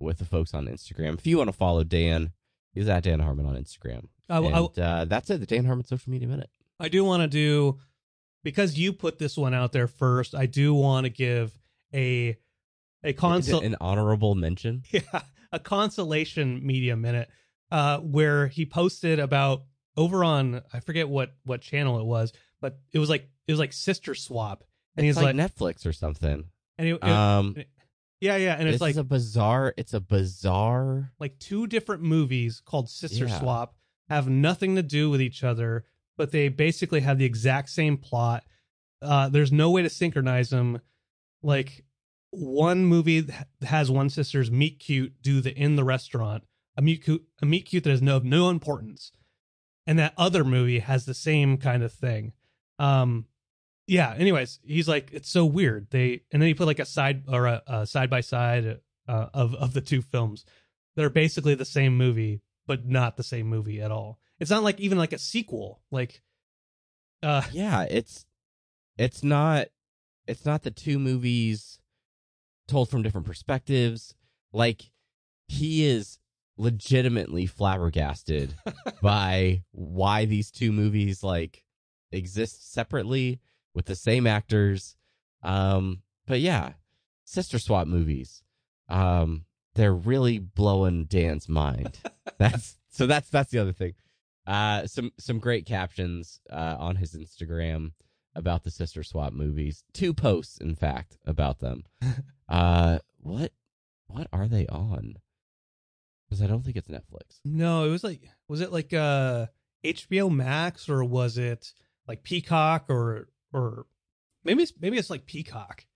with 0.00 0.18
the 0.18 0.24
folks 0.24 0.54
on 0.54 0.66
Instagram. 0.66 1.14
If 1.18 1.26
you 1.26 1.38
want 1.38 1.48
to 1.48 1.52
follow 1.56 1.84
Dan, 1.84 2.32
he's 2.72 2.88
at 2.88 3.02
Dan 3.04 3.20
Harmon 3.20 3.46
on 3.46 3.56
Instagram. 3.56 4.06
I, 4.30 4.38
I, 4.38 4.60
uh, 4.60 5.04
that's 5.06 5.30
it, 5.30 5.38
the 5.40 5.46
Dan 5.46 5.64
Harmon 5.64 5.84
Social 5.86 6.10
Media 6.10 6.28
Minute. 6.28 6.50
I 6.78 6.88
do 6.88 7.04
want 7.04 7.22
to 7.22 7.28
do 7.28 7.78
because 8.44 8.78
you 8.78 8.92
put 8.92 9.18
this 9.18 9.36
one 9.36 9.54
out 9.54 9.72
there 9.72 9.86
first. 9.88 10.34
I 10.34 10.46
do 10.46 10.74
want 10.74 11.04
to 11.04 11.10
give 11.10 11.52
a 11.94 12.36
a 13.02 13.12
console 13.12 13.60
An 13.60 13.76
honorable 13.80 14.34
mention. 14.34 14.82
yeah, 14.90 15.00
a 15.52 15.58
consolation 15.58 16.64
media 16.66 16.96
minute 16.96 17.28
uh 17.70 17.98
where 17.98 18.46
he 18.46 18.64
posted 18.66 19.18
about 19.18 19.62
over 19.96 20.22
on 20.24 20.62
I 20.72 20.80
forget 20.80 21.08
what 21.08 21.34
what 21.44 21.60
channel 21.60 21.98
it 22.00 22.04
was, 22.04 22.32
but 22.60 22.78
it 22.92 22.98
was 22.98 23.08
like 23.08 23.28
it 23.46 23.52
was 23.52 23.58
like 23.58 23.72
sister 23.72 24.14
swap. 24.14 24.64
And 24.96 25.06
it's 25.06 25.16
he's 25.16 25.24
like, 25.24 25.36
like, 25.36 25.52
Netflix 25.52 25.86
or 25.86 25.92
something. 25.92 26.44
and 26.76 26.88
it, 26.88 26.94
it- 26.94 27.02
Um, 27.04 27.56
yeah, 28.20 28.36
yeah, 28.36 28.56
and 28.58 28.66
this 28.66 28.74
it's 28.74 28.82
like 28.82 28.96
a 28.96 29.04
bizarre. 29.04 29.74
It's 29.76 29.94
a 29.94 30.00
bizarre. 30.00 31.12
like 31.20 31.38
two 31.38 31.66
different 31.66 32.02
movies 32.02 32.60
called 32.64 32.88
Sister 32.88 33.26
Yeah. 33.26 33.38
Swap 33.38 33.74
have 34.08 34.28
nothing 34.28 34.74
to 34.76 34.82
do 34.82 35.10
with 35.10 35.20
each 35.20 35.44
other, 35.44 35.84
but 36.16 36.32
they 36.32 36.48
basically 36.48 37.00
have 37.00 37.18
the 37.18 37.24
exact 37.24 37.68
same 37.70 37.96
plot. 37.96 38.44
Uh, 39.00 39.28
there's 39.28 39.52
no 39.52 39.70
way 39.70 39.82
to 39.82 39.90
synchronize 39.90 40.50
them. 40.50 40.80
Like 41.42 41.84
one 42.30 42.84
movie 42.84 43.28
has 43.62 43.90
one 43.90 44.10
sister's 44.10 44.50
meet 44.50 44.80
cute 44.80 45.14
do 45.22 45.40
the 45.40 45.54
in 45.56 45.76
the 45.76 45.84
restaurant, 45.84 46.44
a 46.76 46.82
meet 46.82 47.04
cute, 47.04 47.24
a 47.40 47.46
meet 47.46 47.66
cute 47.66 47.84
that 47.84 47.90
is 47.90 48.02
no 48.02 48.18
no 48.18 48.50
importance, 48.50 49.12
and 49.86 49.98
that 49.98 50.14
other 50.16 50.44
movie 50.44 50.80
has 50.80 51.06
the 51.06 51.14
same 51.14 51.56
kind 51.56 51.82
of 51.82 51.92
thing. 51.92 52.32
Um, 52.80 53.26
yeah. 53.88 54.14
Anyways, 54.16 54.60
he's 54.62 54.86
like, 54.86 55.10
it's 55.12 55.30
so 55.30 55.46
weird. 55.46 55.88
They 55.90 56.22
and 56.30 56.40
then 56.40 56.46
he 56.46 56.54
put 56.54 56.66
like 56.66 56.78
a 56.78 56.84
side 56.84 57.24
or 57.26 57.46
a, 57.46 57.62
a 57.66 57.86
side 57.86 58.10
by 58.10 58.20
side 58.20 58.80
uh, 59.08 59.26
of 59.32 59.54
of 59.54 59.72
the 59.72 59.80
two 59.80 60.02
films 60.02 60.44
that 60.94 61.04
are 61.04 61.10
basically 61.10 61.54
the 61.54 61.64
same 61.64 61.96
movie, 61.96 62.42
but 62.66 62.86
not 62.86 63.16
the 63.16 63.22
same 63.22 63.46
movie 63.46 63.80
at 63.80 63.90
all. 63.90 64.18
It's 64.38 64.50
not 64.50 64.62
like 64.62 64.78
even 64.78 64.98
like 64.98 65.14
a 65.14 65.18
sequel. 65.18 65.80
Like, 65.90 66.22
uh, 67.22 67.42
yeah, 67.50 67.86
it's 67.88 68.26
it's 68.98 69.24
not 69.24 69.68
it's 70.26 70.44
not 70.44 70.62
the 70.62 70.70
two 70.70 70.98
movies 70.98 71.80
told 72.68 72.90
from 72.90 73.02
different 73.02 73.26
perspectives. 73.26 74.14
Like 74.52 74.90
he 75.48 75.86
is 75.86 76.18
legitimately 76.58 77.46
flabbergasted 77.46 78.54
by 79.02 79.62
why 79.72 80.26
these 80.26 80.50
two 80.50 80.72
movies 80.72 81.22
like 81.22 81.64
exist 82.12 82.72
separately 82.72 83.40
with 83.78 83.86
the 83.86 83.94
same 83.94 84.26
actors. 84.26 84.96
Um, 85.44 86.02
but 86.26 86.40
yeah, 86.40 86.72
sister 87.24 87.60
swap 87.60 87.86
movies. 87.86 88.42
Um, 88.88 89.44
they're 89.76 89.94
really 89.94 90.40
blowing 90.40 91.04
Dan's 91.04 91.48
mind. 91.48 92.00
that's 92.38 92.76
so 92.90 93.06
that's 93.06 93.30
that's 93.30 93.52
the 93.52 93.60
other 93.60 93.72
thing. 93.72 93.94
Uh, 94.48 94.88
some 94.88 95.12
some 95.16 95.38
great 95.38 95.64
captions 95.64 96.40
uh, 96.50 96.74
on 96.80 96.96
his 96.96 97.14
Instagram 97.14 97.92
about 98.34 98.64
the 98.64 98.72
sister 98.72 99.04
swap 99.04 99.32
movies. 99.32 99.84
Two 99.94 100.12
posts, 100.12 100.58
in 100.58 100.74
fact, 100.74 101.16
about 101.24 101.60
them. 101.60 101.84
uh, 102.48 102.98
what 103.20 103.52
what 104.08 104.26
are 104.32 104.48
they 104.48 104.66
on? 104.66 105.14
Because 106.28 106.42
I 106.42 106.48
don't 106.48 106.64
think 106.64 106.76
it's 106.76 106.88
Netflix. 106.88 107.38
no, 107.44 107.84
it 107.84 107.90
was 107.90 108.02
like, 108.02 108.28
was 108.48 108.60
it 108.60 108.72
like 108.72 108.92
uh 108.92 109.46
HBO 109.84 110.34
Max 110.34 110.88
or 110.88 111.04
was 111.04 111.38
it 111.38 111.72
like 112.08 112.24
Peacock 112.24 112.86
or 112.88 113.28
or 113.52 113.86
maybe 114.44 114.62
it's 114.62 114.72
maybe 114.80 114.98
it's 114.98 115.10
like 115.10 115.26
Peacock 115.26 115.86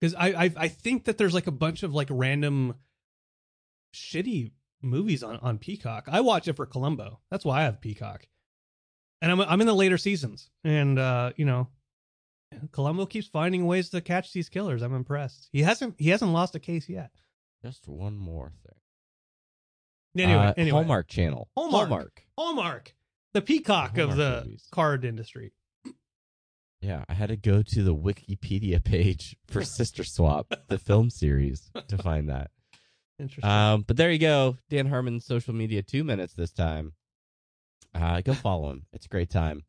because 0.00 0.14
I, 0.14 0.28
I 0.44 0.52
I 0.56 0.68
think 0.68 1.04
that 1.04 1.18
there's 1.18 1.34
like 1.34 1.46
a 1.46 1.52
bunch 1.52 1.82
of 1.82 1.94
like 1.94 2.08
random 2.10 2.74
shitty 3.94 4.52
movies 4.82 5.22
on 5.22 5.36
on 5.36 5.58
Peacock. 5.58 6.04
I 6.08 6.20
watch 6.20 6.48
it 6.48 6.56
for 6.56 6.66
Columbo. 6.66 7.20
That's 7.30 7.44
why 7.44 7.60
I 7.60 7.64
have 7.64 7.80
Peacock, 7.80 8.26
and 9.22 9.30
I'm 9.32 9.40
I'm 9.40 9.60
in 9.60 9.66
the 9.66 9.74
later 9.74 9.98
seasons, 9.98 10.50
and 10.64 10.98
uh, 10.98 11.32
you 11.36 11.44
know, 11.44 11.68
Columbo 12.72 13.06
keeps 13.06 13.26
finding 13.28 13.66
ways 13.66 13.90
to 13.90 14.00
catch 14.00 14.32
these 14.32 14.48
killers. 14.48 14.82
I'm 14.82 14.94
impressed. 14.94 15.48
He 15.52 15.62
hasn't 15.62 15.94
he 15.98 16.10
hasn't 16.10 16.32
lost 16.32 16.54
a 16.54 16.60
case 16.60 16.88
yet. 16.88 17.10
Just 17.62 17.88
one 17.88 18.16
more 18.18 18.52
thing. 18.62 18.74
Anyway, 20.24 20.38
Uh, 20.38 20.54
anyway, 20.56 20.70
Hallmark 20.78 21.08
Channel. 21.08 21.48
Hallmark. 21.56 21.88
Hallmark. 21.88 22.22
Hallmark, 22.38 22.94
the 23.32 23.40
peacock 23.42 23.98
of 23.98 24.16
the 24.16 24.42
movies. 24.44 24.68
card 24.70 25.04
industry. 25.04 25.52
Yeah, 26.84 27.04
I 27.08 27.14
had 27.14 27.30
to 27.30 27.36
go 27.36 27.62
to 27.62 27.82
the 27.82 27.94
Wikipedia 27.94 28.82
page 28.84 29.36
for 29.48 29.64
Sister 29.64 30.04
Swap, 30.04 30.52
the 30.68 30.78
film 30.78 31.08
series, 31.08 31.70
to 31.88 31.96
find 31.96 32.28
that. 32.28 32.50
Interesting. 33.18 33.48
Um, 33.48 33.84
but 33.86 33.96
there 33.96 34.10
you 34.10 34.18
go. 34.18 34.58
Dan 34.68 34.86
Harmon's 34.86 35.24
social 35.24 35.54
media, 35.54 35.82
two 35.82 36.04
minutes 36.04 36.34
this 36.34 36.52
time. 36.52 36.92
Uh, 37.94 38.20
go 38.20 38.34
follow 38.34 38.70
him. 38.70 38.86
It's 38.92 39.06
a 39.06 39.08
great 39.08 39.30
time. 39.30 39.64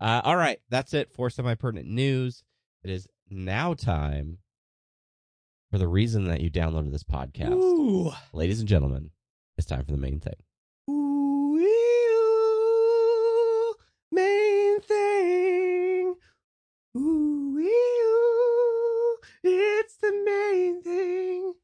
Uh, 0.00 0.22
all 0.24 0.36
right, 0.36 0.58
that's 0.70 0.94
it 0.94 1.12
for 1.12 1.28
semi 1.28 1.54
pertinent 1.54 1.88
news. 1.88 2.42
It 2.82 2.90
is 2.90 3.06
now 3.28 3.74
time 3.74 4.38
for 5.70 5.78
the 5.78 5.88
reason 5.88 6.24
that 6.24 6.40
you 6.40 6.50
downloaded 6.50 6.92
this 6.92 7.02
podcast. 7.02 7.52
Ooh. 7.52 8.12
Ladies 8.32 8.60
and 8.60 8.68
gentlemen, 8.68 9.10
it's 9.58 9.66
time 9.66 9.84
for 9.84 9.92
the 9.92 9.98
main 9.98 10.20
thing. 10.20 10.36
The 20.10 20.22
main 20.24 20.82
thing. 20.82 21.54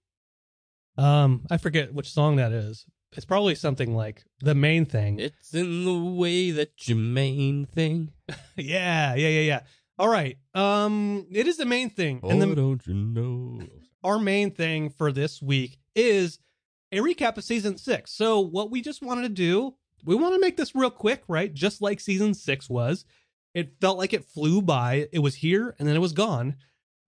Um, 0.98 1.46
I 1.50 1.56
forget 1.56 1.94
which 1.94 2.10
song 2.10 2.36
that 2.36 2.52
is. 2.52 2.84
It's 3.14 3.26
probably 3.26 3.54
something 3.54 3.94
like 3.94 4.24
the 4.40 4.54
main 4.54 4.86
thing. 4.86 5.18
It's 5.18 5.52
in 5.52 5.84
the 5.84 5.98
way 5.98 6.50
that 6.50 6.88
you 6.88 6.94
main 6.96 7.66
thing. 7.66 8.12
yeah, 8.56 9.14
yeah, 9.14 9.28
yeah, 9.28 9.40
yeah. 9.40 9.60
All 9.98 10.08
right. 10.08 10.38
Um, 10.54 11.26
it 11.30 11.46
is 11.46 11.58
the 11.58 11.66
main 11.66 11.90
thing, 11.90 12.20
Oh, 12.22 12.30
and 12.30 12.40
the, 12.40 12.54
don't 12.54 12.86
you 12.86 12.94
know? 12.94 13.60
our 14.02 14.18
main 14.18 14.50
thing 14.50 14.88
for 14.90 15.12
this 15.12 15.42
week 15.42 15.78
is 15.94 16.38
a 16.90 16.98
recap 16.98 17.36
of 17.36 17.44
season 17.44 17.76
six. 17.76 18.12
So, 18.12 18.40
what 18.40 18.70
we 18.70 18.80
just 18.80 19.02
wanted 19.02 19.22
to 19.22 19.28
do, 19.28 19.74
we 20.04 20.14
want 20.14 20.34
to 20.34 20.40
make 20.40 20.56
this 20.56 20.74
real 20.74 20.90
quick, 20.90 21.22
right? 21.28 21.52
Just 21.52 21.82
like 21.82 22.00
season 22.00 22.32
six 22.34 22.68
was. 22.70 23.04
It 23.54 23.74
felt 23.82 23.98
like 23.98 24.14
it 24.14 24.24
flew 24.24 24.62
by. 24.62 25.08
It 25.12 25.18
was 25.18 25.36
here 25.36 25.76
and 25.78 25.86
then 25.86 25.94
it 25.96 26.00
was 26.00 26.14
gone. 26.14 26.56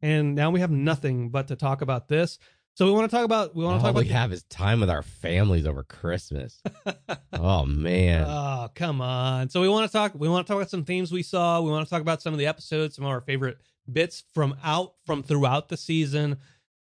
And 0.02 0.34
now 0.34 0.50
we 0.50 0.60
have 0.60 0.70
nothing 0.70 1.30
but 1.30 1.48
to 1.48 1.56
talk 1.56 1.80
about 1.80 2.08
this. 2.08 2.38
So, 2.76 2.86
we 2.86 2.92
want 2.92 3.08
to 3.08 3.16
talk 3.16 3.24
about, 3.24 3.54
we 3.54 3.64
want 3.64 3.80
to 3.80 3.86
All 3.86 3.92
talk 3.92 4.02
we 4.02 4.08
have 4.08 4.32
is 4.32 4.42
time 4.44 4.80
with 4.80 4.90
our 4.90 5.02
families 5.02 5.64
over 5.64 5.84
Christmas. 5.84 6.60
oh 7.32 7.64
man. 7.64 8.24
Oh, 8.28 8.68
come 8.74 9.00
on. 9.00 9.48
So 9.48 9.60
we 9.60 9.68
want 9.68 9.88
to 9.88 9.92
talk 9.96 10.12
we 10.14 10.28
want 10.28 10.44
to 10.46 10.50
talk 10.52 10.56
about 10.60 10.70
some 10.70 10.84
themes 10.84 11.12
we 11.12 11.22
saw. 11.22 11.60
We 11.60 11.70
want 11.70 11.86
to 11.86 11.90
talk 11.90 12.02
about 12.02 12.20
some 12.20 12.32
of 12.32 12.38
the 12.40 12.46
episodes, 12.46 12.96
some 12.96 13.04
of 13.04 13.10
our 13.12 13.20
favorite 13.20 13.58
bits 13.90 14.24
from 14.34 14.56
out 14.64 14.94
from 15.06 15.22
throughout 15.22 15.68
the 15.68 15.76
season. 15.76 16.38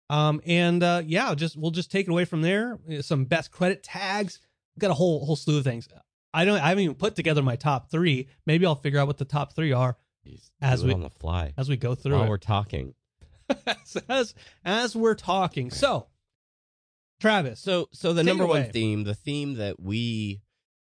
Um 0.09 0.40
and 0.46 0.83
uh 0.83 1.03
yeah, 1.05 1.35
just 1.35 1.57
we'll 1.59 1.70
just 1.72 1.90
take 1.90 2.07
it 2.09 2.11
away 2.11 2.25
from 2.25 2.40
there. 2.40 2.79
Some 3.03 3.27
best 3.27 3.51
credit 3.51 3.83
tags. 3.83 4.40
We've 4.75 4.81
got 4.81 4.90
a 4.90 4.94
whole 4.94 5.25
whole 5.27 5.37
slew 5.37 5.59
of 5.59 5.64
things. 5.64 5.88
I 6.33 6.46
don't 6.46 6.59
I 6.59 6.68
haven't 6.70 6.85
even 6.85 6.96
put 6.96 7.16
together 7.16 7.42
my 7.42 7.57
top 7.57 7.90
3. 7.90 8.29
Maybe 8.46 8.64
I'll 8.64 8.75
figure 8.77 8.98
out 8.98 9.09
what 9.09 9.18
the 9.18 9.27
top 9.27 9.55
3 9.55 9.72
are 9.72 9.98
Jeez, 10.27 10.51
as 10.62 10.83
we- 10.85 10.94
on 10.94 11.03
the 11.03 11.11
fly 11.11 11.53
as 11.59 11.68
we 11.68 11.77
go 11.77 11.94
through 11.94 12.14
while 12.14 12.25
it. 12.25 12.29
we're 12.31 12.38
talking. 12.38 12.94
as, 14.09 14.35
as 14.64 14.96
we're 14.96 15.14
talking. 15.14 15.70
So, 15.70 16.07
Travis. 17.20 17.61
So, 17.61 17.88
so 17.92 18.12
the 18.12 18.24
number 18.24 18.46
one 18.46 18.70
theme, 18.70 19.05
the 19.05 19.14
theme 19.14 19.55
that 19.55 19.81
we 19.81 20.42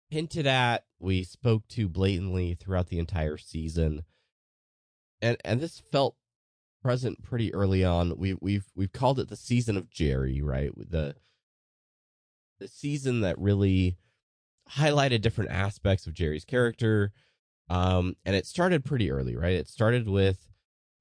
hinted 0.09 0.47
at, 0.47 0.85
we 0.99 1.23
spoke 1.23 1.67
to 1.69 1.87
blatantly 1.87 2.53
throughout 2.53 2.87
the 2.87 2.99
entire 2.99 3.37
season, 3.37 4.03
and 5.21 5.37
and 5.43 5.59
this 5.59 5.81
felt 5.91 6.15
present 6.83 7.23
pretty 7.23 7.53
early 7.53 7.83
on. 7.83 8.17
We 8.17 8.35
we've 8.39 8.65
we've 8.75 8.93
called 8.93 9.19
it 9.19 9.29
the 9.29 9.35
season 9.35 9.77
of 9.77 9.89
Jerry, 9.89 10.41
right? 10.41 10.71
The 10.75 11.15
the 12.59 12.67
season 12.67 13.21
that 13.21 13.39
really 13.39 13.97
highlighted 14.69 15.21
different 15.21 15.51
aspects 15.51 16.07
of 16.07 16.13
Jerry's 16.13 16.45
character. 16.45 17.11
Um, 17.69 18.15
and 18.25 18.35
it 18.35 18.45
started 18.45 18.85
pretty 18.85 19.11
early, 19.11 19.35
right? 19.35 19.53
It 19.53 19.67
started 19.67 20.07
with 20.07 20.50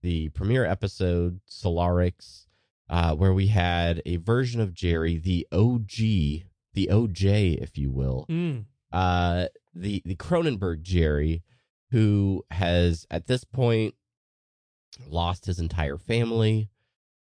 the 0.03 0.29
premiere 0.31 0.65
episode, 0.65 1.41
Solaricks, 1.49 2.47
uh, 2.89 3.15
where 3.15 3.33
we 3.33 3.49
had 3.49 4.03
a 4.07 4.17
version 4.17 4.61
of 4.61 4.75
Jerry, 4.75 5.17
the 5.19 5.47
OG, 5.53 6.45
the 6.75 6.89
OJ, 6.91 7.57
if 7.61 7.77
you 7.79 7.91
will, 7.91 8.27
Mm, 8.29 8.65
uh, 8.93 9.47
the 9.75 10.03
the 10.05 10.17
Cronenberg 10.17 10.83
Jerry, 10.83 11.43
who 11.91 12.45
has 12.51 13.07
at 13.11 13.27
this 13.27 13.45
point 13.45 13.95
lost 15.09 15.47
his 15.47 15.59
entire 15.59 15.97
family. 15.99 16.71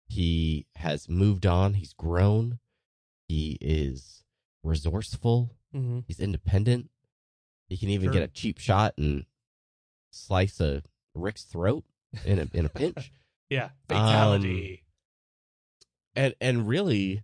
He 0.08 0.68
has 0.76 1.10
moved 1.10 1.46
on. 1.46 1.74
He's 1.76 1.94
grown. 1.94 2.60
He 3.28 3.58
is 3.62 4.24
resourceful. 4.64 5.56
mhm. 5.74 6.04
He's 6.08 6.20
independent. 6.20 6.90
He 7.68 7.78
can 7.78 7.90
even 7.90 8.06
Sure. 8.08 8.14
get 8.14 8.24
a 8.24 8.28
cheap 8.28 8.60
shot 8.60 8.94
and 8.98 9.26
slice 10.12 10.60
a 10.62 10.84
Rick's 11.14 11.44
throat 11.44 11.84
in 12.26 12.40
a 12.40 12.48
in 12.54 12.66
a 12.66 12.70
pinch. 12.70 13.12
Yeah, 13.48 13.66
Um, 13.66 13.72
fatality. 13.90 14.84
and 16.16 16.34
and 16.42 16.68
really 16.68 17.22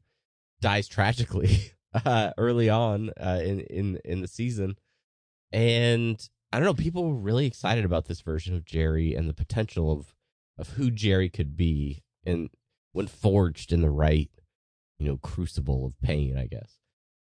dies 0.61 0.87
tragically 0.87 1.71
uh, 2.05 2.31
early 2.37 2.69
on 2.69 3.09
uh, 3.19 3.41
in 3.43 3.61
in 3.61 3.99
in 4.05 4.21
the 4.21 4.27
season. 4.27 4.75
And 5.51 6.23
I 6.53 6.57
don't 6.59 6.65
know, 6.65 6.73
people 6.73 7.05
were 7.09 7.15
really 7.15 7.45
excited 7.47 7.85
about 7.85 8.05
this 8.05 8.21
version 8.21 8.55
of 8.55 8.65
Jerry 8.65 9.15
and 9.15 9.27
the 9.27 9.33
potential 9.33 9.91
of 9.91 10.13
of 10.57 10.69
who 10.75 10.91
Jerry 10.91 11.27
could 11.29 11.57
be, 11.57 12.03
and 12.23 12.49
when 12.91 13.07
forged 13.07 13.73
in 13.73 13.81
the 13.81 13.89
right, 13.89 14.29
you 14.99 15.07
know, 15.07 15.17
crucible 15.17 15.85
of 15.85 15.99
pain. 16.01 16.37
I 16.37 16.45
guess. 16.45 16.77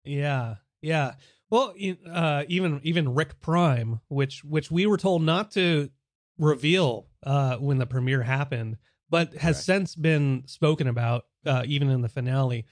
Yeah, 0.04 0.56
yeah. 0.80 1.14
Well, 1.50 1.74
uh, 2.08 2.44
even 2.46 2.80
even 2.84 3.14
Rick 3.14 3.40
Prime, 3.40 4.00
which 4.08 4.44
which 4.44 4.70
we 4.70 4.86
were 4.86 4.96
told 4.98 5.22
not 5.22 5.50
to 5.52 5.90
reveal 6.38 7.08
uh, 7.24 7.56
when 7.56 7.78
the 7.78 7.86
premiere 7.86 8.22
happened, 8.22 8.76
but 9.10 9.34
has 9.34 9.56
Correct. 9.56 9.64
since 9.64 9.94
been 9.94 10.42
spoken 10.46 10.88
about, 10.88 11.24
uh, 11.44 11.62
even 11.66 11.90
in 11.90 12.02
the 12.02 12.08
finale. 12.08 12.66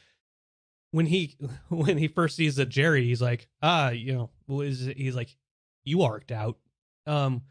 When 0.90 1.06
he 1.06 1.36
when 1.68 1.98
he 1.98 2.08
first 2.08 2.36
sees 2.36 2.56
the 2.56 2.66
Jerry, 2.66 3.04
he's 3.04 3.22
like, 3.22 3.48
ah, 3.62 3.90
you 3.90 4.30
know, 4.48 4.62
is 4.62 4.86
he's 4.96 5.16
like, 5.16 5.36
you 5.84 6.02
arced 6.02 6.32
out. 6.32 6.58
Um, 7.06 7.42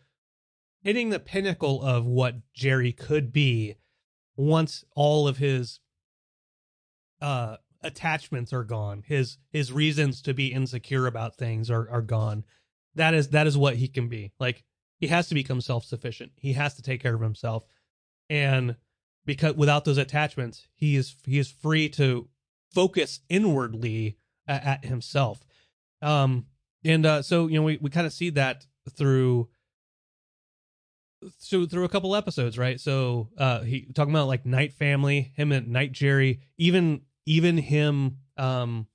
hitting 0.81 1.09
the 1.09 1.19
pinnacle 1.19 1.81
of 1.81 2.05
what 2.05 2.35
Jerry 2.53 2.91
could 2.91 3.31
be 3.31 3.75
once 4.35 4.83
all 4.95 5.27
of 5.27 5.37
his 5.37 5.79
uh 7.21 7.57
attachments 7.81 8.53
are 8.53 8.63
gone. 8.63 9.03
His 9.05 9.37
his 9.51 9.71
reasons 9.71 10.21
to 10.23 10.33
be 10.33 10.53
insecure 10.53 11.05
about 11.07 11.35
things 11.35 11.69
are 11.69 11.89
are 11.89 12.01
gone. 12.01 12.45
That 12.95 13.13
is 13.13 13.29
that 13.29 13.47
is 13.47 13.57
what 13.57 13.75
he 13.75 13.87
can 13.87 14.07
be. 14.07 14.31
Like 14.39 14.63
he 15.03 15.07
has 15.07 15.27
to 15.27 15.35
become 15.35 15.59
self-sufficient. 15.59 16.31
He 16.37 16.53
has 16.53 16.75
to 16.75 16.81
take 16.81 17.03
care 17.03 17.13
of 17.13 17.19
himself. 17.19 17.65
And 18.29 18.77
because 19.25 19.53
without 19.55 19.83
those 19.83 19.97
attachments, 19.97 20.65
he 20.75 20.95
is 20.95 21.17
he 21.25 21.39
is 21.39 21.51
free 21.51 21.89
to 21.89 22.29
focus 22.73 23.19
inwardly 23.27 24.17
at, 24.47 24.63
at 24.63 24.85
himself. 24.85 25.43
Um 26.01 26.45
and 26.85 27.05
uh 27.05 27.21
so 27.21 27.47
you 27.47 27.55
know 27.55 27.63
we 27.63 27.77
we 27.81 27.89
kind 27.89 28.07
of 28.07 28.13
see 28.13 28.29
that 28.29 28.65
through 28.91 29.49
so 31.37 31.65
through 31.65 31.83
a 31.83 31.89
couple 31.89 32.15
episodes, 32.15 32.57
right? 32.57 32.79
So 32.79 33.27
uh 33.37 33.59
he 33.59 33.91
talking 33.93 34.13
about 34.13 34.27
like 34.29 34.45
Night 34.45 34.71
Family, 34.71 35.33
him 35.35 35.51
and 35.51 35.67
Night 35.67 35.91
Jerry, 35.91 36.39
even 36.57 37.01
even 37.25 37.57
him 37.57 38.19
um 38.37 38.87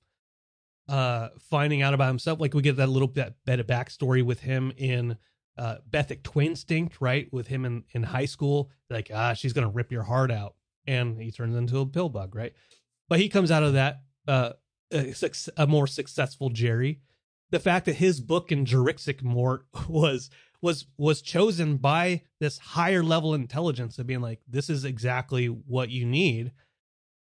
uh 0.87 1.27
finding 1.51 1.83
out 1.83 1.93
about 1.93 2.07
himself. 2.07 2.39
Like 2.39 2.55
we 2.55 2.63
get 2.63 2.77
that 2.77 2.89
little 2.89 3.07
bit, 3.07 3.35
bit 3.45 3.59
of 3.59 3.67
backstory 3.67 4.25
with 4.25 4.39
him 4.39 4.73
in 4.75 5.15
uh 5.59 5.75
Bethic 5.85 6.23
Twinstinct, 6.23 6.93
right? 6.99 7.31
With 7.31 7.47
him 7.47 7.65
in, 7.65 7.83
in 7.91 8.03
high 8.03 8.25
school. 8.25 8.71
Like, 8.89 9.11
ah, 9.13 9.33
she's 9.33 9.53
gonna 9.53 9.69
rip 9.69 9.91
your 9.91 10.03
heart 10.03 10.31
out. 10.31 10.55
And 10.87 11.21
he 11.21 11.29
turns 11.29 11.55
into 11.55 11.77
a 11.79 11.85
pill 11.85 12.09
bug, 12.09 12.33
right? 12.33 12.53
But 13.07 13.19
he 13.19 13.29
comes 13.29 13.51
out 13.51 13.63
of 13.63 13.73
that 13.73 14.01
uh 14.27 14.53
a, 14.91 15.13
a 15.57 15.67
more 15.67 15.85
successful 15.85 16.49
Jerry. 16.49 17.01
The 17.51 17.59
fact 17.59 17.85
that 17.85 17.95
his 17.95 18.21
book 18.21 18.51
in 18.51 18.65
Juricksic 18.65 19.21
Mort 19.21 19.65
was 19.87 20.31
was 20.61 20.85
was 20.97 21.21
chosen 21.21 21.77
by 21.77 22.23
this 22.39 22.57
higher 22.57 23.03
level 23.03 23.33
intelligence 23.33 23.97
of 23.99 24.07
being 24.07 24.21
like 24.21 24.41
this 24.47 24.69
is 24.69 24.85
exactly 24.85 25.47
what 25.47 25.89
you 25.89 26.05
need 26.05 26.51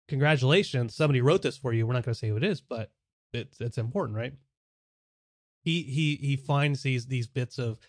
congratulations 0.07 0.93
somebody 0.93 1.21
wrote 1.21 1.41
this 1.41 1.57
for 1.57 1.73
you 1.73 1.87
we're 1.87 1.93
not 1.93 2.05
going 2.05 2.13
to 2.13 2.19
say 2.19 2.29
who 2.29 2.37
it 2.37 2.43
is 2.43 2.61
but 2.61 2.91
it's 3.33 3.59
it's 3.59 3.77
important 3.77 4.15
right 4.17 4.33
he 5.63 5.81
he 5.83 6.15
he 6.15 6.35
finds 6.35 6.83
these 6.83 7.07
these 7.07 7.27
bits 7.27 7.57
of 7.57 7.79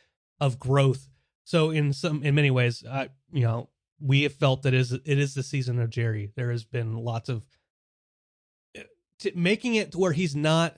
of 0.44 0.58
growth 0.58 1.08
so 1.44 1.70
in 1.70 1.92
some 1.92 2.22
in 2.22 2.34
many 2.34 2.50
ways 2.50 2.84
i 2.90 3.08
you 3.32 3.42
know 3.42 3.68
we 4.00 4.22
have 4.22 4.34
felt 4.34 4.62
that 4.62 4.74
is 4.74 4.92
it 4.92 5.02
is 5.04 5.34
the 5.34 5.42
season 5.42 5.80
of 5.80 5.90
jerry 5.90 6.30
there 6.36 6.50
has 6.50 6.64
been 6.64 6.96
lots 6.96 7.28
of 7.28 7.42
t- 9.18 9.32
making 9.34 9.74
it 9.74 9.92
to 9.92 9.98
where 9.98 10.12
he's 10.12 10.36
not 10.36 10.76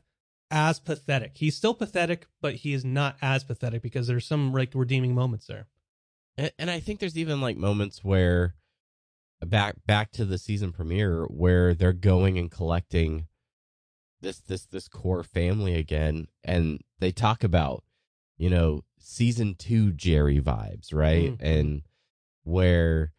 as 0.51 0.79
pathetic. 0.79 1.33
He's 1.37 1.57
still 1.57 1.75
pathetic, 1.75 2.27
but 2.41 2.57
he 2.57 2.73
is 2.73 2.85
not 2.85 3.17
as 3.21 3.45
pathetic 3.45 3.83
because 3.83 4.07
there's 4.07 4.27
some 4.27 4.53
like 4.53 4.71
redeeming 4.75 5.15
moments 5.15 5.47
there. 5.47 5.67
And, 6.37 6.53
and 6.59 6.71
I 6.71 6.81
think 6.81 7.01
there's 7.01 7.19
even 7.19 7.41
like 7.41 7.57
moments 7.57 8.05
where 8.05 8.55
back 9.45 9.77
back 9.87 10.13
to 10.13 10.25
the 10.25 10.39
season 10.39 10.73
premiere 10.73 11.25
where 11.25 11.75
they're 11.75 11.93
going 11.93 12.39
and 12.39 12.51
collecting 12.51 13.27
this 14.23 14.39
this 14.39 14.65
this 14.65 14.89
core 14.89 15.23
family 15.23 15.75
again 15.75 16.27
and 16.43 16.81
they 17.01 17.13
talk 17.13 17.45
about 17.45 17.85
you 18.39 18.49
know 18.49 18.81
season 19.09 19.55
2 19.55 19.93
Jerry 19.93 20.41
vibes, 20.41 20.93
right? 20.93 21.31
Mhm. 21.31 21.41
And 21.41 21.83
where 22.43 23.13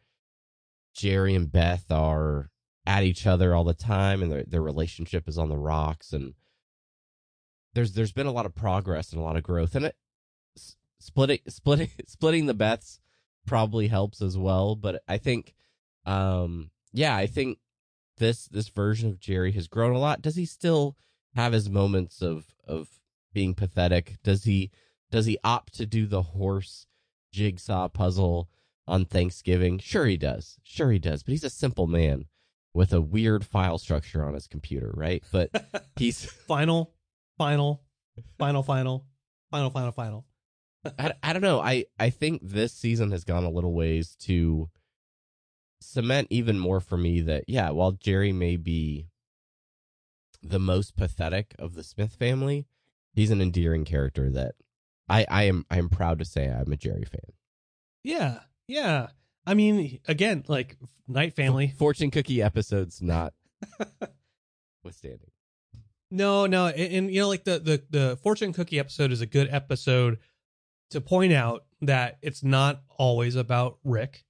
Jerry 0.94 1.34
and 1.34 1.50
Beth 1.50 1.90
are 1.90 2.52
at 2.86 3.04
each 3.04 3.26
other 3.26 3.56
all 3.56 3.64
the 3.64 3.74
time 3.74 4.22
and 4.22 4.32
their 4.32 4.44
their 4.44 4.62
relationship 4.62 5.28
is 5.28 5.38
on 5.38 5.50
the 5.50 5.58
rocks 5.58 6.14
and 6.14 6.34
there's 7.74 7.94
there's 7.94 8.14
been 8.14 8.28
a 8.28 8.32
lot 8.32 8.46
of 8.46 8.56
progress 8.56 9.12
and 9.12 9.20
a 9.22 9.24
lot 9.24 9.36
of 9.36 9.44
growth 9.44 9.76
and 9.76 9.86
it 9.86 9.96
splitting 11.00 11.40
splitting 11.48 11.90
splitting 12.06 12.46
the 12.46 12.56
Beths 12.56 13.00
probably 13.46 13.88
helps 13.88 14.22
as 14.22 14.38
well 14.38 14.76
but 14.76 15.04
I 15.08 15.18
think 15.18 15.54
um 16.06 16.72
yeah 16.94 17.16
I 17.16 17.28
think 17.28 17.60
this 18.18 18.48
this 18.48 18.70
version 18.70 19.10
of 19.10 19.20
Jerry 19.20 19.52
has 19.54 19.68
grown 19.68 19.96
a 19.96 20.00
lot 20.00 20.22
does 20.22 20.36
he 20.36 20.46
still 20.46 20.96
have 21.36 21.54
his 21.54 21.70
moments 21.70 22.22
of 22.22 22.46
of 22.66 22.88
being 23.34 23.54
pathetic 23.54 24.16
does 24.24 24.46
he 24.46 24.72
does 25.12 25.26
he 25.26 25.38
opt 25.44 25.74
to 25.74 25.86
do 25.86 26.06
the 26.06 26.22
horse 26.22 26.86
jigsaw 27.32 27.88
puzzle 27.88 28.50
on 28.88 29.06
Thanksgiving 29.06 29.80
sure 29.80 30.06
he 30.06 30.18
does 30.18 30.58
sure 30.64 30.92
he 30.92 31.00
does 31.00 31.24
but 31.24 31.32
he's 31.32 31.44
a 31.44 31.50
simple 31.50 31.88
man 31.88 32.26
with 32.74 32.94
a 32.94 33.02
weird 33.02 33.46
file 33.46 33.78
structure 33.78 34.24
on 34.24 34.34
his 34.34 34.48
computer 34.48 34.92
right 34.96 35.24
but 35.32 35.50
he's 35.98 36.26
final, 36.26 36.94
final, 37.38 37.84
final, 38.38 38.64
final, 38.64 39.06
final, 39.52 39.70
final, 39.70 39.92
final. 39.92 40.26
I, 40.98 41.14
I 41.24 41.34
don't 41.34 41.42
know. 41.42 41.60
I, 41.60 41.86
I 42.00 42.10
think 42.10 42.42
this 42.44 42.74
season 42.74 43.12
has 43.12 43.24
gone 43.24 43.44
a 43.44 43.50
little 43.50 43.74
ways 43.74 44.16
to 44.22 44.70
cement 45.82 46.28
even 46.30 46.60
more 46.60 46.80
for 46.80 46.98
me 46.98 47.22
that, 47.22 47.46
yeah, 47.48 47.70
while 47.72 47.92
Jerry 47.92 48.32
may 48.32 48.56
be 48.56 49.08
the 50.42 50.60
most 50.60 50.96
pathetic 50.96 51.56
of 51.60 51.74
the 51.74 51.84
Smith 51.84 52.16
family, 52.16 52.68
he's 53.14 53.32
an 53.32 53.42
endearing 53.42 53.86
character 53.86 54.30
that 54.32 54.56
I, 55.10 55.26
I 55.30 55.44
am 55.44 55.66
I 55.70 55.78
am 55.78 55.90
proud 55.90 56.20
to 56.20 56.26
say 56.26 56.48
I'm 56.48 56.72
a 56.72 56.78
Jerry 56.78 57.06
fan. 57.06 57.32
Yeah, 58.04 58.40
yeah. 58.68 59.08
I 59.46 59.54
mean, 59.54 60.00
again, 60.08 60.44
like 60.48 60.78
Night 61.08 61.34
Family. 61.36 61.74
Fortune 61.78 62.12
cookie 62.12 62.42
episodes 62.42 63.02
not 63.02 63.34
withstanding. 64.84 65.32
No, 66.10 66.46
no, 66.46 66.68
and, 66.68 66.94
and 66.94 67.14
you 67.14 67.22
know, 67.22 67.28
like 67.28 67.44
the 67.44 67.60
the 67.60 67.84
the 67.90 68.18
fortune 68.24 68.54
cookie 68.54 68.80
episode 68.80 69.12
is 69.12 69.22
a 69.22 69.26
good 69.26 69.50
episode 69.52 70.20
to 70.92 71.02
point 71.02 71.34
out 71.34 71.66
that 71.82 72.18
it's 72.22 72.44
not 72.44 72.82
always 72.98 73.36
about 73.36 73.78
Rick. 73.84 74.24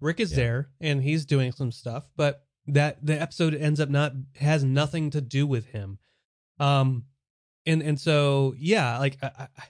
Rick 0.00 0.20
is 0.20 0.32
Yeah. 0.32 0.36
there 0.36 0.68
and 0.80 1.02
he's 1.02 1.24
doing 1.24 1.52
some 1.52 1.72
stuff, 1.72 2.08
but 2.16 2.44
that 2.66 3.04
the 3.04 3.18
episode 3.20 3.54
ends 3.54 3.80
up 3.80 3.88
not 3.88 4.12
has 4.36 4.62
nothing 4.62 5.08
to 5.10 5.20
do 5.22 5.46
with 5.46 5.66
him. 5.68 5.98
Um, 6.60 7.04
and 7.64 7.82
and 7.82 7.98
so 7.98 8.54
yeah, 8.58 8.98
like 8.98 9.16
I, 9.22 9.48
I 9.56 9.62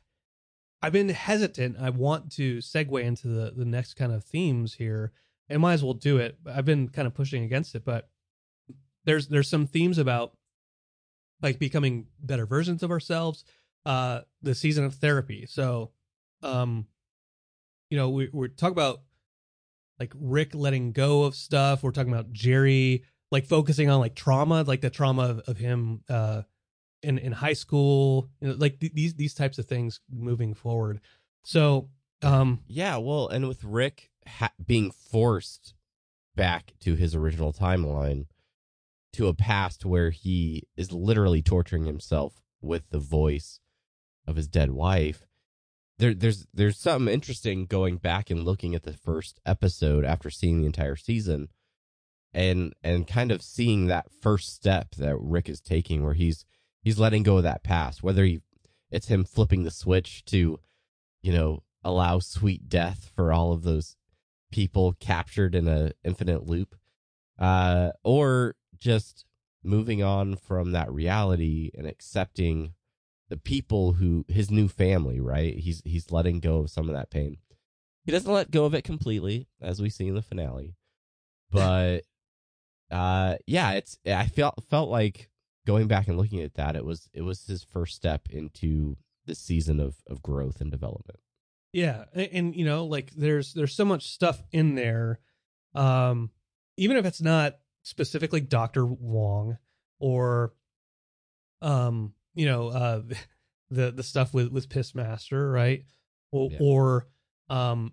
I've 0.82 0.92
been 0.92 1.08
hesitant. 1.08 1.76
I 1.80 1.90
want 1.90 2.32
to 2.32 2.58
segue 2.58 3.02
into 3.02 3.28
the 3.28 3.52
the 3.56 3.64
next 3.64 3.94
kind 3.94 4.12
of 4.12 4.24
themes 4.24 4.74
here, 4.74 5.12
and 5.48 5.60
might 5.60 5.74
as 5.74 5.84
well 5.84 5.94
do 5.94 6.18
it. 6.18 6.38
I've 6.46 6.64
been 6.64 6.88
kind 6.88 7.06
of 7.06 7.14
pushing 7.14 7.44
against 7.44 7.74
it, 7.74 7.84
but 7.84 8.08
there's 9.06 9.28
there's 9.28 9.48
some 9.48 9.66
themes 9.66 9.96
about 9.96 10.32
like 11.42 11.58
becoming 11.58 12.06
better 12.20 12.44
versions 12.44 12.82
of 12.82 12.90
ourselves 12.90 13.44
uh 13.86 14.20
the 14.42 14.54
season 14.54 14.84
of 14.84 14.94
therapy 14.94 15.46
so 15.46 15.90
um 16.42 16.86
you 17.88 17.96
know 17.96 18.10
we, 18.10 18.28
we're 18.32 18.48
talking 18.48 18.72
about 18.72 19.02
like 19.98 20.12
rick 20.20 20.54
letting 20.54 20.92
go 20.92 21.22
of 21.22 21.34
stuff 21.34 21.82
we're 21.82 21.92
talking 21.92 22.12
about 22.12 22.32
jerry 22.32 23.04
like 23.30 23.46
focusing 23.46 23.88
on 23.88 24.00
like 24.00 24.14
trauma 24.14 24.62
like 24.64 24.80
the 24.80 24.90
trauma 24.90 25.22
of, 25.22 25.38
of 25.40 25.58
him 25.58 26.02
uh 26.08 26.42
in 27.02 27.18
in 27.18 27.32
high 27.32 27.52
school 27.52 28.28
you 28.40 28.48
know, 28.48 28.54
like 28.54 28.80
th- 28.80 28.92
these 28.94 29.14
these 29.14 29.34
types 29.34 29.58
of 29.58 29.66
things 29.66 30.00
moving 30.10 30.54
forward 30.54 31.00
so 31.44 31.88
um 32.22 32.60
Yeah, 32.66 32.96
well, 32.96 33.28
and 33.28 33.46
with 33.46 33.62
Rick 33.62 34.10
ha- 34.26 34.52
being 34.64 34.90
forced 34.90 35.74
back 36.34 36.72
to 36.80 36.94
his 36.94 37.14
original 37.14 37.52
timeline 37.52 38.26
to 39.12 39.28
a 39.28 39.34
past 39.34 39.84
where 39.84 40.10
he 40.10 40.64
is 40.76 40.92
literally 40.92 41.42
torturing 41.42 41.84
himself 41.84 42.42
with 42.60 42.90
the 42.90 42.98
voice 42.98 43.60
of 44.26 44.36
his 44.36 44.48
dead 44.48 44.70
wife. 44.70 45.26
There, 45.98 46.12
there's 46.12 46.46
there's 46.52 46.78
something 46.78 47.12
interesting 47.12 47.64
going 47.66 47.96
back 47.96 48.30
and 48.30 48.44
looking 48.44 48.74
at 48.74 48.82
the 48.82 48.92
first 48.92 49.40
episode 49.46 50.04
after 50.04 50.28
seeing 50.28 50.60
the 50.60 50.66
entire 50.66 50.96
season, 50.96 51.48
and 52.34 52.74
and 52.82 53.06
kind 53.06 53.32
of 53.32 53.40
seeing 53.40 53.86
that 53.86 54.10
first 54.20 54.54
step 54.54 54.94
that 54.96 55.16
Rick 55.18 55.48
is 55.48 55.60
taking, 55.60 56.02
where 56.02 56.14
he's 56.14 56.44
he's 56.86 57.00
letting 57.00 57.24
go 57.24 57.38
of 57.38 57.42
that 57.42 57.64
past, 57.64 58.04
whether 58.04 58.24
he 58.24 58.40
it's 58.92 59.08
him 59.08 59.24
flipping 59.24 59.64
the 59.64 59.72
switch 59.72 60.24
to, 60.26 60.60
you 61.20 61.32
know, 61.32 61.64
allow 61.82 62.20
sweet 62.20 62.68
death 62.68 63.10
for 63.16 63.32
all 63.32 63.52
of 63.52 63.64
those 63.64 63.96
people 64.52 64.94
captured 65.00 65.56
in 65.56 65.66
a 65.66 65.90
infinite 66.04 66.46
loop 66.46 66.76
uh 67.40 67.90
or 68.04 68.54
just 68.78 69.24
moving 69.64 70.00
on 70.00 70.36
from 70.36 70.70
that 70.70 70.90
reality 70.92 71.72
and 71.76 71.86
accepting 71.88 72.72
the 73.28 73.36
people 73.36 73.94
who 73.94 74.24
his 74.28 74.48
new 74.48 74.68
family 74.68 75.20
right? 75.20 75.56
He's 75.56 75.82
he's 75.84 76.12
letting 76.12 76.38
go 76.38 76.58
of 76.58 76.70
some 76.70 76.88
of 76.88 76.94
that 76.94 77.10
pain. 77.10 77.38
He 78.04 78.12
doesn't 78.12 78.32
let 78.32 78.52
go 78.52 78.64
of 78.64 78.74
it 78.74 78.84
completely 78.84 79.48
as 79.60 79.82
we 79.82 79.90
see 79.90 80.06
in 80.06 80.14
the 80.14 80.22
finale 80.22 80.76
but 81.50 82.02
uh 82.92 83.34
yeah 83.44 83.72
it's 83.72 83.98
i 84.06 84.26
felt 84.26 84.62
felt 84.70 84.88
like 84.88 85.28
going 85.66 85.86
back 85.88 86.08
and 86.08 86.16
looking 86.16 86.40
at 86.40 86.54
that 86.54 86.76
it 86.76 86.84
was 86.84 87.10
it 87.12 87.22
was 87.22 87.44
his 87.46 87.62
first 87.64 87.94
step 87.94 88.28
into 88.30 88.96
this 89.26 89.38
season 89.38 89.78
of 89.80 89.96
of 90.06 90.22
growth 90.22 90.60
and 90.62 90.70
development 90.70 91.18
Yeah, 91.72 92.04
and, 92.14 92.28
and 92.32 92.56
you 92.56 92.64
know, 92.64 92.86
like 92.86 93.10
there's 93.14 93.52
there's 93.52 93.74
so 93.74 93.84
much 93.84 94.08
stuff 94.08 94.42
in 94.52 94.74
there, 94.76 95.18
um, 95.74 96.30
even 96.78 96.96
if 96.96 97.04
it's 97.04 97.20
not 97.20 97.58
specifically 97.82 98.40
Doctor 98.40 98.86
Wong 98.86 99.58
or, 99.98 100.54
um, 101.62 102.14
you 102.34 102.46
know, 102.46 102.68
uh, 102.68 103.02
the 103.70 103.90
the 103.90 104.02
stuff 104.02 104.32
with 104.32 104.52
with 104.52 104.68
Pissmaster, 104.68 105.52
right? 105.52 105.84
Or, 106.32 106.50
Yeah. 106.52 106.58
or 106.60 107.06
um, 107.48 107.92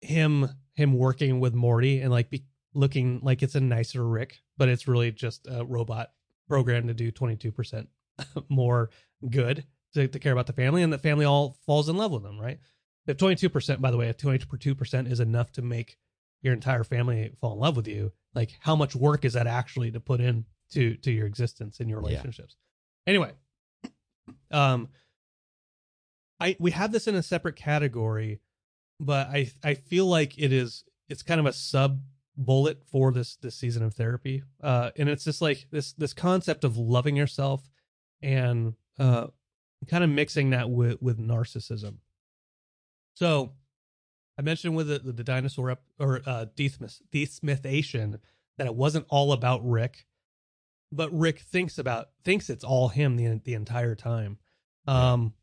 him 0.00 0.48
him 0.74 0.94
working 0.94 1.40
with 1.40 1.54
Morty 1.54 2.00
and 2.00 2.10
like 2.10 2.30
be 2.30 2.44
looking 2.74 3.20
like 3.22 3.42
it's 3.42 3.54
a 3.54 3.60
nicer 3.60 4.06
Rick, 4.06 4.40
but 4.56 4.68
it's 4.68 4.88
really 4.88 5.12
just 5.12 5.46
a 5.48 5.64
robot 5.64 6.10
programmed 6.48 6.88
to 6.88 6.94
do 6.94 7.10
22% 7.12 7.86
more 8.48 8.90
good 9.30 9.64
to, 9.94 10.06
to 10.08 10.18
care 10.18 10.32
about 10.32 10.46
the 10.46 10.52
family 10.52 10.82
and 10.82 10.92
the 10.92 10.98
family 10.98 11.24
all 11.24 11.56
falls 11.66 11.88
in 11.88 11.96
love 11.96 12.12
with 12.12 12.22
them, 12.22 12.38
right? 12.38 12.58
If 13.06 13.16
22%, 13.18 13.80
by 13.80 13.90
the 13.90 13.96
way, 13.96 14.08
if 14.08 14.16
22% 14.18 15.10
is 15.10 15.20
enough 15.20 15.52
to 15.52 15.62
make 15.62 15.96
your 16.42 16.52
entire 16.54 16.84
family 16.84 17.32
fall 17.40 17.52
in 17.54 17.58
love 17.60 17.76
with 17.76 17.86
you, 17.88 18.12
like 18.34 18.52
how 18.60 18.76
much 18.76 18.94
work 18.96 19.24
is 19.24 19.32
that 19.34 19.46
actually 19.46 19.90
to 19.92 20.00
put 20.00 20.20
in 20.20 20.44
to 20.72 20.96
to 20.96 21.10
your 21.12 21.26
existence 21.26 21.80
and 21.80 21.88
your 21.88 22.00
Yeah. 22.00 22.08
relationships? 22.08 22.56
Anyway, 23.06 23.32
um 24.50 24.88
I 26.40 26.56
we 26.58 26.70
have 26.72 26.92
this 26.92 27.06
in 27.06 27.14
a 27.14 27.22
separate 27.22 27.56
category, 27.56 28.40
but 28.98 29.28
I 29.28 29.50
I 29.62 29.74
feel 29.74 30.06
like 30.06 30.38
it 30.38 30.52
is 30.52 30.84
it's 31.08 31.22
kind 31.22 31.38
of 31.40 31.46
a 31.46 31.52
sub 31.52 32.00
bullet 32.36 32.82
for 32.86 33.12
this 33.12 33.36
this 33.36 33.54
season 33.54 33.82
of 33.82 33.94
therapy. 33.94 34.42
Uh 34.60 34.90
and 34.96 35.08
it's 35.08 35.24
just 35.24 35.40
like 35.40 35.66
this 35.70 35.92
this 35.92 36.12
concept 36.12 36.64
of 36.64 36.76
loving 36.76 37.16
yourself 37.16 37.70
and 38.22 38.74
uh 38.98 39.28
kind 39.88 40.02
of 40.02 40.10
mixing 40.10 40.50
that 40.50 40.70
with 40.70 41.00
with 41.00 41.18
narcissism. 41.18 41.98
So 43.14 43.52
I 44.36 44.42
mentioned 44.42 44.74
with 44.74 44.88
the, 44.88 44.98
the 44.98 45.22
dinosaur 45.22 45.70
ep, 45.70 45.82
or 45.98 46.22
uh 46.26 46.46
desmith, 46.56 47.00
desmithation 47.12 48.18
that 48.58 48.66
it 48.66 48.74
wasn't 48.74 49.06
all 49.08 49.32
about 49.32 49.68
Rick, 49.68 50.06
but 50.90 51.12
Rick 51.12 51.40
thinks 51.40 51.78
about 51.78 52.08
thinks 52.24 52.50
it's 52.50 52.64
all 52.64 52.88
him 52.88 53.16
the 53.16 53.40
the 53.44 53.54
entire 53.54 53.94
time. 53.94 54.38
Um 54.88 55.34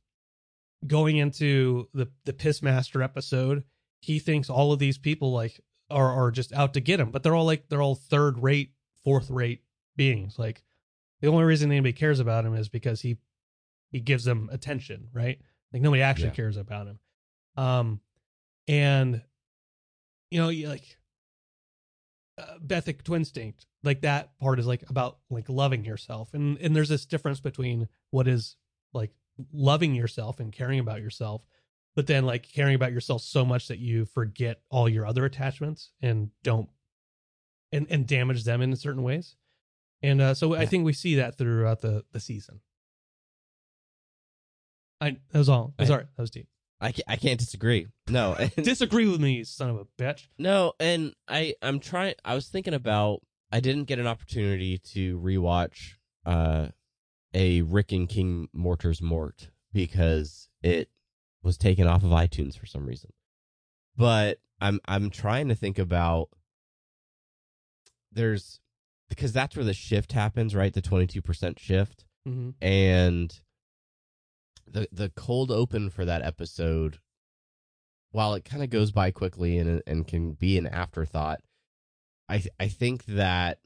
going 0.86 1.18
into 1.18 1.88
the 1.94 2.08
the 2.26 2.34
Pissmaster 2.34 3.02
episode, 3.02 3.64
he 4.02 4.20
thinks 4.20 4.50
all 4.50 4.74
of 4.74 4.80
these 4.80 4.98
people 4.98 5.32
like 5.32 5.62
are 5.92 6.12
are 6.12 6.32
just 6.32 6.54
out 6.54 6.74
to 6.74 6.80
get 6.80 7.00
him, 7.00 7.12
but 7.12 7.24
they're 7.24 7.36
all 7.36 7.46
like 7.46 7.70
they're 7.70 7.82
all 7.82 7.96
third 7.96 8.42
rate, 8.42 8.72
fourth 9.04 9.30
rate 9.30 9.64
beings. 9.96 10.40
Like 10.40 10.64
the 11.22 11.28
only 11.28 11.44
reason 11.44 11.72
anybody 11.72 11.94
cares 11.94 12.20
about 12.20 12.46
him 12.46 12.56
is 12.56 12.70
because 12.70 13.02
he 13.02 13.18
he 13.92 14.00
gives 14.00 14.24
them 14.24 14.50
attention, 14.52 15.10
right? 15.14 15.40
Like 15.74 15.82
nobody 15.82 16.02
actually 16.02 16.30
Yeah. 16.30 16.34
cares 16.36 16.58
about 16.58 16.88
him. 16.88 17.00
Um 17.58 18.02
and 18.68 19.22
you 20.30 20.40
know, 20.40 20.50
you 20.50 20.70
like 20.70 20.98
uh, 22.38 22.58
Bethic 22.62 23.04
Twinstinct, 23.04 23.66
like 23.84 24.02
that 24.02 24.38
part 24.40 24.60
is 24.60 24.66
like 24.68 24.90
about 24.90 25.18
like 25.30 25.50
loving 25.50 25.84
yourself, 25.84 26.34
and 26.34 26.58
and 26.60 26.76
there's 26.76 26.90
this 26.90 27.06
difference 27.06 27.40
between 27.42 27.88
what 28.12 28.28
is 28.28 28.56
like 28.94 29.12
loving 29.52 29.94
yourself 29.96 30.40
and 30.40 30.52
caring 30.54 30.80
about 30.80 31.02
yourself, 31.02 31.44
but 31.96 32.08
then 32.08 32.26
like 32.26 32.48
caring 32.52 32.76
about 32.76 32.92
yourself 32.92 33.22
so 33.22 33.44
much 33.46 33.68
that 33.68 33.80
you 33.80 34.06
forget 34.06 34.62
all 34.70 34.88
your 34.90 35.06
other 35.06 35.26
attachments 35.26 35.92
and 36.02 36.30
don't 36.44 36.70
and 37.72 37.88
and 37.90 38.08
damage 38.08 38.44
them 38.44 38.62
in 38.62 38.76
certain 38.76 39.04
ways. 39.04 39.36
And 40.04 40.20
uh, 40.22 40.34
so 40.34 40.56
I 40.56 40.66
think 40.66 40.84
we 40.86 40.94
see 40.94 41.16
that 41.16 41.38
throughout 41.38 41.82
the 41.82 42.04
the 42.12 42.20
season. 42.20 42.62
I 45.00 45.18
that 45.32 45.38
was 45.40 45.50
all. 45.50 45.74
I- 45.80 45.86
Sorry, 45.86 46.04
that 46.16 46.22
was 46.22 46.32
deep. 46.32 46.48
I 46.84 46.92
can't, 46.92 47.04
I 47.08 47.16
can't 47.16 47.40
disagree. 47.40 47.88
No, 48.10 48.36
Disagree 48.56 49.08
with 49.08 49.22
me, 49.22 49.44
son 49.44 49.70
of 49.70 49.76
a 49.78 49.86
bitch. 50.02 50.28
no, 50.40 50.74
and 50.80 51.14
I 51.28 51.54
I'm 51.62 51.80
trying. 51.80 52.16
I 52.26 52.34
was 52.36 52.48
thinking 52.48 52.74
about. 52.74 53.22
I 53.54 53.60
didn't 53.60 53.84
get 53.84 54.00
an 54.00 54.08
opportunity 54.08 54.78
to 54.94 55.20
rewatch 55.20 55.96
uh, 56.26 56.70
a 57.34 57.62
Rick 57.64 57.92
and 57.92 58.08
King 58.08 58.48
Mortur's 58.54 59.02
Mort 59.02 59.50
because 59.74 60.48
it 60.64 60.90
was 61.44 61.58
taken 61.58 61.88
off 61.88 62.04
of 62.04 62.10
iTunes 62.12 62.58
for 62.58 62.66
some 62.66 62.86
reason. 62.86 63.12
But 63.96 64.40
I'm 64.60 64.80
I'm 64.86 65.10
trying 65.10 65.48
to 65.50 65.56
think 65.56 65.80
about. 65.80 66.30
There's 68.12 68.60
because 69.10 69.34
that's 69.34 69.56
where 69.56 69.66
the 69.66 69.74
shift 69.74 70.12
happens, 70.14 70.56
right? 70.56 70.74
The 70.74 70.82
twenty 70.82 71.08
two 71.08 71.22
percent 71.22 71.60
shift. 71.60 72.06
hmm 72.26 72.52
and 72.62 73.40
the 74.68 74.88
the 74.92 75.10
cold 75.10 75.52
open 75.52 75.90
for 75.90 76.06
that 76.06 76.22
episode 76.22 77.00
while 78.12 78.34
it 78.34 78.46
kind 78.46 78.64
of 78.64 78.70
goes 78.70 78.92
by 78.92 79.12
quickly 79.12 79.58
and 79.58 79.82
and 79.88 80.08
can 80.08 80.32
be 80.34 80.58
an 80.58 80.68
afterthought 80.68 81.42
i 82.30 82.38
th- 82.38 82.54
i 82.60 82.68
think 82.68 83.04
that 83.06 83.58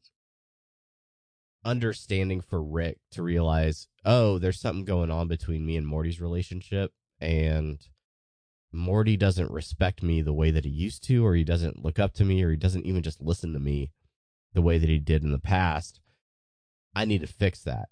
understanding 1.63 2.41
for 2.41 2.61
rick 2.63 2.97
to 3.11 3.21
realize 3.23 3.87
oh 4.03 4.37
there's 4.39 4.59
something 4.59 4.85
going 4.85 5.11
on 5.11 5.27
between 5.27 5.65
me 5.65 5.75
and 5.77 5.85
morty's 5.87 6.21
relationship 6.21 6.91
and 7.19 7.87
morty 8.71 9.15
doesn't 9.15 9.51
respect 9.51 10.03
me 10.03 10.21
the 10.21 10.33
way 10.33 10.51
that 10.51 10.65
he 10.65 10.71
used 10.71 11.03
to 11.03 11.25
or 11.25 11.35
he 11.35 11.43
doesn't 11.43 11.83
look 11.83 11.97
up 11.97 12.13
to 12.13 12.25
me 12.25 12.43
or 12.43 12.51
he 12.51 12.57
doesn't 12.57 12.85
even 12.85 13.01
just 13.01 13.21
listen 13.21 13.53
to 13.53 13.59
me 13.59 13.91
the 14.53 14.61
way 14.61 14.77
that 14.77 14.89
he 14.89 14.99
did 14.99 15.23
in 15.23 15.31
the 15.31 15.39
past 15.39 16.01
i 16.93 17.05
need 17.05 17.21
to 17.21 17.27
fix 17.27 17.61
that 17.61 17.87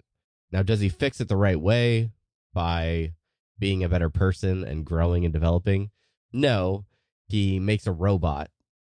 now, 0.54 0.62
does 0.62 0.78
he 0.78 0.88
fix 0.88 1.20
it 1.20 1.26
the 1.26 1.36
right 1.36 1.60
way 1.60 2.12
by 2.52 3.14
being 3.58 3.82
a 3.82 3.88
better 3.88 4.08
person 4.08 4.62
and 4.62 4.84
growing 4.84 5.24
and 5.24 5.34
developing? 5.34 5.90
No, 6.32 6.84
he 7.26 7.58
makes 7.58 7.88
a 7.88 7.92
robot 7.92 8.50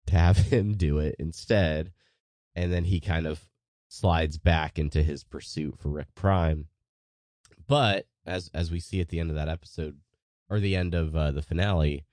to 0.07 0.15
have 0.15 0.37
him 0.53 0.75
do 0.75 0.99
it 0.99 1.17
instead. 1.19 1.91
And 2.55 2.71
then 2.71 2.85
he 2.85 3.01
kind 3.01 3.27
of 3.27 3.49
slides 3.89 4.37
back 4.37 4.79
into 4.79 5.03
his 5.03 5.25
pursuit 5.25 5.77
for 5.77 5.89
Rick 5.89 6.15
Prime. 6.15 6.67
But 7.67 8.05
as 8.25 8.49
as 8.53 8.71
we 8.71 8.79
see 8.79 9.01
at 9.01 9.09
the 9.09 9.19
end 9.19 9.29
of 9.29 9.35
that 9.35 9.49
episode 9.49 9.97
or 10.49 10.59
the 10.59 10.75
end 10.75 10.93
of 10.93 11.15
uh, 11.15 11.31
the 11.31 11.41
finale, 11.41 12.05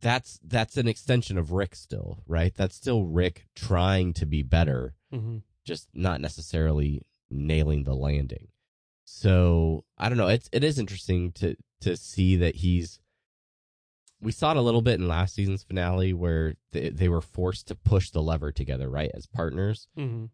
that's 0.00 0.38
that's 0.44 0.76
an 0.76 0.86
extension 0.88 1.36
of 1.38 1.52
Rick 1.52 1.74
still, 1.74 2.22
right? 2.26 2.54
That's 2.54 2.76
still 2.76 3.04
Rick 3.04 3.46
trying 3.54 4.12
to 4.14 4.26
be 4.26 4.42
better 4.42 4.94
hmm 5.10 5.38
just 5.64 5.88
not 5.92 6.18
necessarily 6.22 7.02
nailing 7.30 7.84
the 7.84 7.94
landing. 7.94 8.48
So 9.04 9.84
I 9.98 10.08
don't 10.08 10.16
know. 10.16 10.28
It's 10.28 10.48
it 10.52 10.64
is 10.64 10.78
interesting 10.78 11.32
to 11.32 11.56
to 11.82 11.96
see 11.96 12.36
that 12.36 12.56
he's. 12.56 13.00
We 14.20 14.32
saw 14.32 14.50
it 14.50 14.56
a 14.56 14.62
little 14.62 14.82
bit 14.82 14.98
in 14.98 15.06
last 15.06 15.34
season's 15.34 15.62
finale 15.62 16.12
where 16.12 16.54
they, 16.72 16.88
they 16.88 17.08
were 17.08 17.20
forced 17.20 17.68
to 17.68 17.76
push 17.76 18.10
the 18.10 18.22
lever 18.22 18.50
together, 18.50 18.88
right, 18.88 19.10
as 19.14 19.26
partners. 19.26 19.86
hmm 19.96 20.26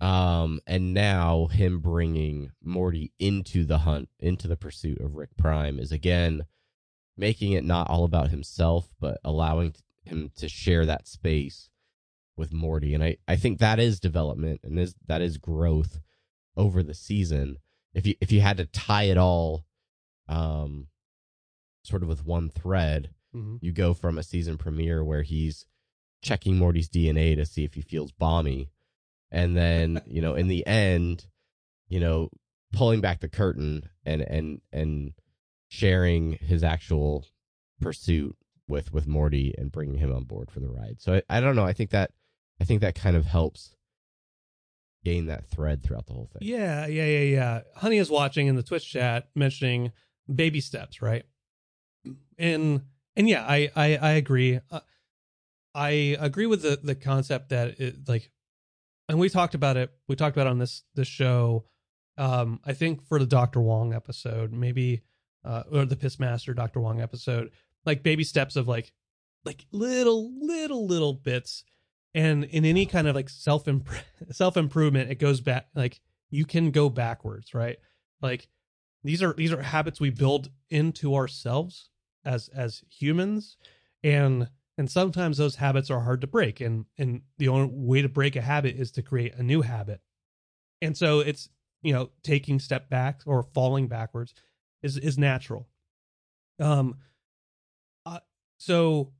Um, 0.00 0.60
and 0.66 0.94
now 0.94 1.46
him 1.46 1.80
bringing 1.80 2.52
Morty 2.62 3.12
into 3.18 3.64
the 3.64 3.78
hunt, 3.78 4.08
into 4.20 4.46
the 4.46 4.56
pursuit 4.56 5.00
of 5.00 5.16
Rick 5.16 5.36
Prime, 5.36 5.78
is 5.78 5.90
again 5.90 6.42
making 7.16 7.52
it 7.52 7.64
not 7.64 7.90
all 7.90 8.04
about 8.04 8.30
himself, 8.30 8.88
but 9.00 9.18
allowing 9.24 9.74
him 10.04 10.30
to 10.36 10.48
share 10.48 10.86
that 10.86 11.08
space 11.08 11.68
with 12.36 12.52
Morty. 12.52 12.94
And 12.94 13.02
I, 13.02 13.16
I 13.26 13.36
think 13.36 13.58
that 13.58 13.80
is 13.80 13.98
development 13.98 14.60
and 14.62 14.78
is 14.78 14.94
that 15.06 15.20
is 15.20 15.36
growth 15.36 15.98
over 16.56 16.82
the 16.82 16.94
season. 16.94 17.56
If 17.92 18.06
you 18.06 18.14
if 18.20 18.30
you 18.30 18.40
had 18.40 18.58
to 18.58 18.66
tie 18.66 19.04
it 19.04 19.18
all, 19.18 19.64
um, 20.28 20.86
sort 21.82 22.02
of 22.02 22.08
with 22.08 22.24
one 22.24 22.48
thread, 22.50 23.10
hmm 23.32 23.56
you 23.60 23.72
go 23.72 23.92
from 23.94 24.16
a 24.16 24.22
season 24.22 24.56
premiere 24.56 25.04
where 25.04 25.22
he's 25.22 25.66
checking 26.22 26.56
Morty's 26.56 26.88
DNA 26.88 27.34
to 27.36 27.44
see 27.44 27.64
if 27.64 27.74
he 27.74 27.80
feels 27.80 28.12
balmy. 28.12 28.70
And 29.30 29.56
then, 29.56 30.00
you 30.06 30.22
know, 30.22 30.34
in 30.34 30.48
the 30.48 30.66
end, 30.66 31.26
you 31.88 32.00
know, 32.00 32.30
pulling 32.72 33.00
back 33.00 33.20
the 33.20 33.28
curtain 33.28 33.88
and 34.04 34.22
and 34.22 34.60
and 34.72 35.12
sharing 35.68 36.32
his 36.32 36.62
actual 36.62 37.26
pursuit 37.80 38.36
with 38.66 38.92
with 38.92 39.06
Morty 39.06 39.54
and 39.56 39.72
bringing 39.72 39.98
him 39.98 40.14
on 40.14 40.24
board 40.24 40.50
for 40.50 40.60
the 40.60 40.68
ride. 40.68 40.96
So 41.00 41.14
I, 41.14 41.38
I 41.38 41.40
don't 41.40 41.56
know. 41.56 41.64
I 41.64 41.72
think 41.72 41.90
that 41.90 42.10
I 42.60 42.64
think 42.64 42.80
that 42.80 42.94
kind 42.94 43.16
of 43.16 43.26
helps 43.26 43.74
gain 45.04 45.26
that 45.26 45.46
thread 45.46 45.82
throughout 45.82 46.06
the 46.06 46.12
whole 46.12 46.28
thing. 46.32 46.46
Yeah, 46.46 46.86
yeah, 46.86 47.06
yeah, 47.06 47.20
yeah. 47.20 47.60
Honey 47.76 47.98
is 47.98 48.10
watching 48.10 48.46
in 48.46 48.56
the 48.56 48.62
Twitch 48.62 48.90
chat 48.90 49.28
mentioning 49.34 49.92
baby 50.32 50.60
steps, 50.60 51.00
right? 51.00 51.24
And 52.38 52.82
and 53.16 53.28
yeah, 53.28 53.44
I 53.46 53.70
I, 53.74 53.96
I 53.96 54.10
agree. 54.12 54.60
Uh, 54.70 54.80
I 55.74 56.16
agree 56.18 56.46
with 56.46 56.62
the 56.62 56.78
the 56.82 56.94
concept 56.94 57.50
that 57.50 57.80
it 57.80 58.08
like, 58.08 58.30
and 59.08 59.18
we 59.18 59.28
talked 59.28 59.54
about 59.54 59.76
it. 59.76 59.90
We 60.06 60.16
talked 60.16 60.36
about 60.36 60.46
it 60.46 60.50
on 60.50 60.58
this 60.58 60.82
this 60.94 61.08
show. 61.08 61.64
Um, 62.16 62.60
I 62.64 62.72
think 62.72 63.06
for 63.06 63.18
the 63.18 63.26
Doctor 63.26 63.60
Wong 63.60 63.94
episode, 63.94 64.52
maybe 64.52 65.02
uh, 65.44 65.62
or 65.70 65.84
the 65.84 65.96
Pissmaster 65.96 66.54
Doctor 66.54 66.80
Wong 66.80 67.00
episode, 67.00 67.50
like 67.84 68.02
baby 68.02 68.24
steps 68.24 68.56
of 68.56 68.68
like 68.68 68.92
like 69.44 69.66
little 69.72 70.32
little 70.40 70.86
little 70.86 71.14
bits 71.14 71.64
and 72.14 72.44
in 72.44 72.64
any 72.64 72.86
kind 72.86 73.06
of 73.06 73.14
like 73.14 73.28
self 73.28 73.66
self 74.30 74.56
improvement 74.56 75.10
it 75.10 75.18
goes 75.18 75.40
back 75.40 75.68
like 75.74 76.00
you 76.30 76.44
can 76.44 76.70
go 76.70 76.88
backwards 76.88 77.54
right 77.54 77.78
like 78.20 78.48
these 79.04 79.22
are 79.22 79.32
these 79.34 79.52
are 79.52 79.62
habits 79.62 80.00
we 80.00 80.10
build 80.10 80.50
into 80.70 81.14
ourselves 81.14 81.90
as 82.24 82.48
as 82.48 82.82
humans 82.90 83.56
and 84.02 84.48
and 84.78 84.90
sometimes 84.90 85.36
those 85.36 85.56
habits 85.56 85.90
are 85.90 86.00
hard 86.00 86.22
to 86.22 86.26
break 86.26 86.60
and 86.60 86.86
and 86.96 87.20
the 87.36 87.48
only 87.48 87.68
way 87.70 88.00
to 88.00 88.08
break 88.08 88.36
a 88.36 88.40
habit 88.40 88.76
is 88.76 88.90
to 88.92 89.02
create 89.02 89.34
a 89.34 89.42
new 89.42 89.60
habit 89.60 90.00
and 90.80 90.96
so 90.96 91.20
it's 91.20 91.50
you 91.82 91.92
know 91.92 92.10
taking 92.22 92.58
step 92.58 92.88
back 92.88 93.20
or 93.26 93.42
falling 93.42 93.88
backwards 93.88 94.32
is 94.82 94.96
is 94.96 95.18
natural 95.18 95.68
um 96.60 96.96
uh, 98.06 98.20
so 98.58 99.12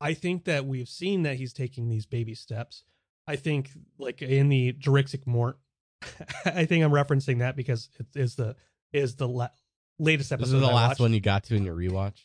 I 0.00 0.14
think 0.14 0.44
that 0.44 0.66
we've 0.66 0.88
seen 0.88 1.22
that 1.22 1.36
he's 1.36 1.52
taking 1.52 1.88
these 1.88 2.04
baby 2.06 2.34
steps. 2.34 2.84
I 3.26 3.36
think 3.36 3.70
like 3.98 4.20
in 4.22 4.48
the 4.50 4.74
Juricksic 4.74 5.26
Mort, 5.26 5.58
I 6.44 6.66
think 6.66 6.84
I'm 6.84 6.90
referencing 6.90 7.38
that 7.38 7.56
because 7.56 7.88
it 7.98 8.06
is 8.14 8.36
the 8.36 8.56
is 8.92 9.16
the 9.16 9.26
la- 9.26 9.48
latest 9.98 10.32
episode. 10.32 10.48
This 10.48 10.54
is 10.54 10.60
the 10.60 10.66
I 10.68 10.74
last 10.74 10.88
watched. 10.88 11.00
one 11.00 11.12
you 11.14 11.20
got 11.20 11.44
to 11.44 11.54
in 11.56 11.64
your 11.64 11.74
rewatch. 11.74 12.18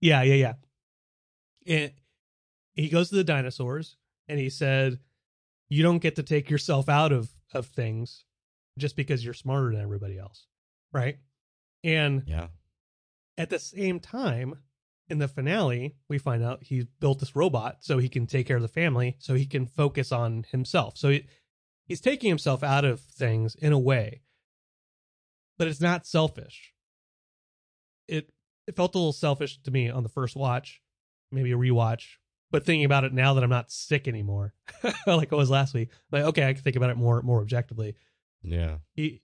Yeah, 0.00 0.22
yeah, 0.22 0.34
yeah. 0.34 0.52
And 1.66 1.92
he 2.74 2.88
goes 2.88 3.08
to 3.10 3.16
the 3.16 3.24
dinosaurs 3.24 3.96
and 4.28 4.38
he 4.38 4.50
said, 4.50 4.98
"You 5.68 5.82
don't 5.82 5.98
get 5.98 6.16
to 6.16 6.22
take 6.22 6.50
yourself 6.50 6.88
out 6.88 7.12
of 7.12 7.30
of 7.52 7.66
things 7.66 8.24
just 8.78 8.96
because 8.96 9.24
you're 9.24 9.34
smarter 9.34 9.72
than 9.72 9.80
everybody 9.82 10.18
else." 10.18 10.46
Right? 10.92 11.18
And 11.84 12.24
Yeah. 12.26 12.48
at 13.36 13.50
the 13.50 13.58
same 13.58 13.98
time, 14.00 14.62
in 15.08 15.18
the 15.18 15.28
finale, 15.28 15.96
we 16.08 16.18
find 16.18 16.42
out 16.42 16.62
he 16.64 16.86
built 17.00 17.18
this 17.20 17.36
robot 17.36 17.84
so 17.84 17.98
he 17.98 18.08
can 18.08 18.26
take 18.26 18.46
care 18.46 18.56
of 18.56 18.62
the 18.62 18.68
family, 18.68 19.16
so 19.18 19.34
he 19.34 19.46
can 19.46 19.66
focus 19.66 20.12
on 20.12 20.44
himself. 20.44 20.96
So 20.96 21.10
he, 21.10 21.26
he's 21.84 22.00
taking 22.00 22.28
himself 22.28 22.62
out 22.62 22.84
of 22.84 23.00
things 23.00 23.54
in 23.54 23.72
a 23.72 23.78
way, 23.78 24.22
but 25.58 25.68
it's 25.68 25.80
not 25.80 26.06
selfish. 26.06 26.72
It 28.08 28.32
it 28.66 28.76
felt 28.76 28.94
a 28.94 28.98
little 28.98 29.12
selfish 29.12 29.60
to 29.62 29.70
me 29.70 29.90
on 29.90 30.02
the 30.02 30.08
first 30.08 30.36
watch, 30.36 30.80
maybe 31.32 31.52
a 31.52 31.56
rewatch. 31.56 32.04
But 32.50 32.66
thinking 32.66 32.84
about 32.84 33.04
it 33.04 33.12
now 33.14 33.34
that 33.34 33.42
I'm 33.44 33.48
not 33.50 33.70
sick 33.72 34.06
anymore, 34.06 34.52
like 35.06 35.32
I 35.32 35.36
was 35.36 35.48
last 35.50 35.72
week, 35.74 35.88
like 36.10 36.24
okay, 36.24 36.46
I 36.48 36.52
can 36.52 36.62
think 36.62 36.76
about 36.76 36.90
it 36.90 36.96
more 36.96 37.22
more 37.22 37.40
objectively 37.40 37.94
Yeah. 38.42 38.78
he 38.94 39.22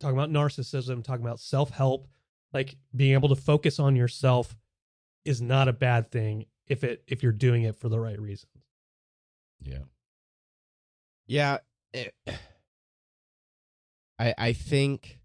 talking 0.00 0.16
about 0.18 0.30
narcissism 0.30 1.04
talking 1.04 1.24
about 1.24 1.38
self-help 1.38 2.08
like 2.54 2.74
being 2.96 3.12
able 3.12 3.28
to 3.28 3.36
focus 3.36 3.78
on 3.78 3.94
yourself 3.96 4.56
is 5.26 5.42
not 5.42 5.68
a 5.68 5.72
bad 5.74 6.10
thing 6.10 6.46
if 6.66 6.82
it 6.82 7.04
if 7.06 7.22
you're 7.22 7.32
doing 7.32 7.64
it 7.64 7.76
for 7.76 7.88
the 7.90 8.00
right 8.00 8.18
reasons 8.18 8.64
Yeah. 9.60 9.82
Yeah. 11.26 11.58
Eh, 11.94 12.06
it- 12.26 12.34
I 14.18 14.34
I 14.38 14.52
think 14.54 15.20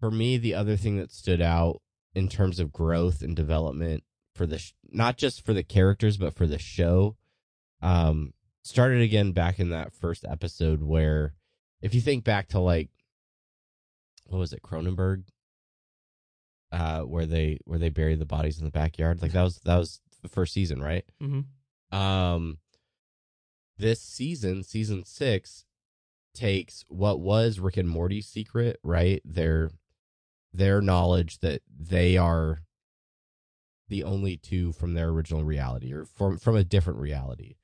for 0.00 0.10
me 0.10 0.36
the 0.36 0.54
other 0.54 0.76
thing 0.76 0.96
that 0.98 1.12
stood 1.12 1.40
out 1.40 1.80
in 2.14 2.28
terms 2.28 2.58
of 2.60 2.72
growth 2.72 3.22
and 3.22 3.34
development 3.36 4.02
for 4.36 4.46
the 4.46 4.58
sh- 4.58 4.74
not 4.90 5.16
just 5.16 5.44
for 5.44 5.52
the 5.52 5.62
characters 5.64 6.16
but 6.16 6.34
for 6.34 6.46
the 6.46 6.58
show. 6.58 7.16
Um 7.82 8.32
started 8.62 9.00
again 9.00 9.32
back 9.32 9.58
in 9.58 9.70
that 9.70 9.92
first 9.94 10.24
episode 10.28 10.82
where 10.82 11.34
if 11.80 11.94
you 11.94 12.00
think 12.00 12.24
back 12.24 12.48
to 12.48 12.58
like 12.60 12.90
what 14.26 14.38
was 14.38 14.52
it 14.52 14.62
Cronenberg? 14.62 15.24
Uh 16.72 17.00
where 17.02 17.26
they 17.26 17.58
where 17.64 17.78
they 17.78 17.88
bury 17.90 18.14
the 18.16 18.26
bodies 18.26 18.58
in 18.58 18.64
the 18.64 18.70
backyard. 18.70 19.22
Like 19.22 19.32
that 19.32 19.42
was 19.42 19.58
that 19.64 19.76
was 19.78 20.00
the 20.22 20.28
first 20.28 20.52
season 20.52 20.82
right? 20.82 21.04
Mm-hmm. 21.22 21.96
um 21.96 22.58
this 23.78 24.00
season 24.00 24.62
season 24.64 25.04
six 25.04 25.64
takes 26.34 26.84
what 26.88 27.20
was 27.20 27.58
rick 27.58 27.76
and 27.76 27.88
morty's 27.88 28.26
secret 28.26 28.78
right? 28.82 29.22
Their 29.24 29.70
their 30.52 30.80
knowledge 30.80 31.38
that 31.40 31.62
they 31.78 32.16
are 32.16 32.62
the 33.88 34.04
only 34.04 34.36
two 34.36 34.72
from 34.72 34.94
their 34.94 35.08
original 35.08 35.44
reality 35.44 35.92
or 35.92 36.04
from 36.04 36.38
from 36.38 36.56
a 36.56 36.64
different 36.64 36.98
reality. 36.98 37.56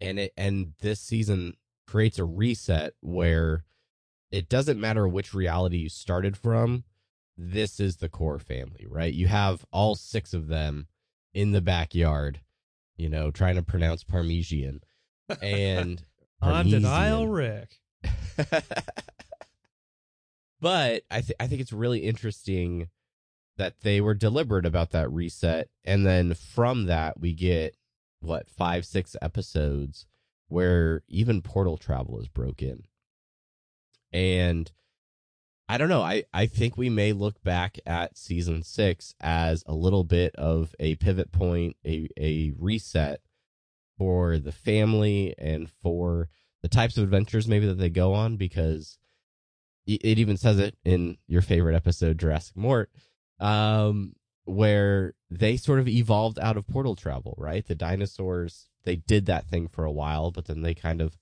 And 0.00 0.18
it 0.18 0.32
and 0.36 0.74
this 0.80 1.00
season 1.00 1.54
creates 1.86 2.18
a 2.18 2.24
reset 2.24 2.94
where 3.00 3.64
it 4.30 4.48
doesn't 4.48 4.80
matter 4.80 5.08
which 5.08 5.34
reality 5.34 5.78
you 5.78 5.88
started 5.88 6.36
from 6.36 6.84
this 7.36 7.80
is 7.80 7.96
the 7.96 8.08
core 8.08 8.38
family 8.38 8.86
right? 8.88 9.12
You 9.12 9.26
have 9.28 9.64
all 9.72 9.94
six 9.94 10.32
of 10.34 10.48
them 10.48 10.86
in 11.32 11.52
the 11.52 11.60
backyard 11.60 12.40
you 12.96 13.08
know 13.08 13.30
trying 13.30 13.56
to 13.56 13.62
pronounce 13.62 14.04
parmesan 14.04 14.80
and 15.42 16.02
on 16.42 16.68
denial 16.68 17.28
rick. 17.28 17.80
But 20.60 21.04
I 21.10 21.22
th- 21.22 21.36
I 21.40 21.46
think 21.46 21.60
it's 21.60 21.72
really 21.72 22.00
interesting 22.00 22.88
that 23.56 23.80
they 23.80 24.00
were 24.00 24.14
deliberate 24.14 24.66
about 24.66 24.90
that 24.90 25.10
reset, 25.10 25.68
and 25.84 26.06
then 26.06 26.34
from 26.34 26.86
that 26.86 27.20
we 27.20 27.32
get 27.32 27.76
what 28.20 28.50
five 28.50 28.84
six 28.84 29.16
episodes 29.20 30.06
where 30.48 31.02
even 31.08 31.42
portal 31.42 31.76
travel 31.76 32.18
is 32.20 32.28
broken, 32.28 32.84
and 34.12 34.70
I 35.68 35.78
don't 35.78 35.88
know. 35.88 36.02
I 36.02 36.24
I 36.32 36.46
think 36.46 36.76
we 36.76 36.90
may 36.90 37.12
look 37.12 37.42
back 37.42 37.78
at 37.86 38.18
season 38.18 38.62
six 38.62 39.14
as 39.20 39.62
a 39.66 39.74
little 39.74 40.04
bit 40.04 40.34
of 40.36 40.74
a 40.80 40.96
pivot 40.96 41.30
point, 41.30 41.76
a 41.86 42.08
a 42.18 42.52
reset 42.58 43.20
for 44.00 44.38
the 44.38 44.50
family 44.50 45.34
and 45.38 45.70
for 45.82 46.28
the 46.62 46.68
types 46.68 46.96
of 46.96 47.04
adventures 47.04 47.46
maybe 47.46 47.66
that 47.66 47.78
they 47.78 47.90
go 47.90 48.14
on 48.14 48.36
because 48.36 48.98
it 49.86 50.18
even 50.18 50.36
says 50.36 50.58
it 50.58 50.74
in 50.84 51.18
your 51.26 51.42
favorite 51.42 51.74
episode 51.74 52.18
Juricksic 52.18 52.56
Mort 52.56 52.90
um 53.40 54.14
where 54.44 55.14
they 55.30 55.56
sort 55.56 55.78
of 55.78 55.86
evolved 55.86 56.38
out 56.38 56.56
of 56.56 56.66
portal 56.66 56.96
travel 56.96 57.34
right? 57.38 57.66
The 57.66 57.74
dinosaurs 57.74 58.68
they 58.84 58.96
did 58.96 59.26
that 59.26 59.46
thing 59.46 59.68
for 59.68 59.84
a 59.84 59.92
while 59.92 60.30
but 60.30 60.46
then 60.46 60.62
they 60.62 60.74
kind 60.74 61.00
of 61.00 61.16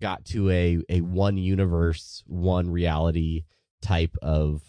got 0.00 0.24
to 0.26 0.50
a 0.50 0.78
a 0.88 1.00
one 1.00 1.36
universe 1.36 2.22
one 2.26 2.70
reality 2.70 3.44
type 3.82 4.16
of 4.22 4.62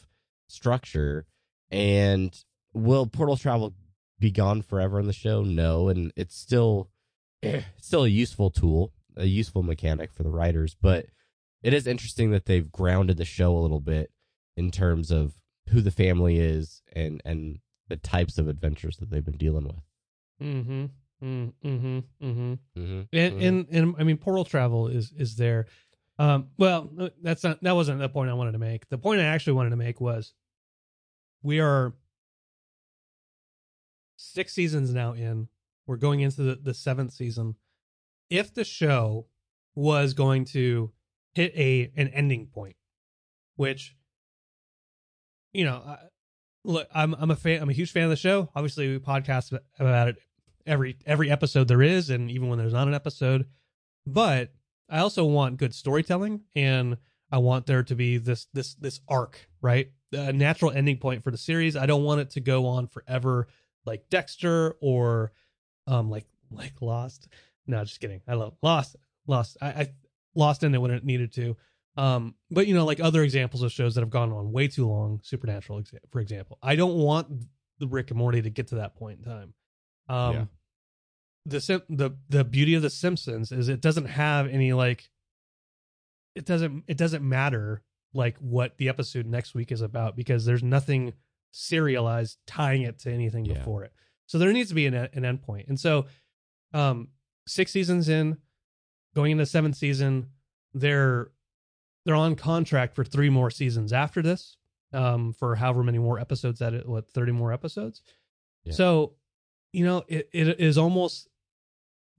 structure. 0.47 1.25
And 1.71 2.35
will 2.73 3.05
portal 3.05 3.37
travel 3.37 3.73
be 4.19 4.31
gone 4.31 4.61
forever 4.61 4.99
in 4.99 5.07
the 5.07 5.13
show? 5.13 5.43
No 5.43 5.89
and 5.89 6.11
it's 6.15 6.35
still 6.35 6.89
still 7.77 8.03
a 8.03 8.09
useful 8.09 8.49
tool 8.49 8.93
a 9.15 9.25
useful 9.25 9.63
mechanic 9.63 10.13
for 10.13 10.23
the 10.23 10.29
writers 10.29 10.75
but 10.81 11.07
it 11.61 11.73
is 11.73 11.87
interesting 11.87 12.31
that 12.31 12.45
they've 12.45 12.71
grounded 12.71 13.17
the 13.17 13.25
show 13.25 13.57
a 13.57 13.59
little 13.59 13.81
bit 13.81 14.11
in 14.55 14.71
terms 14.71 15.11
of 15.11 15.33
who 15.69 15.81
the 15.81 15.91
family 15.91 16.39
is 16.39 16.81
and 16.93 17.21
and 17.25 17.59
the 17.87 17.97
types 17.97 18.37
of 18.37 18.47
adventures 18.47 18.97
that 18.97 19.09
they've 19.09 19.25
been 19.25 19.37
dealing 19.37 19.65
with. 19.65 19.81
mm-hmm. 20.41 20.85
Mm, 21.21 21.51
mm-hmm. 21.65 21.99
Mm-hmm. 22.25 22.53
Mm-hmm. 22.77 23.01
and, 23.11 23.43
and 23.43 23.67
and 23.71 23.95
i 23.99 24.03
mean 24.03 24.15
portal 24.17 24.45
travel 24.45 24.87
is 24.87 25.11
is 25.17 25.35
there. 25.35 25.65
Um 26.17 26.49
well 26.57 26.89
that's 27.21 27.43
not 27.43 27.61
that 27.63 27.75
wasn't 27.75 27.99
the 27.99 28.09
point 28.09 28.29
i 28.29 28.33
wanted 28.33 28.53
to 28.53 28.59
make. 28.59 28.87
The 28.89 28.97
point 28.97 29.21
i 29.21 29.25
actually 29.25 29.53
wanted 29.53 29.71
to 29.71 29.75
make 29.75 29.99
was 29.99 30.33
we 31.43 31.59
are 31.59 31.93
six 34.15 34.53
seasons 34.53 34.93
now 34.93 35.13
in. 35.13 35.49
We're 35.87 35.97
going 35.97 36.19
into 36.19 36.43
the, 36.43 36.55
the 36.55 36.73
seventh 36.73 37.13
season. 37.13 37.55
If 38.29 38.53
the 38.53 38.63
show 38.63 39.25
was 39.75 40.13
going 40.13 40.45
to 40.45 40.91
hit 41.33 41.53
a 41.55 41.91
an 41.95 42.07
ending 42.09 42.47
point 42.47 42.75
which 43.59 43.93
you 45.53 45.65
know 45.65 45.81
I, 45.85 45.97
look 46.63 46.87
i'm 46.93 47.13
i'm 47.15 47.31
a 47.31 47.35
fan 47.35 47.61
i'm 47.61 47.69
a 47.69 47.73
huge 47.73 47.91
fan 47.91 48.03
of 48.03 48.09
the 48.09 48.15
show. 48.15 48.49
Obviously 48.55 48.89
we 48.89 48.99
podcast 48.99 49.57
about 49.79 50.09
it 50.09 50.17
every 50.65 50.97
every 51.05 51.31
episode 51.31 51.67
there 51.67 51.81
is 51.81 52.09
and 52.09 52.29
even 52.29 52.49
when 52.49 52.59
there's 52.59 52.73
not 52.73 52.87
an 52.87 52.93
episode. 52.93 53.45
But 54.05 54.53
i 54.89 54.99
also 54.99 55.25
want 55.25 55.57
good 55.57 55.73
storytelling 55.73 56.41
and 56.55 56.97
i 57.31 57.37
want 57.37 57.65
there 57.65 57.83
to 57.83 57.95
be 57.95 58.17
this 58.17 58.47
this 58.53 58.75
this 58.75 58.99
arc 59.07 59.47
right? 59.61 59.91
A 60.11 60.33
natural 60.33 60.71
ending 60.71 60.97
point 60.97 61.23
for 61.23 61.31
the 61.31 61.37
series. 61.37 61.75
I 61.75 61.85
don't 61.85 62.03
want 62.03 62.21
it 62.21 62.31
to 62.31 62.39
go 62.39 62.65
on 62.65 62.87
forever 62.87 63.47
like 63.85 64.09
dexter 64.09 64.75
or 64.81 65.31
um 65.87 66.09
like 66.09 66.25
like 66.51 66.81
lost. 66.81 67.27
No 67.67 67.83
just 67.83 67.99
kidding. 67.99 68.21
I 68.27 68.33
love 68.33 68.55
lost. 68.61 68.95
Lost. 69.27 69.57
I, 69.61 69.67
I 69.67 69.89
lost 70.35 70.63
in 70.63 70.73
it 70.73 70.81
when 70.81 70.91
it 70.91 71.05
needed 71.05 71.33
to 71.33 71.55
um 71.97 72.35
but 72.51 72.67
you 72.67 72.73
know 72.73 72.85
like 72.85 72.99
other 72.99 73.23
examples 73.23 73.63
of 73.63 73.71
shows 73.71 73.95
that 73.95 74.01
have 74.01 74.09
gone 74.09 74.31
on 74.31 74.51
way 74.51 74.67
too 74.67 74.87
long 74.87 75.19
supernatural 75.23 75.81
for 76.11 76.19
example 76.21 76.57
i 76.61 76.75
don't 76.75 76.95
want 76.95 77.27
the 77.79 77.87
rick 77.87 78.11
and 78.11 78.17
morty 78.17 78.41
to 78.41 78.49
get 78.49 78.67
to 78.67 78.75
that 78.75 78.95
point 78.95 79.19
in 79.19 79.25
time 79.25 79.53
um 80.07 80.33
Yeah. 80.35 80.45
the 81.45 81.61
Sim- 81.61 81.81
the 81.89 82.11
the 82.29 82.43
beauty 82.43 82.75
of 82.75 82.81
the 82.81 82.89
simpsons 82.89 83.51
is 83.51 83.69
it 83.69 83.81
doesn't 83.81 84.05
have 84.05 84.47
any 84.47 84.71
like 84.73 85.09
it 86.35 86.45
doesn't 86.45 86.83
it 86.87 86.97
doesn't 86.97 87.27
matter 87.27 87.81
like 88.13 88.37
what 88.37 88.77
the 88.77 88.89
episode 88.89 89.25
next 89.25 89.53
week 89.55 89.71
is 89.71 89.81
about 89.81 90.15
because 90.15 90.45
there's 90.45 90.63
nothing 90.63 91.13
serialized 91.51 92.37
tying 92.45 92.83
it 92.83 92.99
to 92.99 93.11
anything 93.11 93.45
Yeah. 93.45 93.55
before 93.55 93.83
it 93.83 93.93
so 94.27 94.37
there 94.37 94.53
needs 94.53 94.69
to 94.69 94.75
be 94.75 94.85
an, 94.85 94.93
an 94.93 95.25
end 95.25 95.41
point 95.41 95.67
and 95.67 95.79
so 95.79 96.05
um 96.73 97.07
six 97.47 97.71
seasons 97.71 98.09
in 98.09 98.37
going 99.15 99.31
into 99.31 99.45
seventh 99.45 99.75
season 99.75 100.29
they're 100.75 101.31
they're 102.09 102.15
on 102.15 102.35
contract 102.35 102.95
for 102.95 103.03
three 103.03 103.29
more 103.29 103.51
seasons 103.51 103.93
after 103.93 104.21
this 104.23 104.57
um 104.93 105.31
for 105.33 105.55
however 105.55 105.83
many 105.83 105.99
more 105.99 106.19
episodes 106.19 106.57
that 106.59 106.73
it 106.73 106.89
what 106.89 107.07
30 107.11 107.31
more 107.33 107.53
episodes 107.53 108.01
Yeah. 108.63 108.73
so 108.73 109.13
you 109.71 109.85
know 109.85 110.03
it, 110.07 110.27
it 110.33 110.59
is 110.59 110.77
almost 110.79 111.27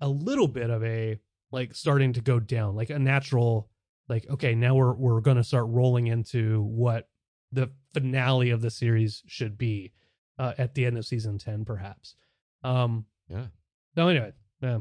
a 0.00 0.08
little 0.08 0.46
bit 0.48 0.70
of 0.70 0.84
a 0.84 1.18
like 1.50 1.74
starting 1.74 2.12
to 2.12 2.20
go 2.20 2.38
down 2.38 2.76
like 2.76 2.90
a 2.90 2.98
natural 3.00 3.68
like 4.08 4.24
okay 4.30 4.54
now 4.54 4.74
we're 4.76 4.94
we're 4.94 5.20
going 5.20 5.36
to 5.36 5.44
start 5.44 5.66
rolling 5.68 6.06
into 6.06 6.62
what 6.62 7.08
the 7.52 7.68
finale 7.92 8.50
of 8.50 8.60
the 8.60 8.70
series 8.70 9.24
should 9.26 9.58
be 9.58 9.92
uh, 10.38 10.52
at 10.56 10.74
the 10.74 10.86
end 10.86 10.96
of 10.96 11.04
season 11.04 11.36
ten, 11.36 11.64
perhaps. 11.64 12.14
Um, 12.62 13.04
Yeah. 13.28 13.46
So 13.96 14.06
anyway, 14.06 14.32
yeah. 14.62 14.78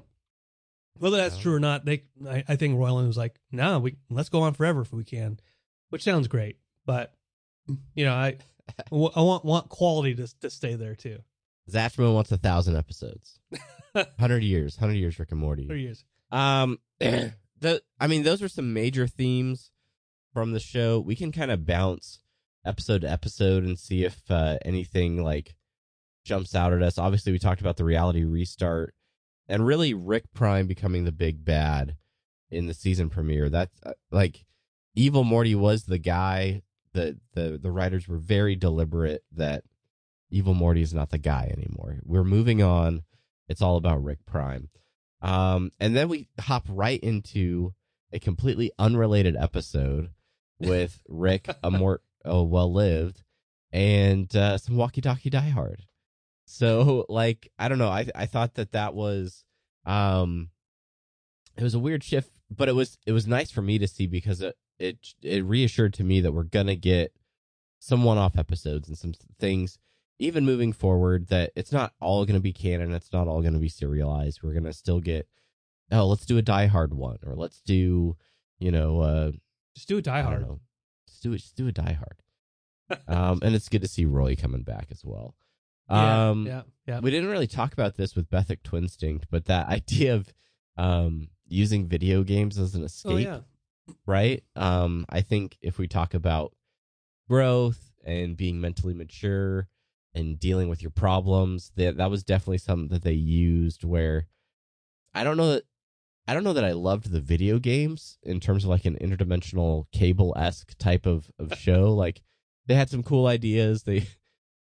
Whether 1.00 1.18
that's 1.18 1.38
true 1.38 1.54
or 1.54 1.60
not, 1.60 1.86
they 1.86 2.04
I, 2.28 2.44
I 2.48 2.56
think 2.56 2.78
Roiland 2.78 3.08
was 3.08 3.18
like, 3.18 3.40
"No, 3.52 3.80
we 3.80 3.96
let's 4.10 4.30
go 4.30 4.42
on 4.42 4.54
forever 4.54 4.82
if 4.82 4.92
we 4.92 5.04
can," 5.04 5.40
which 5.90 6.04
sounds 6.04 6.28
great. 6.28 6.58
But 6.86 7.14
you 7.96 8.06
know, 8.06 8.14
I 8.14 8.38
I 8.92 9.22
want 9.22 9.46
want 9.46 9.70
quality 9.70 10.16
to 10.16 10.28
to 10.42 10.50
stay 10.50 10.76
there 10.76 10.96
too. 10.96 11.20
Zatchman 11.70 12.14
wants 12.14 12.32
a 12.32 12.38
thousand 12.38 12.76
episodes, 12.76 13.40
hundred 14.20 14.44
years, 14.44 14.76
hundred 14.76 14.96
years. 14.96 15.20
Rick 15.20 15.32
and 15.32 15.40
Morty. 15.40 15.68
Three 15.68 15.84
years. 15.84 16.04
Um, 16.32 16.80
the 17.00 17.82
I 18.00 18.08
mean, 18.08 18.24
those 18.24 18.42
are 18.42 18.50
some 18.50 18.74
major 18.74 19.08
themes 19.08 19.72
from 20.34 20.52
the 20.52 20.60
show. 20.60 21.00
We 21.00 21.16
can 21.16 21.32
kind 21.32 21.52
of 21.52 21.66
bounce 21.66 22.20
episode 22.66 23.02
to 23.02 23.10
episode 23.10 23.64
and 23.64 23.80
see 23.80 24.04
if 24.04 24.20
uh, 24.30 24.58
anything 24.66 25.24
like 25.24 25.56
jumps 26.26 26.56
out 26.56 26.74
at 26.74 26.84
us. 26.84 26.98
Obviously, 26.98 27.32
we 27.32 27.40
talked 27.40 27.62
about 27.62 27.78
the 27.78 27.86
reality 27.86 28.24
restart 28.24 28.94
and 29.50 29.66
really 29.66 29.94
Rick 29.94 30.32
Prime 30.34 30.68
becoming 30.68 31.04
the 31.04 31.12
big 31.12 31.44
bad 31.44 31.98
in 32.52 32.68
the 32.68 32.74
season 32.74 33.10
premiere. 33.10 33.50
That's 33.50 33.76
uh, 33.84 33.94
like 34.12 34.46
Evil 34.96 35.24
Morty 35.24 35.56
was 35.56 35.84
the 35.84 35.98
guy. 35.98 36.62
The 36.94 37.18
the 37.34 37.60
the 37.62 37.72
writers 37.72 38.08
were 38.08 38.18
very 38.18 38.56
deliberate 38.56 39.24
that 39.36 39.64
Evil 40.30 40.54
Morty 40.54 40.82
is 40.82 40.94
not 40.94 41.10
the 41.10 41.18
guy 41.18 41.52
anymore. 41.56 41.98
We're 42.04 42.24
moving 42.24 42.62
on. 42.62 43.04
It's 43.48 43.62
all 43.62 43.78
about 43.78 44.04
Rick 44.04 44.26
Prime. 44.26 44.70
Um, 45.22 45.72
and 45.80 45.96
then 45.96 46.08
we 46.08 46.30
hop 46.40 46.66
right 46.70 47.00
into 47.00 47.74
a 48.14 48.20
completely 48.20 48.72
unrelated 48.80 49.36
episode 49.36 50.12
with 50.60 51.02
Rick, 51.08 51.50
a 51.64 51.72
Mort 51.72 52.04
oh, 52.24 52.44
well 52.44 52.72
lived, 52.72 53.24
and 53.72 54.34
uh, 54.36 54.58
some 54.58 54.76
walkie 54.76 55.02
talkie 55.02 55.30
Die 55.30 55.50
Hard. 55.50 55.86
So, 56.52 57.06
like, 57.10 57.52
I 57.60 57.68
don't 57.70 57.78
know. 57.78 57.90
I 57.90 58.08
I 58.16 58.26
thought 58.26 58.56
that 58.56 58.72
that 58.72 58.96
was, 58.96 59.44
um, 59.86 60.50
it 61.56 61.64
was 61.64 61.76
a 61.76 61.80
weird 61.80 62.04
shift, 62.04 62.32
but 62.50 62.68
it 62.68 62.74
was 62.74 62.98
it 63.06 63.12
was 63.12 63.28
nice 63.28 63.52
for 63.52 63.62
me 63.62 63.78
to 63.78 63.88
see 63.88 64.08
because 64.08 64.42
it 64.42 64.58
it 64.80 64.98
it 65.22 65.46
reassured 65.46 65.94
to 65.96 66.04
me 66.04 66.22
that 66.22 66.32
we're 66.32 66.44
gonna 66.44 66.76
get 66.76 67.14
some 67.80 68.04
one 68.04 68.18
off 68.18 68.38
episodes 68.38 68.88
and 68.90 68.98
some 68.98 69.14
things 69.40 69.78
even 70.18 70.44
moving 70.44 70.74
forward 70.74 71.28
that 71.28 71.52
it's 71.56 71.72
not 71.72 71.94
all 72.02 72.26
going 72.26 72.36
to 72.36 72.42
be 72.42 72.52
canon 72.52 72.94
it's 72.94 73.14
not 73.14 73.28
all 73.28 73.42
going 73.42 73.54
to 73.54 73.60
be 73.60 73.70
serialized 73.70 74.42
we're 74.44 74.52
going 74.52 74.66
to 74.66 74.74
still 74.74 75.00
get 75.00 75.30
oh 75.92 76.06
let's 76.06 76.26
do 76.26 76.38
a 76.38 76.42
die 76.42 76.66
hard 76.66 76.94
one 76.94 77.18
or 77.26 77.36
let's 77.36 77.62
do 77.62 78.18
you 78.60 78.70
know 78.70 79.00
uh 79.00 79.32
Just 79.76 79.88
do 79.88 79.98
a 79.98 80.02
Die 80.02 80.22
Hard. 80.22 80.42
know. 80.42 80.60
Let's 81.08 81.20
do 81.22 81.32
it 81.32 81.38
just 81.38 81.56
do 81.56 81.68
a 81.68 81.72
die 81.72 81.98
hard 81.98 83.02
um 83.08 83.40
and 83.42 83.56
it's 83.56 83.70
good 83.70 83.82
to 83.82 83.88
see 83.88 84.04
roy 84.04 84.36
coming 84.36 84.64
back 84.64 84.88
as 84.92 85.06
well 85.06 85.36
um 85.90 86.46
yeah, 86.48 86.62
yeah. 86.88 87.00
we 87.00 87.12
didn't 87.12 87.30
really 87.30 87.48
talk 87.48 87.74
about 87.74 87.96
this 87.96 88.16
with 88.16 88.30
Bethic 88.30 88.64
Twinstinct, 88.64 89.24
but 89.30 89.46
that 89.46 89.68
idea 89.80 90.16
of 90.16 90.34
um 90.78 91.30
using 91.48 91.88
video 91.88 92.24
games 92.24 92.58
as 92.60 92.76
an 92.76 92.84
escape 92.84 93.12
Oh 93.12 93.18
yeah. 93.18 93.40
right? 94.06 94.44
Um, 94.56 95.06
I 95.10 95.22
think 95.22 95.58
if 95.62 95.78
we 95.80 95.88
talk 95.88 96.14
about 96.14 96.54
growth 97.28 97.92
and 98.04 98.38
being 98.38 98.62
mentally 98.62 98.94
mature 98.94 99.68
and 100.14 100.40
dealing 100.40 100.70
with 100.70 100.82
your 100.82 100.92
problems, 100.92 101.72
that 101.76 101.98
that 101.98 102.10
was 102.12 102.24
definitely 102.24 102.58
something 102.60 102.90
that 102.90 103.04
they 103.04 103.14
used. 103.14 103.84
Where 103.84 104.28
I 105.14 105.24
don't 105.24 105.38
know 105.38 105.54
that 105.54 105.64
I 106.28 106.34
don't 106.34 106.44
know 106.44 106.54
that 106.54 106.64
I 106.66 106.74
loved 106.74 107.12
the 107.12 107.20
video 107.22 107.58
games 107.60 108.18
in 108.24 108.40
terms 108.40 108.64
of 108.64 108.70
like 108.70 108.86
an 108.86 108.98
interdimensional 109.02 109.86
cable 109.92 110.34
esque 110.38 110.78
type 110.78 111.06
of 111.06 111.32
of 111.40 111.54
show. 111.58 111.94
like 111.94 112.22
they 112.68 112.76
had 112.76 112.90
some 112.90 113.02
cool 113.04 113.26
ideas. 113.28 113.84
They 113.84 114.08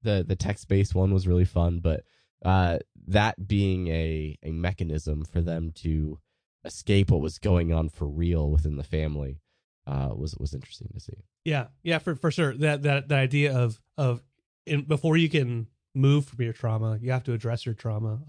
the 0.02 0.24
the 0.28 0.36
text 0.36 0.68
based 0.68 0.96
one 0.96 1.14
was 1.14 1.28
really 1.28 1.46
fun, 1.46 1.80
but 1.80 2.04
uh, 2.46 2.80
that 3.08 3.48
being 3.48 3.88
a 3.88 4.38
a 4.44 4.52
mechanism 4.52 5.26
for 5.26 5.42
them 5.42 5.72
to 5.76 6.20
escape 6.66 7.12
what 7.12 7.22
was 7.22 7.40
going 7.40 7.74
on 7.74 7.90
for 7.90 8.08
real 8.08 8.50
within 8.50 8.76
the 8.76 8.84
family 8.84 9.42
uh, 9.88 10.10
was 10.16 10.36
was 10.38 10.54
interesting 10.54 10.90
to 10.94 11.00
see. 11.00 11.24
Yeah, 11.44 11.68
yeah, 11.84 11.98
for 12.00 12.16
for 12.16 12.32
sure. 12.32 12.54
That 12.56 12.84
that 12.84 13.10
that 13.10 13.20
idea 13.20 13.58
of 13.58 13.82
of 13.98 14.22
in, 14.66 14.84
before 14.84 15.18
you 15.18 15.30
can 15.30 15.68
move 15.96 16.26
from 16.26 16.44
your 16.44 16.54
trauma, 16.54 16.98
you 17.02 17.12
have 17.12 17.24
to 17.26 17.34
address 17.34 17.66
your 17.66 17.76
trauma. 17.76 18.20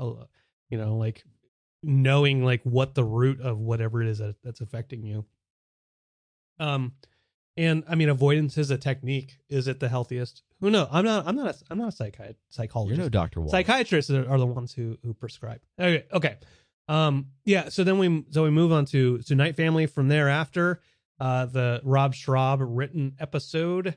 You 0.71 0.79
know, 0.79 0.97
like 0.97 1.25
knowing 1.83 2.45
like 2.45 2.63
what 2.63 2.95
the 2.95 3.05
root 3.05 3.41
of 3.41 3.59
whatever 3.59 4.03
it 4.03 4.09
is 4.09 4.19
that, 4.19 4.37
that's 4.43 4.61
affecting 4.61 5.05
you. 5.05 5.25
Um, 6.59 6.93
and 7.57 7.85
I 7.89 7.95
mean, 7.95 8.09
avoidance 8.09 8.57
is 8.59 8.71
a 8.71 8.79
technique. 8.79 9.39
Is 9.49 9.67
it 9.67 9.81
the 9.81 9.89
healthiest? 9.89 10.43
Who 10.61 10.71
knows? 10.71 10.89
I'm 10.91 11.05
not. 11.05 11.27
I'm 11.27 11.37
not. 11.37 11.55
A, 11.55 11.59
I'm 11.71 11.79
not 11.79 11.95
a 11.95 11.97
psychi- 11.97 12.89
You're 12.89 12.97
no 12.97 13.09
Doctor. 13.09 13.43
Psychiatrists 13.49 14.11
are, 14.11 14.29
are 14.29 14.39
the 14.39 14.47
ones 14.47 14.73
who 14.73 14.99
who 15.03 15.15
prescribe. 15.15 15.61
Okay, 15.79 16.05
okay. 16.13 16.37
Um, 16.89 17.29
yeah. 17.45 17.69
So 17.71 17.85
then 17.85 17.99
we 17.99 18.25
so 18.31 18.43
we 18.43 18.51
move 18.51 18.73
on 18.73 18.85
to 18.87 19.19
to 19.19 19.35
Night 19.35 19.57
Family 19.57 19.87
from 19.87 20.09
thereafter. 20.09 20.81
Uh, 21.19 21.47
the 21.47 21.81
Rob 21.85 22.15
Schrab 22.15 22.61
written 22.63 23.15
episode, 23.19 23.97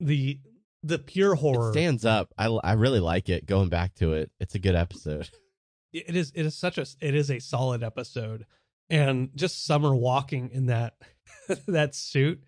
the 0.00 0.40
the 0.82 0.98
pure 0.98 1.34
horror. 1.34 1.70
it 1.70 1.74
stands 1.74 2.04
up. 2.04 2.32
I 2.36 2.46
I 2.46 2.72
really 2.72 3.00
like 3.00 3.28
it. 3.28 3.46
Going 3.46 3.68
back 3.68 3.94
to 3.96 4.14
it, 4.14 4.30
it's 4.40 4.54
a 4.54 4.58
good 4.58 4.74
episode. 4.74 5.28
it 5.92 6.16
is 6.16 6.32
it 6.34 6.46
is 6.46 6.56
such 6.56 6.78
a 6.78 6.86
it 7.00 7.14
is 7.14 7.30
a 7.30 7.38
solid 7.38 7.82
episode, 7.82 8.46
and 8.88 9.30
just 9.34 9.64
Summer 9.64 9.94
walking 9.94 10.50
in 10.52 10.66
that 10.66 10.94
that 11.68 11.94
suit, 11.94 12.42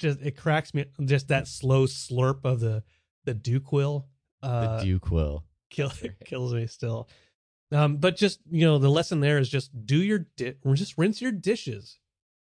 just 0.00 0.20
it 0.20 0.36
cracks 0.36 0.74
me. 0.74 0.86
Just 1.04 1.28
that 1.28 1.46
slow 1.46 1.86
slurp 1.86 2.44
of 2.44 2.58
the 2.58 2.82
the 3.24 3.34
Duke-Will. 3.34 4.08
Uh, 4.42 4.78
the 4.78 4.84
Duke 4.84 5.10
will. 5.10 5.44
kill, 5.70 5.92
kills 6.24 6.52
me 6.54 6.66
still. 6.66 7.08
Um, 7.70 7.98
but 7.98 8.16
just 8.16 8.40
you 8.50 8.66
know, 8.66 8.78
the 8.78 8.88
lesson 8.90 9.20
there 9.20 9.38
is 9.38 9.48
just 9.48 9.70
do 9.86 10.02
your 10.02 10.26
di- 10.36 10.54
just 10.74 10.98
rinse 10.98 11.20
your 11.22 11.30
dishes. 11.32 11.98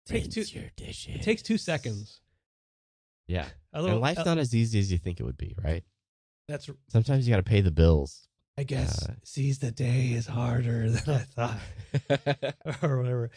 Takes 0.06 0.34
Rinse 0.36 0.50
two. 0.50 0.61
your 0.61 0.70
dishes. 0.76 1.16
It 1.16 1.22
takes 1.22 1.42
two 1.42 1.59
seconds. 1.59 2.22
Yeah, 3.26 3.46
and 3.74 4.00
life's 4.00 4.20
uh, 4.20 4.24
not 4.24 4.38
as 4.38 4.54
easy 4.54 4.78
as 4.78 4.90
you 4.90 4.96
think 4.96 5.20
it 5.20 5.24
would 5.24 5.36
be, 5.36 5.54
right? 5.62 5.84
that's. 6.48 6.70
Sometimes 6.88 7.28
you 7.28 7.32
got 7.32 7.38
to 7.38 7.42
pay 7.50 7.61
the 7.61 7.70
bills. 7.70 8.26
I 8.56 8.62
guess 8.64 9.06
Uh, 9.09 9.12
seize 9.22 9.59
the 9.59 9.70
day 9.70 10.12
is 10.12 10.26
harder 10.26 10.90
than 10.90 11.14
I 11.14 11.18
thought, 11.18 11.61
or 12.82 12.98
whatever. 13.02 13.30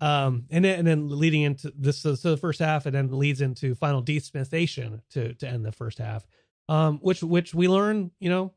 Um, 0.00 0.44
and 0.50 0.64
then 0.64 0.78
and 0.78 0.86
then 0.86 1.08
leading 1.08 1.42
into 1.42 1.72
this, 1.76 1.98
so, 1.98 2.14
so 2.14 2.32
the 2.32 2.36
first 2.36 2.60
half, 2.60 2.84
and 2.86 2.94
then 2.94 3.10
leads 3.18 3.40
into 3.40 3.74
final 3.74 4.02
desmithation 4.02 5.00
to 5.10 5.34
to 5.34 5.48
end 5.48 5.64
the 5.64 5.72
first 5.72 5.98
half. 5.98 6.26
Um, 6.68 6.98
which 6.98 7.22
which 7.22 7.54
we 7.54 7.68
learn, 7.68 8.10
you 8.18 8.28
know, 8.28 8.52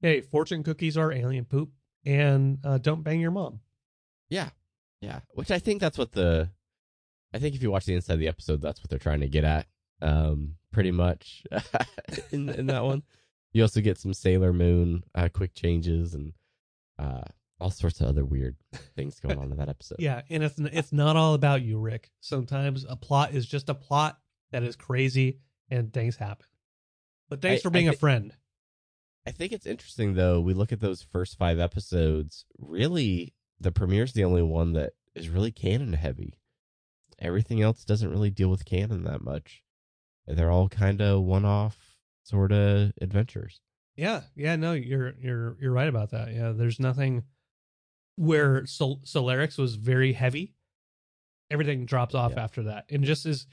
hey, 0.00 0.22
fortune 0.22 0.62
cookies 0.62 0.96
are 0.96 1.12
alien 1.12 1.44
poop, 1.44 1.70
and 2.04 2.58
uh, 2.64 2.78
don't 2.78 3.02
bang 3.02 3.20
your 3.20 3.30
mom. 3.30 3.60
Yeah. 4.28 4.50
Yeah. 5.00 5.20
Which 5.34 5.50
I 5.50 5.58
think 5.58 5.80
that's 5.80 5.98
what 5.98 6.12
the 6.12 6.50
I 7.32 7.38
think 7.38 7.54
if 7.54 7.62
you 7.62 7.70
watch 7.70 7.84
the 7.84 7.94
inside 7.94 8.14
of 8.14 8.20
the 8.20 8.28
episode, 8.28 8.60
that's 8.60 8.80
what 8.80 8.90
they're 8.90 8.98
trying 8.98 9.20
to 9.20 9.28
get 9.28 9.44
at. 9.44 9.66
Um, 10.02 10.56
pretty 10.72 10.90
much 10.90 11.44
in 12.32 12.48
in 12.48 12.66
that 12.66 12.84
one. 12.84 13.02
You 13.52 13.62
also 13.62 13.80
get 13.80 13.98
some 13.98 14.14
Sailor 14.14 14.52
Moon 14.52 15.02
uh, 15.12 15.28
quick 15.28 15.54
changes 15.54 16.14
and 16.14 16.34
uh 17.00 17.22
all 17.60 17.70
sorts 17.70 18.00
of 18.00 18.06
other 18.08 18.24
weird 18.24 18.56
things 18.96 19.20
going 19.20 19.38
on 19.38 19.50
in 19.52 19.58
that 19.58 19.68
episode. 19.68 19.96
Yeah, 20.00 20.22
and 20.30 20.42
it's 20.42 20.58
it's 20.58 20.92
not 20.92 21.16
all 21.16 21.34
about 21.34 21.62
you, 21.62 21.78
Rick. 21.78 22.10
Sometimes 22.20 22.84
a 22.88 22.96
plot 22.96 23.32
is 23.34 23.46
just 23.46 23.68
a 23.68 23.74
plot 23.74 24.18
that 24.52 24.62
is 24.62 24.76
crazy 24.76 25.38
and 25.70 25.92
things 25.92 26.16
happen. 26.16 26.46
But 27.28 27.40
thanks 27.42 27.60
I- 27.60 27.64
for 27.64 27.70
being 27.70 27.88
I 27.88 27.92
a 27.92 27.96
friend. 27.96 28.34
I 29.26 29.32
think 29.32 29.52
it's 29.52 29.66
interesting 29.66 30.14
though. 30.14 30.40
We 30.40 30.54
look 30.54 30.72
at 30.72 30.80
those 30.80 31.02
first 31.02 31.36
five 31.38 31.58
episodes. 31.60 32.46
Really, 32.58 33.34
the 33.60 33.70
premiere's 33.70 34.14
the 34.14 34.24
only 34.24 34.42
one 34.42 34.72
that 34.72 34.94
is 35.14 35.28
really 35.28 35.52
canon 35.52 35.92
heavy. 35.92 36.38
Everything 37.18 37.60
else 37.60 37.84
doesn't 37.84 38.10
really 38.10 38.30
deal 38.30 38.48
with 38.48 38.64
canon 38.64 39.04
that 39.04 39.22
much. 39.22 39.62
They're 40.26 40.50
all 40.50 40.68
kind 40.70 41.02
of 41.02 41.22
one-off 41.22 41.96
sort 42.22 42.50
of 42.52 42.92
adventures. 43.00 43.60
Yeah, 43.96 44.22
yeah, 44.34 44.56
no, 44.56 44.72
you're 44.72 45.12
you're 45.20 45.56
you're 45.60 45.72
right 45.72 45.88
about 45.88 46.10
that. 46.12 46.32
Yeah, 46.32 46.52
there's 46.52 46.80
nothing 46.80 47.24
where 48.20 48.66
Sol- 48.66 49.00
Solaricks 49.04 49.56
was 49.56 49.76
very 49.76 50.12
heavy. 50.12 50.54
Everything 51.50 51.86
drops 51.86 52.14
off 52.14 52.32
Yeah. 52.36 52.44
after 52.44 52.62
that, 52.64 52.84
and 52.90 53.02
just 53.02 53.24
is 53.24 53.46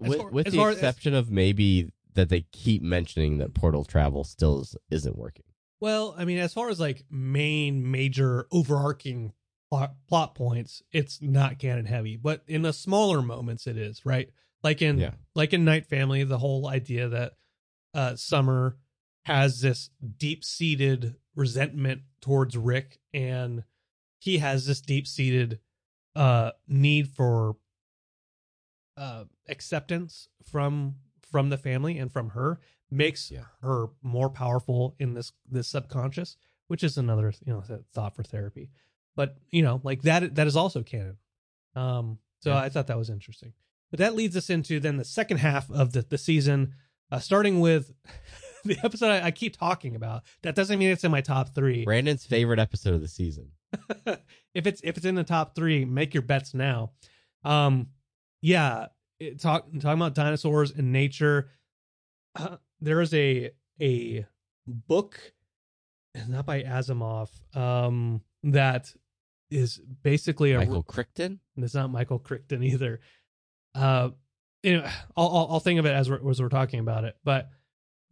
As 0.00 0.08
with 0.08 0.18
far- 0.18 0.30
with 0.30 0.46
the 0.46 0.56
far 0.56 0.70
as- 0.70 0.76
exception 0.76 1.14
of 1.14 1.30
maybe 1.30 1.92
that 2.14 2.28
they 2.28 2.42
keep 2.52 2.82
mentioning 2.82 3.38
that 3.38 3.54
portal 3.54 3.84
travel 3.84 4.24
still 4.24 4.60
is, 4.60 4.76
isn't 4.90 5.16
working. 5.16 5.44
well. 5.80 6.14
I 6.16 6.24
mean, 6.24 6.38
as 6.38 6.52
far 6.54 6.68
as 6.70 6.78
like 6.80 7.04
main 7.10 7.90
major 7.90 8.46
overarching 8.52 9.32
plot, 9.70 9.94
plot 10.08 10.34
points, 10.34 10.82
it's 10.92 11.20
not 11.20 11.58
canon 11.58 11.86
heavy, 11.86 12.16
but 12.16 12.42
in 12.46 12.62
the 12.62 12.72
smaller 12.72 13.20
moments, 13.22 13.66
it 13.66 13.76
is 13.76 14.04
right. 14.06 14.30
Like 14.62 14.80
in 14.80 14.98
Yeah. 14.98 15.14
like 15.34 15.52
in 15.52 15.64
Night 15.64 15.86
Family, 15.86 16.22
the 16.24 16.38
whole 16.38 16.66
idea 16.68 17.08
that 17.08 17.32
uh, 17.94 18.16
Summer 18.16 18.78
has 19.24 19.60
this 19.60 19.90
deep 20.18 20.44
seated 20.44 21.16
resentment 21.34 22.02
towards 22.20 22.56
Rick, 22.56 23.00
and 23.12 23.64
he 24.18 24.38
has 24.38 24.66
this 24.66 24.80
deep 24.80 25.06
seated 25.06 25.58
uh, 26.14 26.52
need 26.68 27.08
for 27.08 27.56
uh, 28.96 29.24
acceptance 29.48 30.28
from 30.44 30.96
from 31.30 31.48
the 31.48 31.56
family 31.58 31.98
and 31.98 32.12
from 32.12 32.30
her. 32.30 32.60
makes 32.90 33.30
Yeah. 33.30 33.44
her 33.62 33.86
more 34.02 34.28
powerful 34.28 34.94
in 34.98 35.14
this 35.14 35.32
this 35.50 35.68
subconscious, 35.68 36.36
which 36.68 36.84
is 36.84 36.98
another 36.98 37.32
you 37.44 37.52
know 37.52 37.62
thought 37.94 38.14
for 38.14 38.22
therapy. 38.22 38.70
But 39.16 39.36
you 39.50 39.62
know, 39.62 39.80
like 39.82 40.02
that 40.02 40.34
that 40.34 40.46
is 40.46 40.56
also 40.56 40.82
canon. 40.82 41.16
Um, 41.74 42.18
so 42.40 42.50
Yeah. 42.50 42.58
I 42.58 42.68
thought 42.68 42.88
that 42.88 42.98
was 42.98 43.08
interesting. 43.10 43.54
But 43.90 43.98
that 43.98 44.14
leads 44.14 44.36
us 44.36 44.50
into 44.50 44.78
then 44.80 44.96
the 44.98 45.04
second 45.04 45.38
half 45.38 45.70
of 45.70 45.92
the 45.92 46.02
the 46.02 46.18
season, 46.18 46.74
uh, 47.10 47.18
starting 47.18 47.60
with 47.60 47.92
the 48.64 48.78
episode 48.84 49.10
I, 49.10 49.26
I 49.26 49.30
keep 49.30 49.56
talking 49.56 49.96
about. 49.96 50.22
That 50.42 50.54
doesn't 50.54 50.78
mean 50.78 50.90
it's 50.90 51.04
in 51.04 51.10
my 51.10 51.20
top 51.20 51.54
three. 51.54 51.84
Brandon's 51.84 52.24
favorite 52.24 52.58
episode 52.58 52.94
of 52.94 53.00
the 53.00 53.08
season. 53.08 53.50
if 54.54 54.66
it's 54.66 54.80
if 54.84 54.96
it's 54.96 55.06
in 55.06 55.14
the 55.14 55.24
top 55.24 55.54
three, 55.54 55.84
make 55.84 56.14
your 56.14 56.22
bets 56.22 56.54
now. 56.54 56.92
Um, 57.44 57.88
yeah, 58.40 58.86
it, 59.18 59.40
talk 59.40 59.66
talking 59.66 60.00
about 60.00 60.14
dinosaurs 60.14 60.70
and 60.72 60.92
nature. 60.92 61.50
Uh, 62.36 62.56
there 62.80 63.00
is 63.00 63.12
a 63.14 63.50
a 63.80 64.26
book, 64.66 65.18
not 66.28 66.46
by 66.46 66.62
Asimov, 66.62 67.30
um, 67.56 68.20
that 68.44 68.92
is 69.50 69.80
basically 70.02 70.52
a. 70.52 70.58
Michael 70.58 70.82
Crichton. 70.82 71.40
It's 71.56 71.74
not 71.74 71.90
Michael 71.90 72.18
Crichton 72.18 72.62
either. 72.62 73.00
Uh, 73.74 74.10
anyway, 74.62 74.90
I'll, 75.16 75.28
I'll 75.28 75.48
I'll 75.52 75.60
think 75.60 75.78
of 75.80 75.86
it 75.86 75.94
as 75.94 76.10
we're 76.10 76.30
as 76.30 76.40
we're 76.40 76.48
talking 76.48 76.80
about 76.80 77.04
it. 77.04 77.16
But 77.24 77.50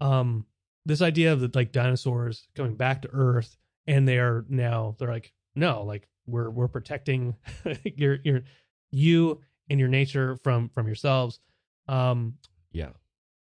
um, 0.00 0.46
this 0.86 1.02
idea 1.02 1.32
of 1.32 1.40
the 1.40 1.50
like 1.54 1.72
dinosaurs 1.72 2.48
coming 2.54 2.74
back 2.76 3.02
to 3.02 3.10
Earth, 3.12 3.56
and 3.86 4.06
they 4.08 4.18
are 4.18 4.44
now 4.48 4.96
they're 4.98 5.12
like 5.12 5.32
no, 5.54 5.82
like 5.82 6.08
we're 6.26 6.50
we're 6.50 6.68
protecting 6.68 7.36
your 7.84 8.18
your 8.24 8.42
you 8.90 9.40
and 9.68 9.78
your 9.78 9.88
nature 9.88 10.36
from 10.42 10.68
from 10.70 10.86
yourselves. 10.86 11.40
Um, 11.88 12.38
Yeah. 12.72 12.90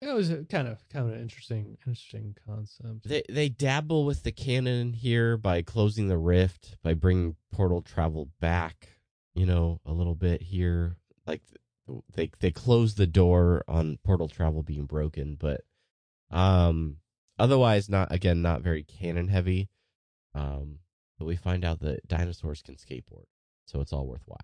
it 0.01 0.13
was 0.15 0.31
a 0.31 0.45
kind 0.45 0.69
of 0.69 0.87
kind 0.89 1.07
of 1.07 1.15
an 1.15 1.21
interesting 1.21 1.77
interesting 1.87 2.35
concept. 2.47 3.09
They 3.09 3.23
they 3.29 3.49
dabble 3.49 4.05
with 4.05 4.23
the 4.23 4.33
canon 4.33 4.93
here 4.95 5.37
by 5.37 5.63
closing 5.63 6.09
the 6.09 6.19
rift, 6.19 6.77
by 6.83 6.95
bringing 6.95 7.37
portal 7.53 7.83
travel 7.83 8.31
back, 8.41 8.89
you 9.35 9.47
know, 9.47 9.81
a 9.85 9.93
little 9.93 10.15
bit 10.15 10.43
here. 10.43 10.97
Like 11.27 11.43
they 12.15 12.31
they 12.41 12.51
close 12.51 12.95
the 12.95 13.07
door 13.07 13.65
on 13.69 13.99
portal 14.03 14.29
travel 14.29 14.63
being 14.63 14.87
broken, 14.87 15.37
but 15.39 15.63
um 16.31 16.97
otherwise 17.39 17.89
not 17.89 18.13
again 18.13 18.43
not 18.43 18.63
very 18.63 18.83
canon 18.83 19.29
heavy. 19.29 19.69
Um 20.35 20.79
but 21.19 21.27
we 21.27 21.37
find 21.37 21.65
out 21.65 21.81
that 21.81 22.07
dinosaurs 22.07 22.63
can 22.63 22.77
skateboard. 22.77 23.25
So 23.67 23.81
it's 23.81 23.93
all 23.93 24.07
worthwhile. 24.07 24.39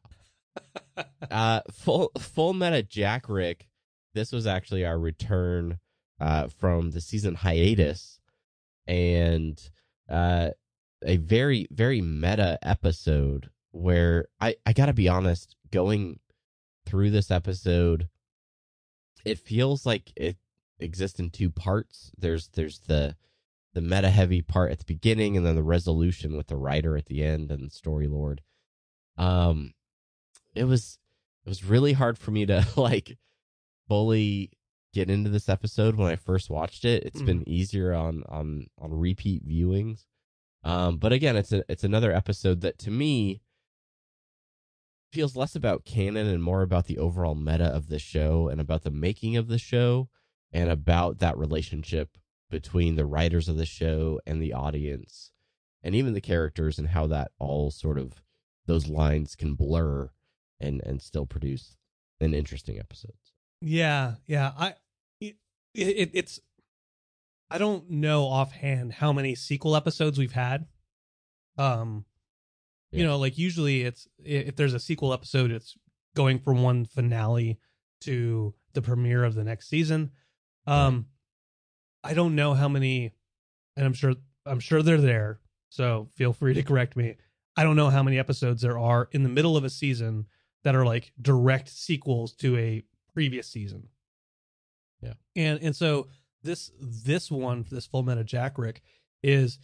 uh 1.30 1.61
full 1.70 2.11
full 2.18 2.53
meta 2.53 2.82
Jack 2.82 3.28
Rick. 3.28 3.68
This 4.14 4.32
was 4.32 4.47
actually 4.47 4.85
our 4.85 4.99
return 4.99 5.78
uh 6.20 6.49
from 6.49 6.91
the 6.91 7.01
season 7.01 7.35
hiatus 7.35 8.20
and 8.87 9.61
uh 10.09 10.51
a 11.05 11.16
very 11.18 11.66
very 11.70 12.01
meta 12.01 12.59
episode 12.62 13.51
where 13.72 14.26
I 14.41 14.57
I 14.64 14.72
got 14.72 14.87
to 14.87 14.93
be 14.93 15.09
honest 15.09 15.57
going 15.70 16.20
through 16.87 17.11
this 17.11 17.30
episode 17.30 18.09
it 19.24 19.39
feels 19.39 19.87
like 19.87 20.12
it 20.16 20.37
exists 20.79 21.20
in 21.20 21.31
two 21.31 21.51
parts 21.51 22.11
there's 22.18 22.49
there's 22.49 22.81
the 22.81 23.14
the 23.75 23.81
meta 23.81 24.11
heavy 24.11 24.43
part 24.43 24.70
at 24.70 24.79
the 24.79 24.85
beginning 24.85 25.37
and 25.37 25.45
then 25.45 25.57
the 25.57 25.62
resolution 25.62 26.37
with 26.37 26.47
the 26.49 26.57
writer 26.57 26.97
at 26.97 27.07
the 27.07 27.22
end 27.22 27.51
and 27.51 27.66
the 27.66 27.75
story 27.75 28.07
lord 28.07 28.41
um 29.16 29.72
it 30.55 30.64
was 30.64 30.99
it 31.45 31.49
was 31.49 31.64
really 31.64 31.93
hard 31.93 32.18
for 32.18 32.31
me 32.31 32.47
to 32.47 32.66
like 32.77 33.16
fully 33.89 34.51
get 34.93 35.11
into 35.11 35.29
this 35.29 35.49
episode 35.49 35.97
when 35.97 36.11
I 36.11 36.16
first 36.16 36.49
watched 36.49 36.85
it. 36.85 37.03
It's 37.03 37.20
been 37.20 37.47
easier 37.49 37.93
on 37.93 38.22
on 38.29 38.68
on 38.79 38.95
repeat 38.95 39.47
viewings. 39.47 40.07
Um 40.62 40.99
but 40.99 41.12
again, 41.12 41.37
it's 41.37 41.53
a 41.53 41.64
it's 41.68 41.85
another 41.85 42.12
episode 42.12 42.61
that 42.62 42.79
to 42.81 42.91
me 42.91 43.41
feels 45.12 45.37
less 45.37 45.55
about 45.55 45.85
canon 45.85 46.27
and 46.27 46.43
more 46.43 46.62
about 46.62 46.87
the 46.87 46.99
overall 46.99 47.35
meta 47.35 47.66
of 47.66 47.89
the 47.89 47.99
show 47.99 48.49
and 48.49 48.61
about 48.61 48.83
the 48.83 48.91
making 48.91 49.37
of 49.37 49.49
the 49.49 49.59
show 49.59 50.09
and 50.55 50.71
about 50.71 51.19
that 51.19 51.37
relationship 51.37 52.17
between 52.49 52.95
the 52.95 53.05
writers 53.05 53.49
of 53.49 53.57
the 53.57 53.67
show 53.67 54.21
and 54.25 54.41
the 54.41 54.53
audience 54.53 55.33
and 55.83 55.95
even 55.95 56.15
the 56.15 56.21
characters 56.21 56.79
and 56.79 56.89
how 56.89 57.07
that 57.09 57.33
all 57.41 57.71
sort 57.71 57.99
of 57.99 58.23
those 58.67 58.89
lines 58.89 59.35
can 59.35 59.55
blur 59.55 60.09
and 60.61 60.81
and 60.87 61.03
still 61.03 61.27
produce 61.27 61.77
an 62.21 62.33
interesting 62.33 62.79
episode. 62.79 63.13
Yeah, 63.61 64.15
yeah. 64.27 64.53
I 64.57 64.75
it, 65.21 65.37
it 65.75 66.11
it's 66.15 66.39
I 67.51 67.59
don't 67.59 67.91
know 67.91 68.25
offhand 68.25 68.93
how 68.95 69.13
many 69.13 69.35
sequel 69.35 69.75
episodes 69.75 70.17
we've 70.17 70.33
had. 70.33 70.67
Um 71.59 72.05
you 72.93 73.03
know, 73.03 73.19
like 73.19 73.37
usually 73.37 73.83
it's 73.83 74.07
if 74.25 74.55
there's 74.55 74.73
a 74.73 74.79
sequel 74.79 75.13
episode 75.13 75.51
it's 75.51 75.77
going 76.15 76.39
from 76.39 76.63
one 76.63 76.85
finale 76.85 77.59
to 78.03 78.55
the 78.73 78.83
premiere 78.83 79.25
of 79.25 79.35
the 79.35 79.43
next 79.43 79.69
season. 79.69 80.13
Um 80.67 81.07
I 82.03 82.15
don't 82.15 82.35
know 82.35 82.55
how 82.55 82.69
many 82.69 83.12
and 83.77 83.87
I'm 83.87 83.95
sure 83.95 84.15
I'm 84.47 84.61
sure 84.61 84.83
they're 84.83 85.01
there. 85.01 85.41
So 85.71 86.09
feel 86.15 86.33
free 86.33 86.55
to 86.55 86.62
correct 86.62 86.97
me. 86.97 87.17
I 87.57 87.62
don't 87.62 87.77
know 87.77 87.91
how 87.91 88.03
many 88.03 88.19
episodes 88.19 88.62
there 88.62 88.79
are 88.79 89.09
in 89.12 89.23
the 89.23 89.29
middle 89.29 89.57
of 89.57 89.65
a 89.65 89.71
season 89.71 90.27
that 90.65 90.75
are 90.75 90.85
like 90.85 91.12
direct 91.21 91.69
sequels 91.69 92.33
to 92.35 92.57
a 92.57 92.83
previous 93.12 93.47
season. 93.47 93.89
Yeah. 95.01 95.15
And 95.37 95.61
and 95.62 95.77
so 95.77 96.09
this 96.43 96.71
this 96.81 97.31
one, 97.31 97.65
this 97.71 97.87
Full 97.87 98.03
Meta 98.03 98.25
Jack 98.25 98.59
Rick, 98.59 98.83
is 99.23 99.59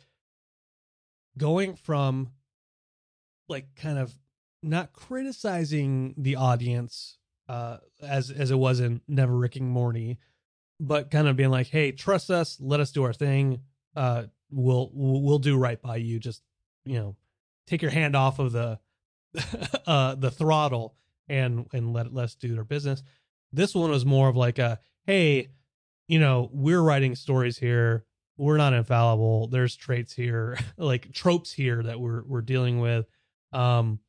going 1.36 1.74
from 1.74 2.30
like 3.48 3.74
kind 3.74 3.98
of 3.98 4.14
not 4.62 4.92
criticizing 4.92 6.14
the 6.16 6.36
audience 6.36 7.18
uh 7.48 7.78
as 8.02 8.30
as 8.30 8.50
it 8.50 8.56
was 8.56 8.80
in 8.80 9.00
Never 9.08 9.36
Ricking 9.36 9.68
Morty, 9.68 10.18
but 10.80 11.10
kind 11.10 11.28
of 11.28 11.36
being 11.36 11.50
like, 11.50 11.68
hey, 11.68 11.92
trust 11.92 12.30
us, 12.30 12.56
let 12.58 12.80
us 12.80 12.90
do 12.90 13.04
our 13.04 13.12
thing. 13.12 13.60
Uh 13.94 14.24
we'll 14.50 14.90
we'll 14.92 15.38
do 15.38 15.56
right 15.56 15.80
by 15.80 15.96
you. 15.96 16.18
Just 16.18 16.42
you 16.84 16.98
know, 16.98 17.16
take 17.66 17.82
your 17.82 17.90
hand 17.90 18.16
off 18.16 18.38
of 18.38 18.52
the 18.52 18.78
uh 19.86 20.14
the 20.16 20.30
throttle 20.30 20.96
and 21.28 21.66
and 21.72 21.92
let 21.92 22.12
let 22.12 22.24
us 22.24 22.34
do 22.34 22.56
our 22.56 22.64
business. 22.64 23.02
This 23.52 23.74
one 23.74 23.90
was 23.90 24.04
more 24.04 24.28
of 24.28 24.36
like 24.36 24.58
a 24.58 24.80
hey, 25.06 25.50
you 26.08 26.18
know, 26.18 26.50
we're 26.52 26.82
writing 26.82 27.14
stories 27.14 27.58
here. 27.58 28.04
We're 28.36 28.56
not 28.56 28.72
infallible. 28.72 29.48
There's 29.48 29.76
traits 29.76 30.14
here, 30.14 30.58
like 30.76 31.12
tropes 31.12 31.52
here 31.52 31.82
that 31.82 32.00
we're 32.00 32.22
we're 32.24 32.42
dealing 32.42 32.80
with. 32.80 33.06
Um 33.52 34.00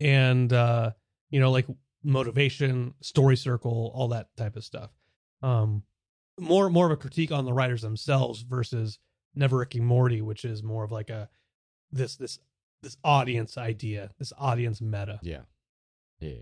and 0.00 0.52
uh 0.52 0.92
you 1.30 1.40
know, 1.40 1.50
like 1.50 1.66
motivation, 2.02 2.94
story 3.00 3.36
circle, 3.36 3.90
all 3.94 4.08
that 4.08 4.28
type 4.36 4.56
of 4.56 4.64
stuff. 4.64 4.90
Um 5.42 5.82
more 6.38 6.70
more 6.70 6.86
of 6.86 6.92
a 6.92 6.96
critique 6.96 7.32
on 7.32 7.44
the 7.44 7.52
writers 7.52 7.82
themselves 7.82 8.42
versus 8.42 8.98
Never 9.34 9.58
Ricking 9.58 9.84
Morty, 9.84 10.20
which 10.20 10.44
is 10.44 10.62
more 10.62 10.84
of 10.84 10.92
like 10.92 11.10
a 11.10 11.28
this 11.92 12.16
this 12.16 12.38
this 12.82 12.96
audience 13.04 13.56
idea, 13.56 14.10
this 14.18 14.32
audience 14.38 14.80
meta. 14.80 15.18
Yeah. 15.22 15.42
Yeah. 16.20 16.34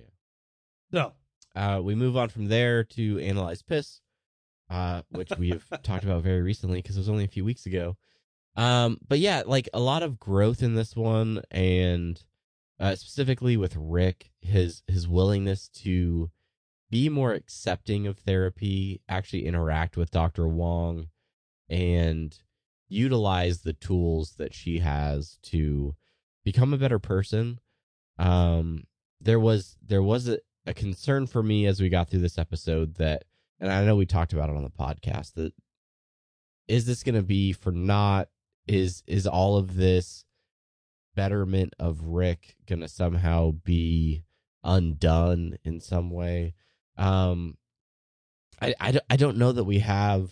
So 0.93 1.12
Uh, 1.55 1.80
we 1.82 1.95
move 1.95 2.16
on 2.16 2.28
from 2.28 2.47
there 2.49 2.84
to 2.84 3.18
analyze 3.20 3.62
piss, 3.62 4.01
uh, 4.70 5.03
which 5.11 5.30
we 5.38 5.51
have 5.51 5.64
talked 5.82 6.05
about 6.05 6.22
very 6.22 6.43
recently 6.43 6.80
because 6.80 6.97
it 6.97 7.01
was 7.01 7.09
only 7.09 7.24
a 7.24 7.28
few 7.28 7.45
weeks 7.45 7.66
ago. 7.66 7.97
Um, 8.57 8.99
but 9.09 9.18
yeah, 9.18 9.43
like 9.47 9.68
a 9.72 9.80
lot 9.80 10.03
of 10.03 10.18
growth 10.18 10.62
in 10.62 10.74
this 10.74 10.95
one, 10.95 11.43
and 11.51 12.22
uh, 12.78 12.97
specifically 12.97 13.57
with 13.57 13.76
Rick, 13.76 14.30
his 14.40 14.82
his 14.86 15.09
willingness 15.09 15.68
to 15.68 16.30
be 16.93 17.09
more 17.09 17.32
accepting 17.32 18.07
of 18.07 18.18
therapy, 18.18 19.01
actually 19.09 19.47
interact 19.47 19.97
with 19.97 20.11
Doctor 20.11 20.47
Wong, 20.47 21.09
and 21.70 22.38
utilize 22.86 23.62
the 23.62 23.72
tools 23.72 24.34
that 24.36 24.53
she 24.53 24.80
has 24.80 25.38
to 25.45 25.97
become 26.45 26.74
a 26.74 26.78
better 26.78 26.99
person. 26.99 27.59
Um, 28.18 28.84
there 29.22 29.40
was 29.40 29.78
there 29.82 30.03
was 30.03 30.28
a, 30.28 30.38
a 30.66 30.74
concern 30.74 31.26
for 31.26 31.43
me 31.43 31.64
as 31.64 31.80
we 31.80 31.88
got 31.88 32.11
through 32.11 32.20
this 32.20 32.36
episode 32.36 32.97
that, 32.97 33.24
and 33.59 33.72
I 33.72 33.86
know 33.86 33.97
we 33.97 34.05
talked 34.05 34.34
about 34.34 34.51
it 34.51 34.57
on 34.57 34.62
the 34.62 34.68
podcast 34.68 35.32
that 35.34 35.55
is 36.68 36.84
this 36.84 37.03
going 37.03 37.14
to 37.14 37.22
be 37.22 37.55
for 37.55 37.72
not 37.72 38.28
is 38.68 39.03
is 39.07 39.26
all 39.26 39.57
of 39.57 39.76
this 39.76 40.26
betterment 41.14 41.72
of 41.78 42.05
Rick 42.05 42.55
going 42.66 42.80
to 42.80 42.88
somehow 42.88 43.53
be 43.53 44.24
undone 44.62 45.57
in 45.64 45.80
some 45.80 46.11
way? 46.11 46.53
Um, 46.97 47.57
I, 48.61 48.74
I 48.80 49.01
I 49.11 49.16
don't 49.16 49.38
know 49.38 49.53
that 49.53 49.64
we 49.64 49.80
have 49.80 50.30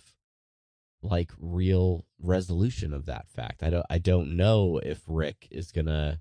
like 1.02 1.32
real 1.38 2.06
resolution 2.20 2.92
of 2.92 3.06
that 3.06 3.28
fact. 3.28 3.62
I 3.62 3.70
don't 3.70 3.86
I 3.88 3.98
don't 3.98 4.36
know 4.36 4.78
if 4.78 5.00
Rick 5.06 5.48
is 5.50 5.72
gonna 5.72 6.20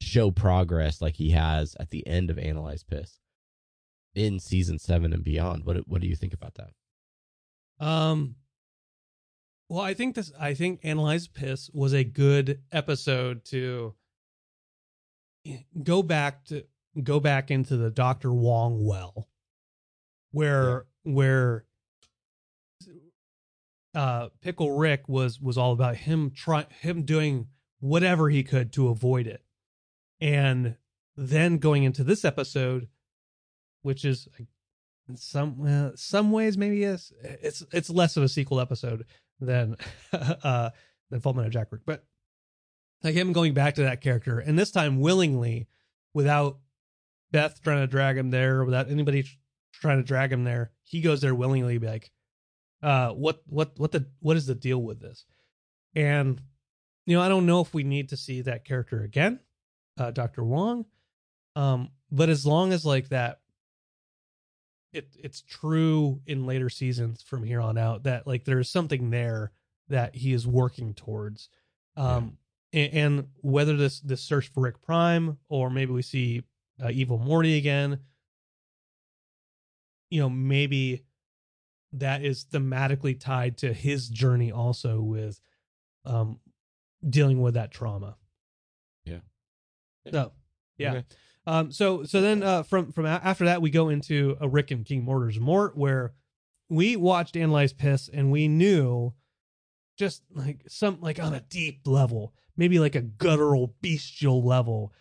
show 0.00 0.30
progress 0.30 1.00
like 1.00 1.16
he 1.16 1.30
has 1.30 1.76
at 1.80 1.90
the 1.90 2.06
end 2.06 2.30
of 2.30 2.38
Analyze 2.38 2.82
Piss 2.82 3.18
in 4.14 4.40
season 4.40 4.78
seven 4.78 5.12
and 5.12 5.24
beyond. 5.24 5.64
What 5.64 5.88
what 5.88 6.00
do 6.00 6.06
you 6.08 6.16
think 6.16 6.32
about 6.32 6.54
that? 6.54 7.84
Um, 7.84 8.36
Well, 9.68 9.80
I 9.80 9.94
think 9.94 10.16
this. 10.16 10.32
I 10.38 10.54
think 10.54 10.80
Analyze 10.82 11.28
Piss 11.28 11.70
was 11.72 11.92
a 11.92 12.04
good 12.04 12.60
episode 12.72 13.44
to 13.46 13.94
go 15.82 16.02
back 16.02 16.44
to 16.46 16.64
go 17.02 17.20
back 17.20 17.50
into 17.50 17.76
the 17.76 17.90
Doctor 17.90 18.32
Wong 18.32 18.84
well, 18.84 19.28
where 20.30 20.86
where 21.02 21.64
uh 23.94 24.28
Pickle 24.40 24.72
Rick 24.72 25.08
was 25.08 25.40
was 25.40 25.58
all 25.58 25.72
about 25.72 25.96
him 25.96 26.30
try 26.30 26.66
him 26.80 27.02
doing 27.02 27.48
whatever 27.80 28.28
he 28.28 28.42
could 28.42 28.72
to 28.74 28.88
avoid 28.88 29.26
it, 29.26 29.42
and 30.20 30.76
then 31.16 31.58
going 31.58 31.84
into 31.84 32.04
this 32.04 32.24
episode, 32.24 32.88
which 33.82 34.04
is 34.04 34.28
in 35.08 35.16
some 35.16 35.64
uh, 35.66 35.90
some 35.94 36.30
ways 36.30 36.58
maybe 36.58 36.84
it's 36.84 37.12
it's 37.22 37.64
it's 37.72 37.90
less 37.90 38.16
of 38.16 38.22
a 38.22 38.28
sequel 38.28 38.60
episode 38.60 39.04
than 39.40 39.76
uh 40.12 40.70
than 41.10 41.20
Full 41.20 41.34
Metal 41.34 41.50
Jack 41.50 41.68
Rick, 41.70 41.82
but 41.86 42.04
like 43.02 43.14
him 43.14 43.32
going 43.32 43.54
back 43.54 43.76
to 43.76 43.82
that 43.82 44.00
character 44.00 44.38
and 44.38 44.58
this 44.58 44.70
time 44.70 45.00
willingly 45.00 45.68
without 46.14 46.58
Beth 47.30 47.60
trying 47.62 47.80
to 47.80 47.86
drag 47.86 48.16
him 48.16 48.30
there 48.30 48.64
without 48.64 48.90
anybody 48.90 49.24
trying 49.72 49.98
to 49.98 50.02
drag 50.02 50.32
him 50.32 50.44
there 50.44 50.70
he 50.84 51.00
goes 51.00 51.20
there 51.20 51.34
willingly 51.34 51.78
be 51.78 51.86
like 51.86 52.10
uh 52.82 53.10
what 53.10 53.42
what 53.46 53.72
what 53.78 53.92
the 53.92 54.06
what 54.20 54.36
is 54.36 54.46
the 54.46 54.54
deal 54.54 54.82
with 54.82 55.00
this 55.00 55.24
and 55.94 56.40
you 57.06 57.16
know 57.16 57.22
I 57.22 57.28
don't 57.28 57.46
know 57.46 57.60
if 57.60 57.74
we 57.74 57.84
need 57.84 58.10
to 58.10 58.16
see 58.16 58.42
that 58.42 58.64
character 58.64 59.02
again 59.02 59.40
uh 59.98 60.10
Dr. 60.10 60.44
Wong 60.44 60.86
um 61.56 61.90
but 62.10 62.28
as 62.28 62.46
long 62.46 62.72
as 62.72 62.84
like 62.84 63.08
that 63.08 63.40
it 64.92 65.14
it's 65.18 65.42
true 65.42 66.20
in 66.26 66.46
later 66.46 66.70
seasons 66.70 67.22
from 67.22 67.42
here 67.42 67.60
on 67.60 67.76
out 67.76 68.04
that 68.04 68.26
like 68.26 68.44
there's 68.44 68.70
something 68.70 69.10
there 69.10 69.52
that 69.88 70.14
he 70.14 70.32
is 70.32 70.46
working 70.46 70.94
towards 70.94 71.48
um 71.96 72.38
and, 72.72 72.92
and 72.92 73.26
whether 73.40 73.76
this 73.76 74.00
this 74.00 74.22
search 74.22 74.48
for 74.48 74.62
Rick 74.62 74.82
Prime 74.82 75.38
or 75.48 75.70
maybe 75.70 75.92
we 75.92 76.02
see 76.02 76.42
uh, 76.82 76.90
Evil 76.90 77.18
Morty 77.18 77.56
again, 77.56 78.00
you 80.10 80.20
know, 80.20 80.28
maybe 80.30 81.04
that 81.92 82.22
is 82.22 82.44
thematically 82.44 83.18
tied 83.18 83.58
to 83.58 83.72
his 83.72 84.08
journey 84.08 84.52
also 84.52 85.00
with 85.00 85.40
um 86.04 86.38
dealing 87.08 87.40
with 87.40 87.54
that 87.54 87.70
trauma. 87.70 88.16
Yeah. 89.04 89.20
So, 90.10 90.32
yeah. 90.76 90.90
Okay. 90.92 91.04
Um 91.46 91.72
so 91.72 92.04
so 92.04 92.20
then 92.20 92.42
uh 92.42 92.62
from 92.62 92.92
from 92.92 93.06
a- 93.06 93.20
after 93.22 93.46
that 93.46 93.62
we 93.62 93.70
go 93.70 93.88
into 93.88 94.36
a 94.40 94.48
Rick 94.48 94.70
and 94.70 94.84
King 94.84 95.04
Mortur's 95.04 95.40
Mort 95.40 95.76
where 95.76 96.12
we 96.68 96.96
watched 96.96 97.36
Analyze 97.36 97.72
Piss 97.72 98.08
and 98.12 98.30
we 98.30 98.48
knew 98.48 99.14
just 99.96 100.22
like 100.34 100.60
some 100.68 101.00
like 101.00 101.18
on 101.18 101.34
a 101.34 101.40
deep 101.40 101.80
level, 101.86 102.34
maybe 102.56 102.78
like 102.78 102.94
a 102.94 103.00
guttural 103.00 103.74
bestial 103.80 104.44
level 104.44 104.92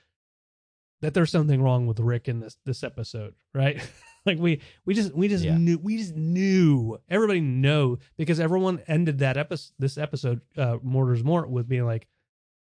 that 1.02 1.14
there's 1.14 1.32
something 1.32 1.62
wrong 1.62 1.86
with 1.86 2.00
Rick 2.00 2.28
in 2.28 2.40
this 2.40 2.58
this 2.66 2.84
episode, 2.84 3.36
right? 3.54 3.82
like 4.28 4.38
we 4.38 4.62
we 4.86 4.94
just 4.94 5.14
we 5.16 5.28
just 5.28 5.44
Yeah. 5.44 5.58
knew 5.58 5.80
we 5.80 5.98
just 5.98 6.16
knew 6.16 7.00
everybody 7.10 7.40
know 7.42 7.98
because 8.18 8.40
everyone 8.40 8.82
ended 8.88 9.20
that 9.20 9.38
episode 9.38 9.74
this 9.80 9.98
episode 9.98 10.42
uh 10.58 10.78
Mortur's 10.84 11.24
Mort 11.24 11.50
with 11.50 11.68
being 11.68 11.86
like, 11.86 12.08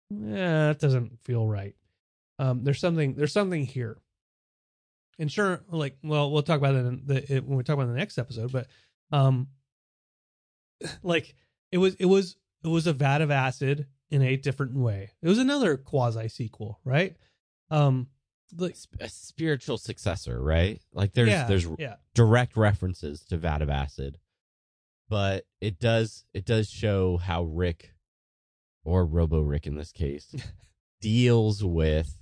yeah, 0.09 0.67
that 0.67 0.79
doesn't 0.79 1.19
feel 1.25 1.45
right. 1.45 1.75
Um, 2.39 2.63
there's 2.63 2.79
something 2.79 3.15
there's 3.15 3.33
something 3.33 3.65
here. 3.65 3.97
And 5.19 5.31
sure, 5.31 5.61
like 5.69 5.97
well, 6.03 6.31
we'll 6.31 6.43
talk 6.43 6.59
about 6.59 6.75
it 6.75 6.85
in 6.85 7.01
the 7.05 7.35
it, 7.37 7.43
when 7.43 7.57
we 7.57 7.63
talk 7.63 7.73
about 7.73 7.87
the 7.87 7.93
next 7.97 8.17
episode, 8.19 8.51
but 8.51 8.67
um, 9.11 9.47
like 11.03 11.35
it 11.71 11.79
was 11.79 11.95
it 11.95 12.05
was 12.05 12.37
it 12.63 12.67
was 12.67 12.87
a 12.87 12.93
vat 12.93 13.21
of 13.21 13.31
acid 13.31 13.87
in 14.11 14.21
a 14.21 14.37
different 14.37 14.75
way. 14.75 15.11
It 15.21 15.27
was 15.27 15.37
another 15.39 15.75
quasi 15.77 16.29
sequel, 16.29 16.79
right? 16.85 17.15
Um, 17.69 18.07
like 18.55 18.75
Sp- 18.75 19.01
a 19.01 19.09
spiritual 19.09 19.77
successor, 19.77 20.41
right? 20.41 20.81
Like 20.93 21.13
there's 21.13 21.29
yeah, 21.29 21.47
there's 21.47 21.67
yeah, 21.77 21.95
direct 22.13 22.55
references 22.55 23.23
to 23.25 23.37
Vat 23.37 23.61
of 23.61 23.69
Acid, 23.69 24.19
but 25.09 25.45
it 25.61 25.79
does 25.79 26.25
it 26.33 26.45
does 26.45 26.69
show 26.69 27.17
how 27.17 27.43
Rick, 27.43 27.93
or 28.83 29.05
Robo 29.05 29.41
Rick 29.41 29.67
in 29.67 29.75
this 29.75 29.91
case, 29.91 30.35
deals 31.01 31.63
with 31.63 32.17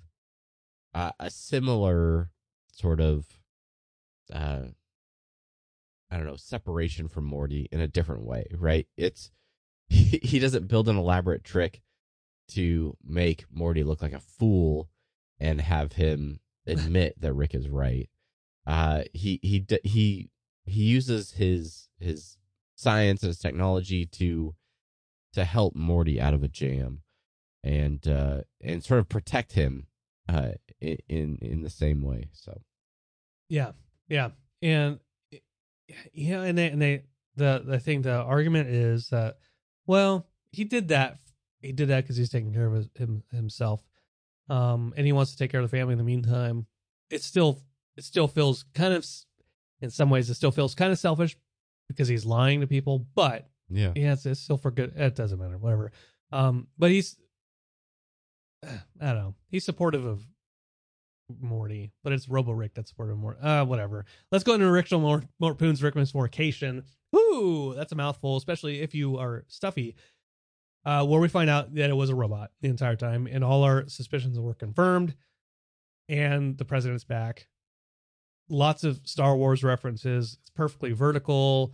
uh, 0.93 1.11
a 1.19 1.29
similar 1.29 2.31
sort 2.71 2.99
of, 2.99 3.25
uh, 4.33 4.63
I 6.09 6.17
don't 6.17 6.25
know, 6.25 6.37
separation 6.37 7.07
from 7.07 7.25
Morty 7.25 7.67
in 7.71 7.81
a 7.81 7.87
different 7.87 8.23
way, 8.23 8.45
right? 8.51 8.87
It's 8.97 9.31
he, 9.87 10.19
he 10.23 10.39
doesn't 10.39 10.67
build 10.67 10.89
an 10.89 10.97
elaborate 10.97 11.43
trick 11.43 11.81
to 12.49 12.95
make 13.03 13.45
Morty 13.51 13.83
look 13.83 14.01
like 14.01 14.13
a 14.13 14.19
fool 14.19 14.89
and 15.39 15.61
have 15.61 15.93
him 15.93 16.39
admit 16.67 17.19
that 17.19 17.33
Rick 17.33 17.53
is 17.53 17.69
right. 17.69 18.09
Uh 18.65 19.03
he 19.13 19.39
he 19.41 19.65
he 19.83 20.29
he 20.65 20.83
uses 20.83 21.31
his 21.33 21.89
his 21.99 22.37
science 22.75 23.21
and 23.23 23.29
his 23.29 23.39
technology 23.39 24.05
to 24.05 24.55
to 25.33 25.45
help 25.45 25.75
Morty 25.75 26.19
out 26.19 26.33
of 26.33 26.43
a 26.43 26.47
jam 26.47 27.01
and 27.63 28.07
uh 28.07 28.41
and 28.61 28.83
sort 28.83 28.99
of 28.99 29.09
protect 29.09 29.53
him 29.53 29.87
uh 30.27 30.51
in 30.81 31.37
in 31.41 31.61
the 31.61 31.69
same 31.69 32.01
way 32.01 32.29
so. 32.33 32.61
Yeah, 33.47 33.73
yeah, 34.07 34.31
and 34.63 34.99
yeah, 36.13 36.41
and 36.41 36.57
they 36.57 36.67
and 36.67 36.81
they 36.81 37.03
the 37.35 37.63
the 37.65 37.79
thing 37.79 38.01
the 38.01 38.15
argument 38.15 38.69
is 38.69 39.09
that 39.09 39.37
well 39.85 40.25
he 40.51 40.63
did 40.63 40.87
that 40.87 41.19
he 41.61 41.71
did 41.71 41.89
that 41.89 42.03
because 42.03 42.17
he's 42.17 42.29
taking 42.29 42.53
care 42.53 42.67
of 42.67 42.73
his, 42.73 42.89
him 42.95 43.23
himself, 43.31 43.81
um, 44.49 44.93
and 44.95 45.05
he 45.05 45.11
wants 45.11 45.31
to 45.31 45.37
take 45.37 45.51
care 45.51 45.61
of 45.61 45.69
the 45.69 45.77
family 45.77 45.93
in 45.93 45.97
the 45.97 46.03
meantime. 46.03 46.65
It 47.09 47.23
still 47.23 47.59
it 47.97 48.03
still 48.03 48.27
feels 48.27 48.65
kind 48.73 48.93
of 48.93 49.05
in 49.81 49.89
some 49.89 50.09
ways 50.09 50.29
it 50.29 50.35
still 50.35 50.51
feels 50.51 50.75
kind 50.75 50.91
of 50.91 50.99
selfish 50.99 51.35
because 51.87 52.07
he's 52.07 52.25
lying 52.25 52.61
to 52.61 52.67
people, 52.67 53.05
but 53.15 53.47
yeah 53.69 53.91
yeah, 53.95 54.13
it's, 54.13 54.25
it's 54.25 54.39
still 54.39 54.57
for 54.57 54.71
good. 54.71 54.93
It 54.95 55.15
doesn't 55.15 55.39
matter, 55.39 55.57
whatever. 55.57 55.91
Um, 56.31 56.67
but 56.77 56.91
he's, 56.91 57.17
I 58.63 58.69
don't 58.99 59.15
know, 59.15 59.35
he's 59.49 59.65
supportive 59.65 60.05
of 60.05 60.25
Morty, 61.41 61.91
but 62.03 62.13
it's 62.13 62.29
Robo 62.29 62.51
Rick 62.51 62.73
that's 62.75 62.89
supportive 62.89 63.15
of 63.15 63.21
Morty. 63.21 63.39
Uh, 63.41 63.65
whatever. 63.65 64.05
Let's 64.31 64.43
go 64.43 64.53
into 64.53 64.69
Rachel 64.69 64.99
Mort, 64.99 65.25
Mort 65.39 65.57
Poon's 65.57 65.81
Rickman's 65.81 66.11
Forcation. 66.11 66.83
Woo, 67.11 67.73
that's 67.73 67.91
a 67.91 67.95
mouthful, 67.95 68.37
especially 68.37 68.81
if 68.81 68.93
you 68.93 69.17
are 69.17 69.45
stuffy. 69.47 69.95
Uh, 70.85 71.03
where 71.05 71.19
we 71.19 71.27
find 71.27 71.49
out 71.49 71.73
that 71.73 71.89
it 71.89 71.95
was 71.95 72.09
a 72.11 72.15
robot 72.15 72.51
the 72.61 72.67
entire 72.69 72.95
time, 72.95 73.27
and 73.27 73.43
all 73.43 73.63
our 73.63 73.87
suspicions 73.89 74.39
were 74.39 74.53
confirmed, 74.53 75.15
and 76.07 76.57
the 76.57 76.65
president's 76.65 77.03
back. 77.03 77.47
Lots 78.49 78.83
of 78.83 79.01
Star 79.05 79.35
Wars 79.35 79.63
references. 79.63 80.37
It's 80.41 80.51
perfectly 80.51 80.91
vertical. 80.91 81.73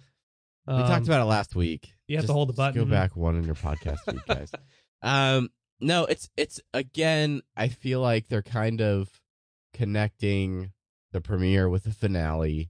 we 0.66 0.74
Um, 0.76 0.88
talked 0.88 1.06
about 1.08 1.22
it 1.22 1.26
last 1.26 1.56
week 1.56 1.92
you 2.08 2.18
have 2.18 2.26
to 2.26 2.34
hold 2.34 2.48
the 2.50 2.54
just 2.54 2.58
button. 2.58 2.84
go 2.84 2.90
back 2.90 3.16
one 3.16 3.36
in 3.36 3.44
your 3.44 3.56
podcast 3.56 4.00
feed 4.06 4.22
guys 4.28 4.52
um 5.02 5.50
no 5.80 6.04
it's 6.06 6.30
it's 6.38 6.60
again 6.74 7.42
i 7.56 7.68
feel 7.70 8.02
like 8.02 8.28
they're 8.28 8.42
kind 8.44 8.82
of 8.82 9.10
connecting 9.74 10.72
the 11.14 11.22
premiere 11.22 11.70
with 11.70 11.84
the 11.86 11.92
finale 11.92 12.70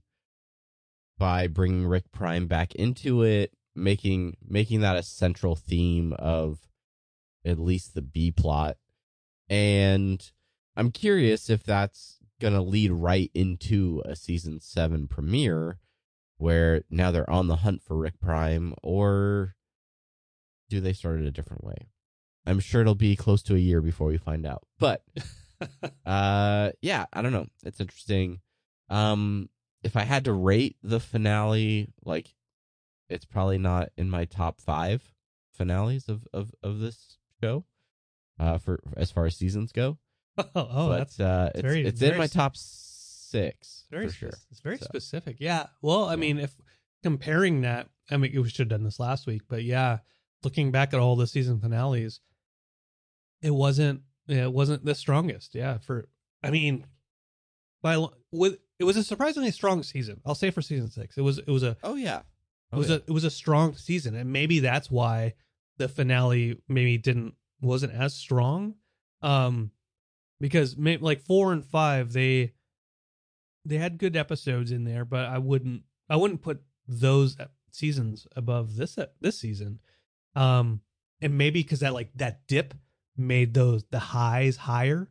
by 1.18 1.46
bringing 1.48 1.86
Rick 1.86 2.10
Prime 2.12 2.46
back 2.46 2.74
into 2.76 3.22
it, 3.22 3.52
making 3.74 4.36
making 4.46 4.80
that 4.80 4.96
a 4.96 5.02
central 5.02 5.56
theme 5.56 6.12
of 6.14 6.60
at 7.44 7.58
least 7.58 7.94
the 7.94 8.02
B 8.02 8.30
plot. 8.30 8.76
And 9.48 10.30
I'm 10.76 10.90
curious 10.90 11.50
if 11.50 11.64
that's 11.64 12.18
going 12.40 12.54
to 12.54 12.62
lead 12.62 12.90
right 12.90 13.30
into 13.34 14.02
a 14.04 14.16
season 14.16 14.60
7 14.60 15.06
premiere 15.08 15.78
where 16.38 16.82
now 16.90 17.10
they're 17.10 17.28
on 17.28 17.46
the 17.46 17.56
hunt 17.56 17.82
for 17.82 17.96
Rick 17.96 18.20
Prime 18.20 18.74
or 18.82 19.54
do 20.68 20.80
they 20.80 20.92
start 20.92 21.20
it 21.20 21.26
a 21.26 21.30
different 21.30 21.64
way? 21.64 21.88
I'm 22.46 22.58
sure 22.58 22.80
it'll 22.80 22.94
be 22.94 23.14
close 23.14 23.42
to 23.44 23.54
a 23.54 23.58
year 23.58 23.80
before 23.80 24.08
we 24.08 24.18
find 24.18 24.46
out. 24.46 24.64
But 24.78 25.02
uh 26.06 26.70
yeah 26.80 27.06
i 27.12 27.22
don't 27.22 27.32
know 27.32 27.46
it's 27.64 27.80
interesting 27.80 28.40
um 28.90 29.48
if 29.82 29.96
i 29.96 30.02
had 30.02 30.24
to 30.24 30.32
rate 30.32 30.76
the 30.82 31.00
finale 31.00 31.88
like 32.04 32.34
it's 33.12 33.24
probably 33.24 33.58
not 33.58 33.90
in 33.96 34.08
my 34.10 34.24
top 34.24 34.60
five 34.60 35.12
finales 35.52 36.08
of 36.08 36.26
of, 36.32 36.52
of 36.62 36.80
this 36.80 37.18
show 37.42 37.64
uh 38.38 38.58
for 38.58 38.80
as 38.96 39.10
far 39.10 39.26
as 39.26 39.36
seasons 39.36 39.70
go 39.72 39.98
oh, 40.38 40.44
oh 40.54 40.88
but 40.88 40.98
that's 40.98 41.20
uh 41.20 41.50
it's, 41.54 41.62
very- 41.62 41.84
it's 41.86 42.00
very 42.00 42.12
in 42.12 42.18
my 42.18 42.26
top 42.26 42.56
six 42.56 43.84
very 43.90 44.08
for 44.08 44.12
sure 44.14 44.32
It's 44.50 44.60
very 44.60 44.78
So, 44.78 44.84
specific. 44.84 45.36
Yeah. 45.40 45.66
Well, 45.82 46.04
I 46.06 46.12
Yeah. 46.12 46.16
mean, 46.16 46.38
if 46.38 46.54
comparing 47.02 47.62
that, 47.62 47.88
I 48.10 48.16
mean, 48.18 48.32
we 48.40 48.48
should 48.48 48.58
have 48.70 48.78
done 48.78 48.84
this 48.84 49.00
last 49.00 49.26
week, 49.26 49.42
but 49.48 49.62
yeah, 49.64 49.98
looking 50.44 50.70
back 50.70 50.92
at 50.94 51.00
all 51.00 51.16
the 51.16 51.26
season 51.26 51.58
finales, 51.60 52.20
it 53.40 53.50
wasn't 53.52 54.02
it 54.28 54.52
wasn't 54.52 54.84
the 54.84 54.94
strongest. 54.94 55.54
Yeah. 55.54 55.78
For 55.78 56.08
I 56.42 56.50
mean, 56.50 56.86
by 57.82 58.04
with 58.30 58.58
it 58.78 58.84
was 58.84 58.96
a 58.96 59.02
surprisingly 59.04 59.50
strong 59.50 59.82
season. 59.82 60.20
I'll 60.26 60.34
say 60.34 60.50
for 60.50 60.62
season 60.62 60.90
six, 60.90 61.16
it 61.16 61.22
was 61.22 61.38
it 61.38 61.48
was 61.48 61.62
a 61.62 61.76
oh 61.82 61.94
yeah 61.96 62.22
It 62.72 62.76
was 62.76 62.90
a 62.90 62.94
it 62.94 63.10
was 63.10 63.24
a 63.24 63.30
strong 63.30 63.74
season, 63.74 64.14
and 64.14 64.32
maybe 64.32 64.60
that's 64.60 64.90
why 64.90 65.34
the 65.76 65.88
finale 65.88 66.62
maybe 66.68 66.96
didn't 66.96 67.34
wasn't 67.60 67.92
as 67.92 68.14
strong. 68.14 68.74
Um, 69.20 69.70
because 70.40 70.76
like 70.78 71.20
four 71.20 71.52
and 71.52 71.64
five 71.64 72.12
they 72.12 72.52
they 73.64 73.76
had 73.76 73.98
good 73.98 74.16
episodes 74.16 74.72
in 74.72 74.84
there, 74.84 75.04
but 75.04 75.26
I 75.26 75.38
wouldn't 75.38 75.82
I 76.08 76.16
wouldn't 76.16 76.42
put 76.42 76.62
those 76.88 77.36
seasons 77.70 78.26
above 78.34 78.76
this 78.76 78.98
this 79.20 79.38
season. 79.38 79.80
Um, 80.34 80.80
and 81.20 81.36
maybe 81.38 81.62
because 81.62 81.80
that 81.80 81.92
like 81.92 82.10
that 82.16 82.46
dip 82.46 82.74
made 83.16 83.54
those 83.54 83.84
the 83.90 83.98
highs 83.98 84.56
higher, 84.56 85.10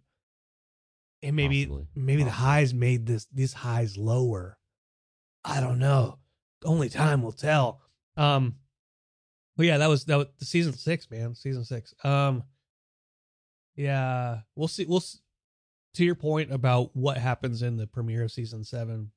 and 1.21 1.35
maybe 1.35 1.65
Possibly. 1.65 1.87
maybe 1.95 2.23
the 2.23 2.31
highs 2.31 2.73
made 2.73 3.05
this 3.05 3.27
these 3.31 3.53
highs 3.53 3.97
lower. 3.97 4.57
I 5.45 5.59
don't 5.59 5.79
know. 5.79 6.19
Only 6.63 6.89
time 6.89 7.21
will 7.23 7.31
tell. 7.31 7.81
Um, 8.17 8.55
but 9.57 9.65
yeah, 9.65 9.77
that 9.79 9.89
was 9.89 10.05
that 10.05 10.17
was 10.17 10.27
season 10.41 10.73
six, 10.73 11.09
man. 11.09 11.35
Season 11.35 11.63
six. 11.65 11.93
Um, 12.03 12.43
yeah, 13.75 14.39
we'll 14.55 14.67
see. 14.67 14.85
We'll 14.85 14.99
see. 14.99 15.19
to 15.95 16.05
your 16.05 16.15
point 16.15 16.51
about 16.51 16.95
what 16.95 17.17
happens 17.17 17.61
in 17.61 17.77
the 17.77 17.87
premiere 17.87 18.23
of 18.23 18.31
season 18.31 18.63
seven. 18.63 19.11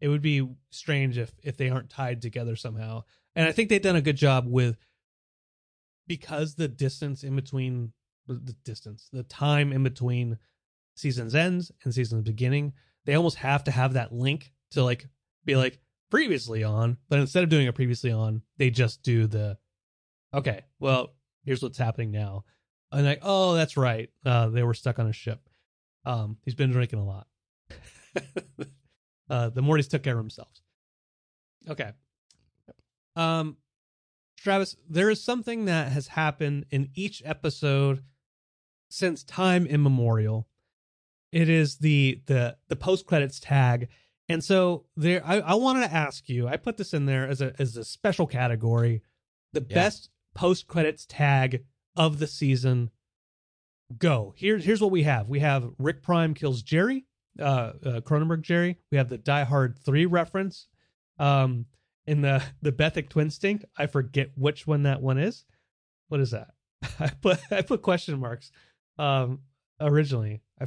It 0.00 0.08
would 0.08 0.22
be 0.22 0.48
strange 0.70 1.18
if 1.18 1.32
if 1.42 1.56
they 1.56 1.68
aren't 1.70 1.90
tied 1.90 2.22
together 2.22 2.56
somehow, 2.56 3.04
and 3.34 3.46
I 3.46 3.52
think 3.52 3.68
they've 3.68 3.82
done 3.82 3.96
a 3.96 4.02
good 4.02 4.16
job 4.16 4.46
with 4.46 4.78
because 6.06 6.54
the 6.54 6.68
distance 6.68 7.22
in 7.22 7.36
between 7.36 7.92
the 8.26 8.56
distance, 8.64 9.08
the 9.12 9.22
time 9.22 9.72
in 9.72 9.82
between 9.82 10.38
seasons 10.96 11.34
ends 11.34 11.72
and 11.84 11.94
seasons 11.94 12.22
beginning, 12.22 12.72
they 13.04 13.14
almost 13.14 13.36
have 13.36 13.64
to 13.64 13.70
have 13.70 13.94
that 13.94 14.12
link 14.12 14.52
to 14.70 14.82
like 14.82 15.06
be 15.44 15.56
like 15.56 15.78
previously 16.10 16.64
on, 16.64 16.98
but 17.08 17.18
instead 17.18 17.44
of 17.44 17.50
doing 17.50 17.68
a 17.68 17.72
previously 17.72 18.10
on, 18.10 18.42
they 18.58 18.70
just 18.70 19.02
do 19.02 19.26
the 19.26 19.56
okay, 20.34 20.62
well, 20.78 21.14
here's 21.44 21.62
what's 21.62 21.78
happening 21.78 22.10
now. 22.10 22.44
And 22.92 23.04
like, 23.04 23.20
oh, 23.22 23.54
that's 23.54 23.76
right. 23.76 24.10
Uh 24.24 24.48
they 24.48 24.62
were 24.62 24.74
stuck 24.74 24.98
on 24.98 25.06
a 25.06 25.12
ship. 25.12 25.48
Um 26.04 26.38
he's 26.44 26.54
been 26.54 26.72
drinking 26.72 26.98
a 26.98 27.04
lot. 27.04 27.26
uh 29.30 29.48
the 29.50 29.62
Mortys 29.62 29.88
took 29.88 30.02
care 30.02 30.16
of 30.16 30.22
themselves. 30.22 30.62
Okay. 31.68 31.92
Um 33.16 33.56
Travis, 34.36 34.74
there 34.88 35.10
is 35.10 35.22
something 35.22 35.66
that 35.66 35.92
has 35.92 36.08
happened 36.08 36.64
in 36.70 36.88
each 36.94 37.22
episode 37.26 38.02
since 38.88 39.22
time 39.22 39.66
immemorial. 39.66 40.48
It 41.30 41.48
is 41.48 41.76
the 41.76 42.22
the 42.26 42.56
the 42.68 42.76
post 42.76 43.06
credits 43.06 43.38
tag. 43.38 43.88
And 44.30 44.42
so 44.44 44.84
there 44.96 45.22
I, 45.26 45.40
I 45.40 45.54
wanted 45.54 45.80
to 45.88 45.92
ask 45.92 46.28
you, 46.28 46.46
I 46.48 46.56
put 46.56 46.76
this 46.76 46.94
in 46.94 47.06
there 47.06 47.26
as 47.28 47.40
a 47.40 47.52
as 47.58 47.76
a 47.76 47.84
special 47.84 48.26
category, 48.26 49.02
the 49.52 49.64
Yeah. 49.68 49.74
best 49.74 50.10
post 50.34 50.66
credits 50.66 51.04
tag 51.06 51.64
of 51.96 52.18
the 52.18 52.26
season. 52.26 52.90
Go. 53.98 54.32
Here's 54.36 54.64
here's 54.64 54.80
what 54.80 54.92
we 54.92 55.02
have. 55.02 55.28
We 55.28 55.40
have 55.40 55.70
Rick 55.78 56.02
Prime 56.02 56.32
kills 56.34 56.62
Jerry, 56.62 57.06
uh, 57.40 57.42
uh 57.84 58.00
Cronenberg 58.02 58.42
Jerry. 58.42 58.78
We 58.92 58.98
have 58.98 59.08
the 59.08 59.18
Die 59.18 59.44
Hard 59.44 59.78
3 59.78 60.06
reference. 60.06 60.68
Um 61.18 61.66
in 62.06 62.22
the 62.22 62.42
the 62.62 62.72
Bethic 62.72 63.10
Twinstinct. 63.10 63.64
I 63.76 63.86
forget 63.86 64.30
which 64.36 64.66
one 64.66 64.84
that 64.84 65.02
one 65.02 65.18
is. 65.18 65.44
What 66.08 66.20
is 66.20 66.30
that? 66.30 66.48
I 67.00 67.08
put 67.08 67.40
I 67.50 67.62
put 67.62 67.82
question 67.82 68.20
marks 68.20 68.52
um 68.96 69.40
originally. 69.80 70.40
I 70.60 70.66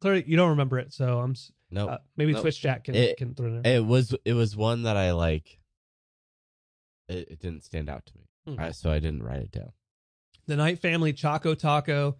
clearly 0.00 0.24
you 0.28 0.36
don't 0.36 0.50
remember 0.50 0.78
it, 0.78 0.92
so 0.92 1.18
I'm 1.18 1.34
Nope. 1.70 1.90
uh, 1.90 1.98
maybe. 2.16 2.32
Twitch 2.34 2.60
chat 2.60 2.84
can 2.84 2.94
It- 2.94 3.16
can 3.16 3.34
throw 3.34 3.46
it 3.46 3.58
in. 3.58 3.66
it 3.66 3.84
was 3.84 4.14
it 4.24 4.34
was 4.34 4.56
one 4.56 4.82
that 4.84 4.96
I 4.96 5.12
like. 5.12 5.58
It, 7.08 7.28
it 7.32 7.38
didn't 7.40 7.64
stand 7.64 7.88
out 7.88 8.04
to 8.06 8.12
me. 8.16 8.56
I, 8.58 8.70
so 8.70 8.90
I 8.90 8.98
didn't 9.00 9.22
write 9.24 9.40
it 9.42 9.50
down. 9.50 9.72
the 10.46 10.54
Night 10.56 10.78
Family 10.78 11.12
Choco 11.12 11.54
Taco, 11.54 12.16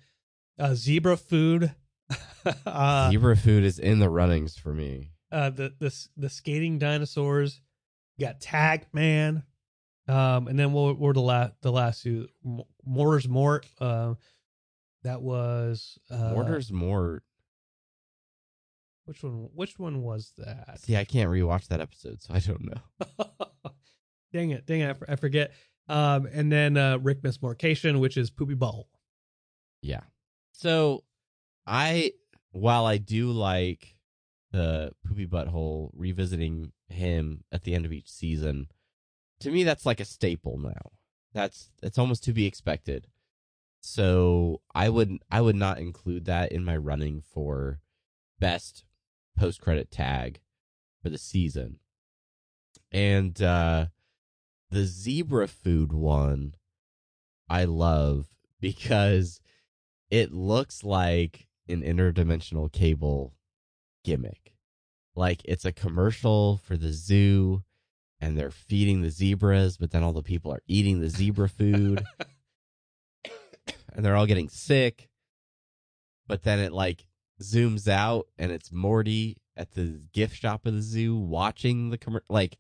uh, 0.58 0.74
Zebra 0.74 1.16
Food, 1.16 1.72
uh, 2.66 3.10
Zebra 3.10 3.36
food 3.36 3.62
is 3.64 3.78
in 3.78 4.00
the 4.00 4.08
runnings 4.10 4.56
for 4.56 4.72
me. 4.72 5.12
uh, 5.30 5.50
the 5.50 5.72
the 5.78 5.94
the 6.16 6.28
skating 6.28 6.78
dinosaurs. 6.78 7.60
You 8.16 8.26
got 8.26 8.40
Tag 8.40 8.86
Man, 8.92 9.44
um, 10.08 10.48
and 10.48 10.58
then 10.58 10.72
what 10.72 10.98
were 10.98 11.12
the 11.12 11.20
last 11.20 11.52
the 11.62 11.70
last 11.70 12.02
two? 12.02 12.26
Mortur's 12.84 13.28
Mort. 13.28 13.66
Uh, 13.80 14.14
that 15.04 15.22
was 15.22 15.98
uh, 16.10 16.30
Mortur's 16.32 16.72
more. 16.72 17.22
Which 19.06 19.22
one? 19.22 19.48
Which 19.54 19.78
one 19.78 20.02
was 20.02 20.32
that? 20.36 20.80
See, 20.80 20.96
I 20.96 21.04
can't 21.04 21.30
rewatch 21.30 21.68
that 21.68 21.80
episode, 21.80 22.20
so 22.22 22.34
I 22.34 22.40
don't 22.40 22.64
know. 22.64 23.16
dang 24.32 24.50
it! 24.50 24.66
Dang 24.66 24.80
it! 24.80 24.86
I, 24.86 24.90
f- 24.90 25.02
I 25.08 25.16
forget. 25.16 25.52
Um, 25.88 26.26
and 26.32 26.50
then 26.50 26.76
uh, 26.76 26.98
Rick 26.98 27.22
Mismorcation, 27.22 28.00
which 28.00 28.16
is 28.16 28.30
Poopy 28.30 28.56
Butthole. 28.56 28.86
Yeah. 29.80 30.00
So, 30.52 31.04
I 31.66 32.12
while 32.50 32.84
I 32.84 32.96
do 32.98 33.30
like 33.30 33.94
the 34.50 34.92
poopy 35.06 35.26
butthole 35.26 35.90
revisiting 35.94 36.72
him 36.88 37.44
at 37.52 37.62
the 37.62 37.74
end 37.74 37.84
of 37.84 37.92
each 37.92 38.10
season, 38.10 38.68
to 39.40 39.50
me 39.50 39.62
that's 39.62 39.86
like 39.86 40.00
a 40.00 40.04
staple 40.04 40.58
now. 40.58 40.90
That's 41.32 41.70
it's 41.82 41.98
almost 41.98 42.24
to 42.24 42.32
be 42.32 42.46
expected. 42.46 43.06
So 43.80 44.62
I 44.74 44.88
would 44.88 45.18
I 45.30 45.40
would 45.40 45.54
not 45.54 45.78
include 45.78 46.24
that 46.24 46.50
in 46.50 46.64
my 46.64 46.76
running 46.76 47.22
for 47.32 47.78
best 48.40 48.84
post 49.36 49.60
credit 49.60 49.90
tag 49.90 50.40
for 51.02 51.10
the 51.10 51.18
season. 51.18 51.78
And 52.92 53.40
uh 53.42 53.86
the 54.70 54.84
zebra 54.84 55.48
food 55.48 55.92
one 55.92 56.54
I 57.48 57.64
love 57.64 58.26
because 58.60 59.40
it 60.10 60.32
looks 60.32 60.82
like 60.82 61.46
an 61.68 61.82
interdimensional 61.82 62.72
cable 62.72 63.34
gimmick. 64.04 64.54
Like 65.14 65.42
it's 65.44 65.64
a 65.64 65.72
commercial 65.72 66.58
for 66.58 66.76
the 66.76 66.92
zoo 66.92 67.62
and 68.20 68.36
they're 68.36 68.50
feeding 68.50 69.02
the 69.02 69.10
zebras, 69.10 69.76
but 69.76 69.90
then 69.90 70.02
all 70.02 70.12
the 70.12 70.22
people 70.22 70.52
are 70.52 70.62
eating 70.66 71.00
the 71.00 71.08
zebra 71.08 71.48
food 71.48 72.04
and 73.92 74.04
they're 74.04 74.16
all 74.16 74.26
getting 74.26 74.48
sick. 74.48 75.08
But 76.26 76.42
then 76.42 76.58
it 76.58 76.72
like 76.72 77.06
zooms 77.42 77.88
out 77.88 78.26
and 78.38 78.52
it's 78.52 78.72
Morty 78.72 79.38
at 79.56 79.72
the 79.72 80.00
gift 80.12 80.36
shop 80.36 80.66
of 80.66 80.74
the 80.74 80.82
zoo 80.82 81.16
watching 81.16 81.90
the 81.90 81.98
commercial. 81.98 82.26
Like, 82.28 82.58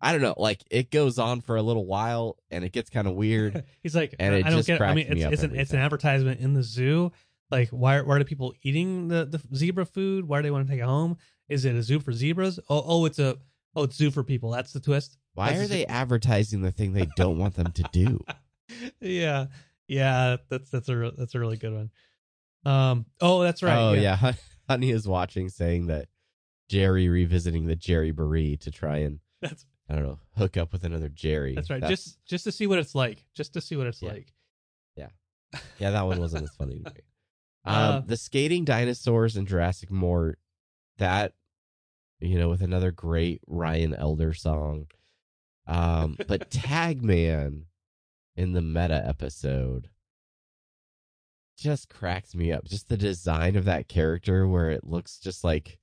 I 0.00 0.12
don't 0.12 0.22
know. 0.22 0.34
Like 0.36 0.62
it 0.70 0.90
goes 0.90 1.18
on 1.18 1.40
for 1.40 1.56
a 1.56 1.62
little 1.62 1.86
while 1.86 2.36
and 2.50 2.64
it 2.64 2.72
gets 2.72 2.90
kind 2.90 3.06
of 3.06 3.14
weird. 3.14 3.64
He's 3.82 3.94
like, 3.94 4.14
And 4.18 4.34
it 4.34 4.46
I 4.46 4.50
don't 4.50 4.58
just 4.58 4.66
get. 4.66 4.80
It. 4.80 4.84
I 4.84 4.94
mean, 4.94 5.06
it's 5.08 5.24
up 5.24 5.32
it's 5.32 5.42
an 5.42 5.56
it's 5.56 5.72
an 5.72 5.78
advertisement 5.78 6.40
in 6.40 6.54
the 6.54 6.62
zoo. 6.62 7.12
Like, 7.50 7.68
why 7.68 8.00
why 8.00 8.16
are 8.16 8.18
the 8.18 8.24
people 8.24 8.54
eating 8.62 9.08
the 9.08 9.24
the 9.26 9.40
zebra 9.56 9.86
food? 9.86 10.26
Why 10.26 10.38
do 10.38 10.42
they 10.44 10.50
want 10.50 10.66
to 10.66 10.72
take 10.72 10.80
it 10.80 10.86
home? 10.86 11.18
Is 11.48 11.64
it 11.64 11.74
a 11.76 11.82
zoo 11.82 12.00
for 12.00 12.12
zebras? 12.12 12.58
Oh 12.68 12.82
oh, 12.84 13.04
it's 13.04 13.18
a 13.18 13.36
oh 13.76 13.84
it's 13.84 13.96
zoo 13.96 14.10
for 14.10 14.24
people. 14.24 14.50
That's 14.50 14.72
the 14.72 14.80
twist. 14.80 15.18
Why 15.34 15.52
That's 15.52 15.64
are 15.64 15.66
they 15.68 15.86
advertising 15.86 16.62
the 16.62 16.72
thing 16.72 16.92
they 16.92 17.08
don't 17.16 17.38
want 17.38 17.54
them 17.54 17.70
to 17.72 17.82
do? 17.92 18.24
yeah, 19.00 19.46
yeah. 19.86 20.38
That's 20.48 20.70
that's 20.70 20.88
a 20.88 21.12
that's 21.16 21.34
a 21.34 21.38
really 21.38 21.58
good 21.58 21.74
one. 21.74 21.90
Um. 22.64 23.06
Oh, 23.20 23.42
that's 23.42 23.62
right. 23.62 23.76
Oh 23.78 23.92
yeah. 23.92 24.32
Honey 24.68 24.90
is 24.90 25.06
watching 25.08 25.48
saying 25.48 25.86
that 25.88 26.08
Jerry 26.68 27.08
revisiting 27.08 27.66
the 27.66 27.76
Jerryboree 27.76 28.60
to 28.60 28.70
try 28.70 28.98
and 28.98 29.18
That's 29.42 29.66
I 29.90 29.94
don't 29.94 30.04
know 30.04 30.18
hook 30.36 30.56
up 30.56 30.72
with 30.72 30.84
another 30.84 31.08
Jerry. 31.08 31.54
that's 31.54 31.68
right. 31.70 31.82
Just 31.82 32.24
just 32.24 32.44
to 32.44 32.52
see 32.52 32.66
what 32.66 32.78
it's 32.78 32.94
like. 32.94 33.24
Just 33.34 33.52
to 33.54 33.60
see 33.60 33.76
what 33.76 33.86
it's 33.86 34.00
Yeah. 34.00 34.12
like. 34.12 34.32
Yeah. 34.96 35.08
Yeah, 35.78 35.90
that 35.90 36.06
one 36.06 36.18
wasn't 36.20 36.44
as 36.44 36.50
funny 36.56 36.78
to 36.78 36.90
me. 36.90 36.96
Um, 37.64 37.74
Uh, 37.76 38.00
the 38.00 38.16
skating 38.16 38.64
dinosaurs 38.64 39.36
in 39.36 39.46
Juricksic 39.46 39.88
Mort, 39.90 40.40
that 40.98 41.34
you 42.18 42.36
know, 42.38 42.48
with 42.48 42.60
another 42.62 42.90
great 42.90 43.40
Ryan 43.46 43.94
Elder 43.94 44.32
song. 44.34 44.86
Um, 45.68 46.16
but 46.26 46.50
Tagman 46.50 47.64
in 48.36 48.52
the 48.52 48.62
meta 48.62 49.00
episode 49.06 49.88
just 51.62 51.88
cracks 51.88 52.34
me 52.34 52.52
up. 52.52 52.64
Just 52.64 52.88
the 52.88 52.96
design 52.96 53.56
of 53.56 53.64
that 53.66 53.88
character 53.88 54.46
where 54.48 54.70
it 54.70 54.84
looks 54.84 55.18
just 55.18 55.44
like 55.44 55.78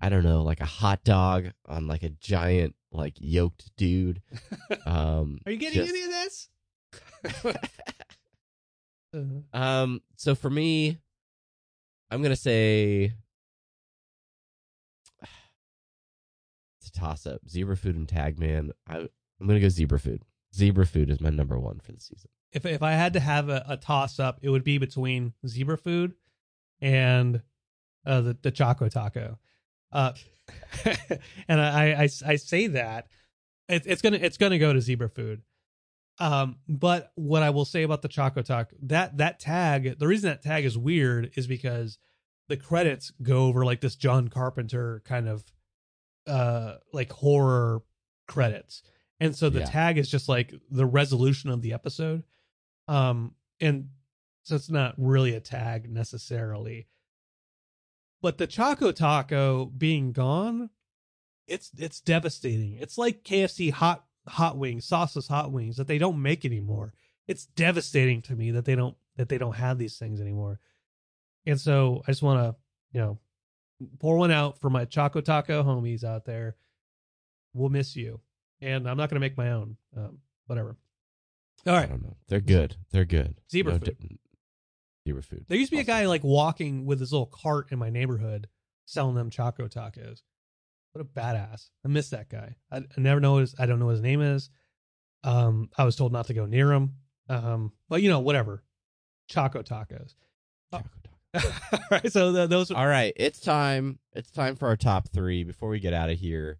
I 0.00 0.08
don't 0.08 0.24
know, 0.24 0.42
like 0.42 0.60
a 0.60 0.64
hot 0.66 1.04
dog 1.04 1.50
on 1.66 1.86
like 1.86 2.02
a 2.02 2.08
giant 2.10 2.74
like 2.90 3.14
yoked 3.18 3.70
dude. 3.76 4.22
Um 4.86 5.38
Are 5.46 5.52
you 5.52 5.58
getting 5.58 5.84
just- 5.84 5.90
any 5.90 6.02
of 6.04 6.10
this? 6.10 6.48
Uh, 9.14 9.42
Um, 9.52 10.00
so 10.16 10.34
for 10.34 10.48
me, 10.48 10.96
I'm 12.10 12.22
gonna 12.22 12.34
say 12.34 13.12
it's 16.80 16.88
a 16.88 16.92
toss 16.92 17.26
up. 17.26 17.40
Zebra 17.48 17.76
food 17.76 17.96
and 17.96 18.08
Tagman. 18.08 18.70
I 18.88 18.96
I'm 19.40 19.46
gonna 19.46 19.60
go 19.60 19.68
zebra 19.68 20.00
food. 20.00 20.22
Zebra 20.54 20.86
food 20.86 21.10
is 21.10 21.20
my 21.20 21.30
number 21.30 21.58
one 21.58 21.80
for 21.80 21.92
the 21.92 22.00
season. 22.00 22.30
If 22.52 22.66
if 22.66 22.82
I 22.82 22.92
had 22.92 23.12
to 23.14 23.20
have 23.20 23.48
a, 23.48 23.64
a 23.68 23.76
toss 23.76 24.18
up, 24.20 24.38
it 24.42 24.48
would 24.50 24.64
be 24.64 24.78
between 24.78 25.32
zebra 25.46 25.78
food 25.78 26.14
and 26.80 27.42
uh, 28.06 28.20
the 28.20 28.36
the 28.42 28.50
Choco 28.50 28.88
Taco. 28.88 29.38
Uh, 29.90 30.12
and 31.48 31.60
I, 31.60 31.92
I 31.92 32.08
I 32.26 32.36
say 32.36 32.66
that 32.68 33.06
It, 33.68 33.84
it's 33.86 34.02
gonna 34.02 34.18
it's 34.18 34.36
gonna 34.38 34.58
go 34.58 34.72
to 34.72 34.80
zebra 34.80 35.08
food. 35.08 35.42
Um, 36.18 36.56
but 36.68 37.10
what 37.14 37.42
I 37.42 37.50
will 37.50 37.64
say 37.64 37.82
about 37.84 38.02
the 38.02 38.08
Choco 38.08 38.42
Taco 38.42 38.76
that 38.82 39.16
that 39.18 39.40
tag, 39.40 39.98
the 39.98 40.06
reason 40.06 40.28
that 40.30 40.42
tag 40.42 40.64
is 40.64 40.76
weird 40.76 41.30
is 41.36 41.46
because 41.46 41.98
the 42.48 42.56
credits 42.56 43.12
go 43.22 43.46
over 43.46 43.64
like 43.64 43.80
this 43.80 43.96
John 43.96 44.28
Carpenter 44.28 45.02
kind 45.04 45.28
of 45.28 45.44
uh 46.26 46.74
like 46.92 47.12
horror 47.12 47.82
credits. 48.28 48.82
And 49.20 49.34
so 49.36 49.48
the 49.48 49.60
Yeah. 49.60 49.66
tag 49.66 49.98
is 49.98 50.08
just 50.10 50.28
like 50.28 50.52
the 50.70 50.86
resolution 50.86 51.48
of 51.50 51.62
the 51.62 51.72
episode. 51.72 52.24
Um 52.88 53.34
and 53.60 53.88
so 54.44 54.56
it's 54.56 54.70
not 54.70 54.94
really 54.98 55.34
a 55.34 55.40
tag 55.40 55.90
necessarily. 55.90 56.88
But 58.20 58.38
the 58.38 58.46
Choco 58.46 58.92
Taco 58.92 59.66
being 59.66 60.12
gone, 60.12 60.70
it's 61.46 61.70
it's 61.76 62.00
devastating. 62.00 62.78
It's 62.80 62.98
like 62.98 63.24
KFC 63.24 63.72
hot 63.72 64.04
hot 64.28 64.56
wings, 64.56 64.88
sauceless 64.88 65.28
hot 65.28 65.52
wings 65.52 65.76
that 65.76 65.88
they 65.88 65.98
don't 65.98 66.22
make 66.22 66.44
anymore. 66.44 66.92
It's 67.26 67.46
devastating 67.46 68.22
to 68.22 68.36
me 68.36 68.50
that 68.52 68.64
they 68.64 68.74
don't 68.74 68.96
that 69.16 69.28
they 69.28 69.38
don't 69.38 69.56
have 69.56 69.78
these 69.78 69.98
things 69.98 70.20
anymore. 70.20 70.60
And 71.46 71.60
so 71.60 72.02
I 72.06 72.12
just 72.12 72.22
want 72.22 72.40
to, 72.40 72.56
you 72.92 73.00
know, 73.00 73.18
pour 73.98 74.16
one 74.16 74.30
out 74.30 74.58
for 74.58 74.70
my 74.70 74.84
Choco 74.84 75.20
Taco 75.20 75.62
homies 75.62 76.04
out 76.04 76.24
there. 76.24 76.56
We'll 77.52 77.68
miss 77.68 77.96
you. 77.96 78.20
And 78.60 78.88
I'm 78.88 78.96
not 78.96 79.10
going 79.10 79.20
to 79.20 79.26
make 79.26 79.36
my 79.36 79.50
own. 79.50 79.76
Um, 79.96 80.18
whatever. 80.46 80.76
All 81.66 81.74
I 81.74 81.86
don't 81.86 82.02
know. 82.02 82.16
They're 82.28 82.40
good. 82.40 82.76
They're 82.90 83.04
good. 83.04 83.40
Zebra 83.50 83.74
No 83.74 83.78
food. 83.78 83.96
di- 84.00 84.18
zebra 85.06 85.22
food. 85.22 85.44
There 85.48 85.58
used 85.58 85.70
to 85.70 85.76
be 85.76 85.80
a 85.80 85.84
guy 85.84 86.06
like 86.06 86.24
walking 86.24 86.84
with 86.86 87.00
his 87.00 87.12
little 87.12 87.26
cart 87.26 87.68
in 87.70 87.78
my 87.78 87.90
neighborhood 87.90 88.48
selling 88.86 89.14
them 89.14 89.30
Choco 89.30 89.68
Tacos. 89.68 90.22
What 90.92 91.00
a 91.00 91.04
badass. 91.04 91.68
I 91.84 91.88
miss 91.88 92.10
that 92.10 92.28
guy. 92.28 92.56
I, 92.70 92.78
I 92.78 93.00
never 93.00 93.20
know 93.20 93.36
his, 93.38 93.54
I 93.58 93.66
don't 93.66 93.78
know 93.78 93.86
what 93.86 93.92
his 93.92 94.00
name 94.02 94.20
is. 94.20 94.50
Um, 95.24 95.70
I 95.78 95.84
was 95.84 95.96
told 95.96 96.12
not 96.12 96.26
to 96.26 96.34
go 96.34 96.46
near 96.46 96.72
him. 96.72 96.96
Um, 97.28 97.72
but 97.88 98.02
you 98.02 98.08
know, 98.10 98.20
whatever. 98.20 98.62
Choco 99.28 99.62
Tacos. 99.62 100.14
Choco 100.72 100.88
Taco. 101.32 101.48
All 101.72 101.80
right. 101.90 102.12
So 102.12 102.32
the, 102.32 102.46
those, 102.46 102.70
All 102.70 102.86
right, 102.86 103.12
it's 103.16 103.40
time. 103.40 103.98
It's 104.12 104.30
time 104.30 104.56
for 104.56 104.68
our 104.68 104.76
top 104.76 105.08
three 105.08 105.44
before 105.44 105.68
we 105.70 105.80
get 105.80 105.94
out 105.94 106.10
of 106.10 106.18
here. 106.18 106.58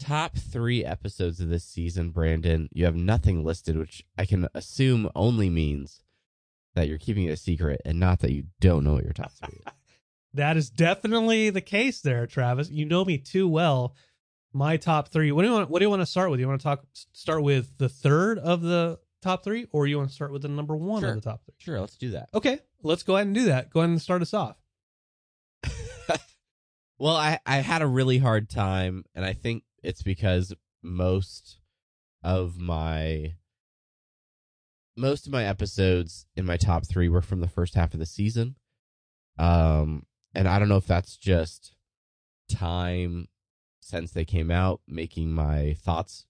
Top 0.00 0.36
three 0.36 0.84
episodes 0.84 1.40
of 1.40 1.48
this 1.50 1.64
season, 1.64 2.10
Brandon. 2.10 2.68
You 2.72 2.86
have 2.86 2.96
nothing 2.96 3.44
listed, 3.44 3.76
which 3.76 4.02
I 4.18 4.24
can 4.24 4.48
assume 4.54 5.08
only 5.14 5.50
means 5.50 6.02
that 6.74 6.88
you're 6.88 6.98
keeping 6.98 7.24
it 7.26 7.30
a 7.32 7.36
secret 7.36 7.80
and 7.84 8.00
not 8.00 8.20
that 8.20 8.32
you 8.32 8.44
don't 8.60 8.82
know 8.82 8.94
what 8.94 9.04
your 9.04 9.12
top 9.12 9.32
three 9.32 9.58
is. 9.66 9.72
That 10.34 10.56
is 10.56 10.70
definitely 10.70 11.50
the 11.50 11.60
case 11.60 12.00
there, 12.02 12.24
Travis. 12.24 12.70
You 12.70 12.84
know 12.84 13.04
me 13.04 13.18
too 13.18 13.48
well. 13.48 13.96
My 14.52 14.76
top 14.76 15.08
three. 15.08 15.32
What 15.32 15.42
do 15.42 15.48
you 15.48 15.54
want? 15.54 15.70
What 15.70 15.80
do 15.80 15.84
you 15.84 15.90
want 15.90 16.02
to 16.02 16.06
start 16.06 16.30
with? 16.30 16.38
You 16.38 16.46
want 16.46 16.60
to 16.60 16.64
talk? 16.64 16.84
Start 17.12 17.42
with 17.42 17.76
the 17.78 17.88
third 17.88 18.38
of 18.38 18.62
the 18.62 19.00
top 19.22 19.42
three, 19.42 19.66
or 19.72 19.88
you 19.88 19.96
want 19.98 20.08
to 20.10 20.14
start 20.14 20.30
with 20.30 20.42
the 20.42 20.48
number 20.48 20.76
one 20.76 21.00
Sure. 21.02 21.08
of 21.10 21.16
the 21.16 21.20
top 21.28 21.42
three? 21.44 21.54
Sure, 21.58 21.80
let's 21.80 21.96
do 21.96 22.10
that. 22.10 22.28
Okay, 22.32 22.60
let's 22.84 23.02
go 23.02 23.16
ahead 23.16 23.26
and 23.26 23.34
do 23.34 23.46
that. 23.46 23.70
Go 23.70 23.80
ahead 23.80 23.90
and 23.90 24.00
start 24.00 24.22
us 24.22 24.32
off. 24.32 24.56
Well, 27.00 27.16
I, 27.16 27.38
I 27.46 27.56
had 27.56 27.80
a 27.80 27.86
really 27.86 28.18
hard 28.18 28.50
time, 28.50 29.04
and 29.14 29.24
I 29.24 29.32
think 29.32 29.64
it's 29.82 30.02
because 30.02 30.52
most 30.82 31.58
of 32.22 32.58
my 32.58 33.34
most 34.96 35.26
of 35.26 35.32
my 35.32 35.44
episodes 35.44 36.26
in 36.36 36.44
my 36.44 36.56
top 36.56 36.86
three 36.86 37.08
were 37.08 37.22
from 37.22 37.40
the 37.40 37.48
first 37.48 37.74
half 37.74 37.94
of 37.94 38.00
the 38.00 38.06
season. 38.06 38.56
Um, 39.38 40.04
and 40.34 40.46
I 40.46 40.58
don't 40.58 40.68
know 40.68 40.76
if 40.76 40.86
that's 40.86 41.16
just 41.16 41.74
time 42.50 43.28
since 43.80 44.12
they 44.12 44.24
came 44.24 44.50
out, 44.50 44.80
making 44.86 45.32
my 45.32 45.76
thoughts 45.80 46.26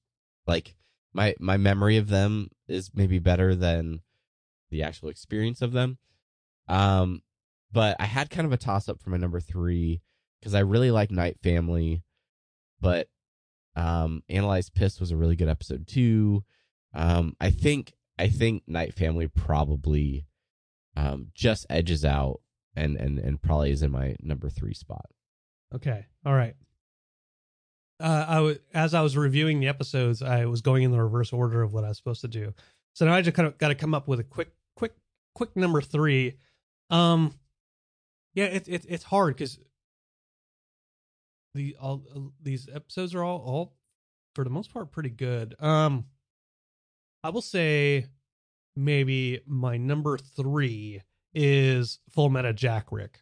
like 0.47 0.77
my 1.13 1.35
my 1.41 1.57
memory 1.57 1.97
of 1.97 2.09
them 2.09 2.51
is 2.69 2.91
maybe 2.95 3.19
better 3.19 3.55
than 3.55 4.01
the 4.71 4.83
actual 4.83 5.09
experience 5.09 5.61
of 5.63 5.73
them. 5.73 5.99
Um, 6.69 7.23
but 7.73 7.97
I 7.99 8.07
had 8.07 8.31
kind 8.31 8.47
of 8.47 8.53
a 8.53 8.57
toss 8.57 8.89
up 8.89 9.01
for 9.01 9.11
my 9.11 9.17
number 9.17 9.41
three 9.41 10.03
because 10.39 10.55
I 10.55 10.61
really 10.61 10.91
like 10.91 11.11
Night 11.11 11.39
Family, 11.43 12.03
but 12.81 13.09
um, 13.77 14.23
Analyze 14.29 14.71
Piss 14.71 15.01
was 15.01 15.11
a 15.11 15.17
really 15.17 15.37
good 15.37 15.49
episode 15.49 15.87
too. 15.87 16.45
Um, 16.95 17.37
I 17.41 17.51
think 17.51 17.93
I 18.19 18.29
think 18.29 18.65
Night 18.67 18.95
Family 18.95 19.29
probably 19.29 20.27
um 20.97 21.29
just 21.35 21.67
edges 21.71 22.05
out 22.05 22.41
and 22.75 22.97
and 22.97 23.19
and 23.19 23.41
probably 23.41 23.71
is 23.71 23.83
in 23.83 23.91
my 23.93 24.17
number 24.21 24.49
three 24.51 24.75
spot. 24.75 25.07
Okay, 25.75 26.07
all 26.27 26.35
right. 26.35 26.55
Uh, 28.01 28.25
I 28.27 28.35
w- 28.37 28.59
as 28.73 28.95
I 28.95 29.03
was 29.03 29.17
reviewing 29.17 29.61
the 29.61 29.69
episodes, 29.69 30.23
I 30.23 30.47
was 30.47 30.63
going 30.63 30.83
in 30.83 30.91
the 30.91 31.03
reverse 31.03 31.33
order 31.33 31.63
of 31.63 31.75
what 31.75 31.85
I 31.85 31.89
was 31.89 31.99
supposed 31.99 32.23
to 32.23 32.29
do. 32.29 32.55
So 32.95 33.05
now 33.05 33.13
I 33.13 33.21
just 33.23 33.37
kind 33.37 33.47
of 33.47 33.59
got 33.59 33.69
to 33.69 33.75
come 33.75 33.95
up 33.95 34.09
with 34.09 34.21
a 34.21 34.25
quick, 34.25 34.49
quick, 34.75 34.95
quick 35.35 35.55
number 35.55 35.83
three. 35.83 36.39
Um, 36.89 37.35
yeah, 38.35 38.47
it's 38.47 38.69
it, 38.69 38.87
it's 38.89 39.05
hard 39.05 39.37
because 39.37 39.59
the 41.55 41.77
all 41.81 42.03
uh, 42.15 42.21
these 42.43 42.69
episodes 42.73 43.15
are 43.15 43.25
all 43.25 43.39
all 43.39 43.77
for 44.35 44.45
the 44.45 44.51
most 44.51 44.73
part 44.73 44.93
pretty 44.93 45.11
good. 45.11 45.55
Um, 45.61 46.07
I 47.25 47.31
will 47.31 47.43
say 47.43 48.07
maybe 48.77 49.41
my 49.47 49.77
number 49.77 50.17
three 50.19 51.03
is 51.35 51.99
Full 52.11 52.31
Meta 52.31 52.53
Jack 52.53 52.87
Rick. 52.91 53.21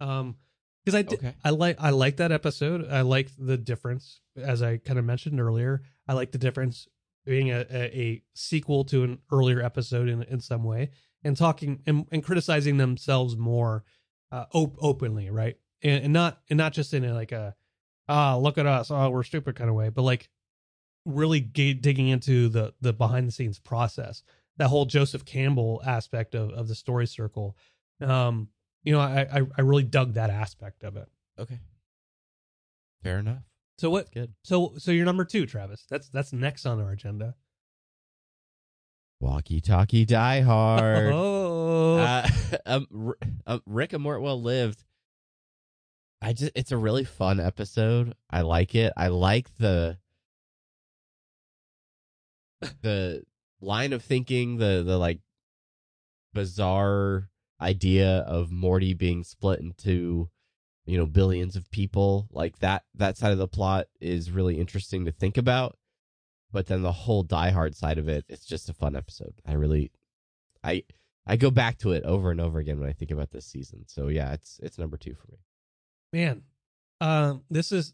Um, 0.00 0.36
because 0.84 0.94
I 0.94 1.02
did, 1.02 1.18
Okay. 1.18 1.34
I 1.44 1.50
like 1.50 1.76
I 1.80 1.90
like 1.90 2.18
that 2.18 2.30
episode. 2.30 2.86
I 2.88 3.00
like 3.00 3.30
the 3.36 3.56
difference, 3.58 4.20
as 4.36 4.62
I 4.62 4.76
kind 4.76 4.98
of 5.00 5.04
mentioned 5.04 5.40
earlier. 5.40 5.82
I 6.06 6.12
like 6.12 6.30
the 6.30 6.38
difference 6.38 6.86
being 7.24 7.50
a, 7.50 7.66
a, 7.68 7.98
a 8.00 8.22
sequel 8.34 8.84
to 8.84 9.02
an 9.02 9.18
earlier 9.32 9.60
episode 9.60 10.08
in 10.08 10.22
in 10.22 10.40
some 10.40 10.62
way, 10.62 10.90
and 11.24 11.36
talking 11.36 11.82
and, 11.86 12.06
and 12.12 12.22
criticizing 12.22 12.76
themselves 12.76 13.36
more 13.36 13.82
uh, 14.30 14.44
op- 14.52 14.76
openly, 14.80 15.28
right? 15.28 15.56
And, 15.86 16.04
and 16.04 16.12
not 16.12 16.40
and 16.50 16.56
not 16.56 16.72
just 16.72 16.92
in 16.94 17.04
a, 17.04 17.14
like 17.14 17.32
a 17.32 17.54
ah 18.08 18.36
look 18.36 18.58
at 18.58 18.66
us, 18.66 18.90
oh 18.90 19.10
we're 19.10 19.22
stupid 19.22 19.54
kind 19.56 19.70
of 19.70 19.76
way, 19.76 19.88
but 19.88 20.02
like 20.02 20.28
really 21.04 21.40
ga- 21.40 21.74
digging 21.74 22.08
into 22.08 22.48
the 22.48 22.74
the 22.80 22.92
behind 22.92 23.28
the 23.28 23.32
scenes 23.32 23.58
process. 23.58 24.22
That 24.58 24.68
whole 24.68 24.86
Joseph 24.86 25.24
Campbell 25.24 25.82
aspect 25.86 26.34
of 26.34 26.50
of 26.50 26.66
the 26.68 26.74
story 26.74 27.06
circle. 27.06 27.56
Um, 28.00 28.48
you 28.82 28.92
know, 28.92 29.00
I 29.00 29.26
I, 29.32 29.42
I 29.56 29.60
really 29.60 29.84
dug 29.84 30.14
that 30.14 30.30
aspect 30.30 30.82
of 30.82 30.96
it. 30.96 31.08
Okay, 31.38 31.60
fair 33.02 33.18
enough. 33.18 33.42
So 33.78 33.90
what? 33.90 34.10
Good. 34.12 34.32
So 34.42 34.74
so 34.78 34.90
you're 34.90 35.04
number 35.04 35.24
two, 35.24 35.46
Travis. 35.46 35.84
That's 35.88 36.08
that's 36.08 36.32
next 36.32 36.66
on 36.66 36.80
our 36.80 36.90
agenda. 36.90 37.34
Walkie 39.20 39.60
Talkie 39.60 40.04
Die 40.04 40.40
Hard. 40.40 41.14
Oh, 41.78 41.96
uh, 41.98 42.26
um, 42.66 42.86
R- 42.94 43.18
um, 43.46 43.62
Rick 43.66 43.92
and 43.92 44.04
Mortwell 44.04 44.42
lived. 44.42 44.82
I 46.26 46.32
just 46.32 46.50
it's 46.56 46.72
a 46.72 46.76
really 46.76 47.04
fun 47.04 47.38
episode. 47.38 48.12
I 48.28 48.40
like 48.40 48.74
it. 48.74 48.92
I 48.96 49.06
like 49.06 49.56
the 49.58 49.96
the 52.82 53.22
line 53.60 53.92
of 53.92 54.02
thinking, 54.02 54.56
the 54.56 54.82
the 54.84 54.98
like 54.98 55.20
bizarre 56.34 57.28
idea 57.60 58.24
of 58.26 58.50
Morty 58.50 58.92
being 58.92 59.22
split 59.22 59.60
into 59.60 60.28
you 60.84 60.98
know 60.98 61.06
billions 61.06 61.54
of 61.54 61.70
people. 61.70 62.26
Like 62.32 62.58
that 62.58 62.82
that 62.96 63.16
side 63.16 63.30
of 63.30 63.38
the 63.38 63.46
plot 63.46 63.86
is 64.00 64.32
really 64.32 64.58
interesting 64.58 65.04
to 65.04 65.12
think 65.12 65.36
about. 65.36 65.78
But 66.50 66.66
then 66.66 66.82
the 66.82 66.90
whole 66.90 67.22
Die 67.22 67.50
Hard 67.50 67.76
side 67.76 67.98
of 67.98 68.08
it, 68.08 68.24
it's 68.28 68.44
just 68.44 68.68
a 68.68 68.74
fun 68.74 68.96
episode. 68.96 69.34
I 69.46 69.52
really 69.52 69.92
I 70.64 70.82
I 71.24 71.36
go 71.36 71.52
back 71.52 71.78
to 71.78 71.92
it 71.92 72.02
over 72.02 72.32
and 72.32 72.40
over 72.40 72.58
again 72.58 72.80
when 72.80 72.88
I 72.88 72.94
think 72.94 73.12
about 73.12 73.30
this 73.30 73.46
season. 73.46 73.84
So 73.86 74.08
yeah, 74.08 74.32
it's 74.32 74.58
it's 74.60 74.76
number 74.76 74.96
two 74.96 75.14
for 75.14 75.30
me. 75.30 75.38
Man, 76.12 76.42
um, 77.00 77.42
this 77.50 77.72
is. 77.72 77.92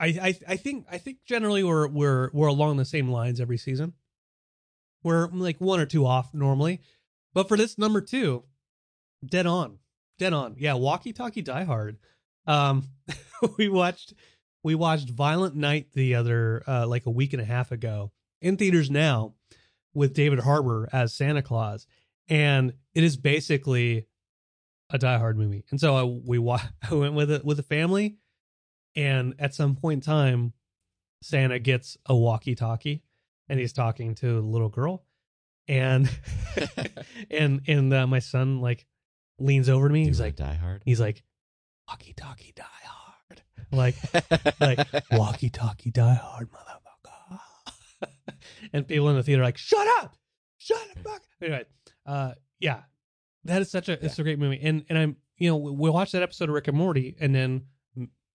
I, 0.00 0.06
I 0.06 0.38
I 0.48 0.56
think 0.56 0.86
I 0.90 0.98
think 0.98 1.18
generally 1.24 1.62
we're 1.62 1.86
we're 1.86 2.30
we're 2.32 2.48
along 2.48 2.76
the 2.76 2.84
same 2.84 3.08
lines 3.08 3.40
every 3.40 3.58
season. 3.58 3.94
We're 5.04 5.28
like 5.28 5.60
one 5.60 5.80
or 5.80 5.86
two 5.86 6.06
off 6.06 6.32
normally, 6.34 6.80
but 7.34 7.48
for 7.48 7.56
this 7.56 7.78
number 7.78 8.00
two, 8.00 8.44
dead 9.24 9.46
on, 9.46 9.78
dead 10.18 10.32
on. 10.32 10.56
Yeah, 10.58 10.74
Walkie 10.74 11.12
Talkie 11.12 11.42
Die 11.42 11.64
Hard. 11.64 11.98
Um, 12.46 12.88
we 13.58 13.68
watched 13.68 14.14
we 14.62 14.74
watched 14.74 15.10
Violent 15.10 15.54
Night 15.54 15.88
the 15.92 16.14
other 16.14 16.62
uh, 16.66 16.86
like 16.86 17.06
a 17.06 17.10
week 17.10 17.32
and 17.32 17.42
a 17.42 17.46
half 17.46 17.72
ago 17.72 18.12
in 18.40 18.56
theaters 18.56 18.90
now 18.90 19.34
with 19.94 20.14
David 20.14 20.40
Harbour 20.40 20.88
as 20.92 21.14
Santa 21.14 21.42
Claus, 21.42 21.86
and 22.28 22.72
it 22.94 23.04
is 23.04 23.16
basically 23.16 24.06
a 24.92 24.98
Die 24.98 25.18
Hard 25.18 25.36
movie. 25.36 25.64
And 25.70 25.80
so 25.80 25.96
I, 25.96 26.04
we 26.04 26.38
wa- 26.38 26.60
I 26.90 26.94
went 26.94 27.14
with 27.14 27.30
it 27.30 27.44
with 27.44 27.58
a 27.58 27.62
family, 27.64 28.16
and 28.94 29.34
at 29.40 29.54
some 29.54 29.74
point 29.74 29.98
in 30.06 30.12
time, 30.12 30.52
Santa 31.22 31.58
gets 31.58 31.96
a 32.06 32.14
walkie-talkie, 32.14 33.02
and 33.48 33.58
he's 33.58 33.72
talking 33.72 34.14
to 34.16 34.38
a 34.38 34.40
little 34.40 34.68
girl, 34.68 35.04
and 35.66 36.08
and 37.30 37.62
and 37.66 37.92
uh, 37.92 38.06
my 38.06 38.18
son 38.20 38.60
like 38.60 38.86
leans 39.38 39.68
over 39.68 39.88
to 39.88 39.92
me. 39.92 40.04
Do 40.04 40.08
He's 40.10 40.20
like, 40.20 40.36
Die 40.36 40.54
Hard. 40.54 40.82
he's 40.84 41.00
like, 41.00 41.22
walkie-talkie, 41.88 42.52
Die 42.54 42.62
Hard. 42.84 43.42
like 43.72 43.96
like 44.60 44.86
walkie 45.12 45.48
talkie 45.48 45.90
die 45.90 46.12
hard 46.12 46.46
motherfucker 46.52 47.38
and 48.74 48.86
people 48.86 49.08
in 49.08 49.16
the 49.16 49.22
theater 49.22 49.40
are 49.40 49.46
like 49.46 49.56
shut 49.56 49.86
up 50.02 50.14
shut 50.58 50.76
up 50.90 50.98
fuck. 51.02 51.22
anyway 51.40 51.64
uh 52.04 52.32
yeah 52.60 52.80
that 53.44 53.62
is 53.62 53.70
such 53.70 53.88
a 53.88 54.04
it's 54.04 54.18
a 54.18 54.22
great 54.22 54.38
movie. 54.38 54.60
And 54.62 54.84
and 54.88 54.98
i'm 54.98 55.16
you 55.36 55.48
know 55.50 55.56
we, 55.56 55.90
watched 55.90 56.12
that 56.12 56.22
episode 56.22 56.48
of 56.48 56.54
rick 56.54 56.68
and 56.68 56.76
morty 56.76 57.16
and 57.20 57.34
then 57.34 57.62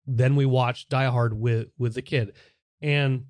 then 0.07 0.35
we 0.35 0.45
watched 0.45 0.89
die 0.89 1.05
hard 1.05 1.33
with 1.33 1.67
with 1.77 1.93
the 1.93 2.01
kid. 2.01 2.33
And 2.81 3.25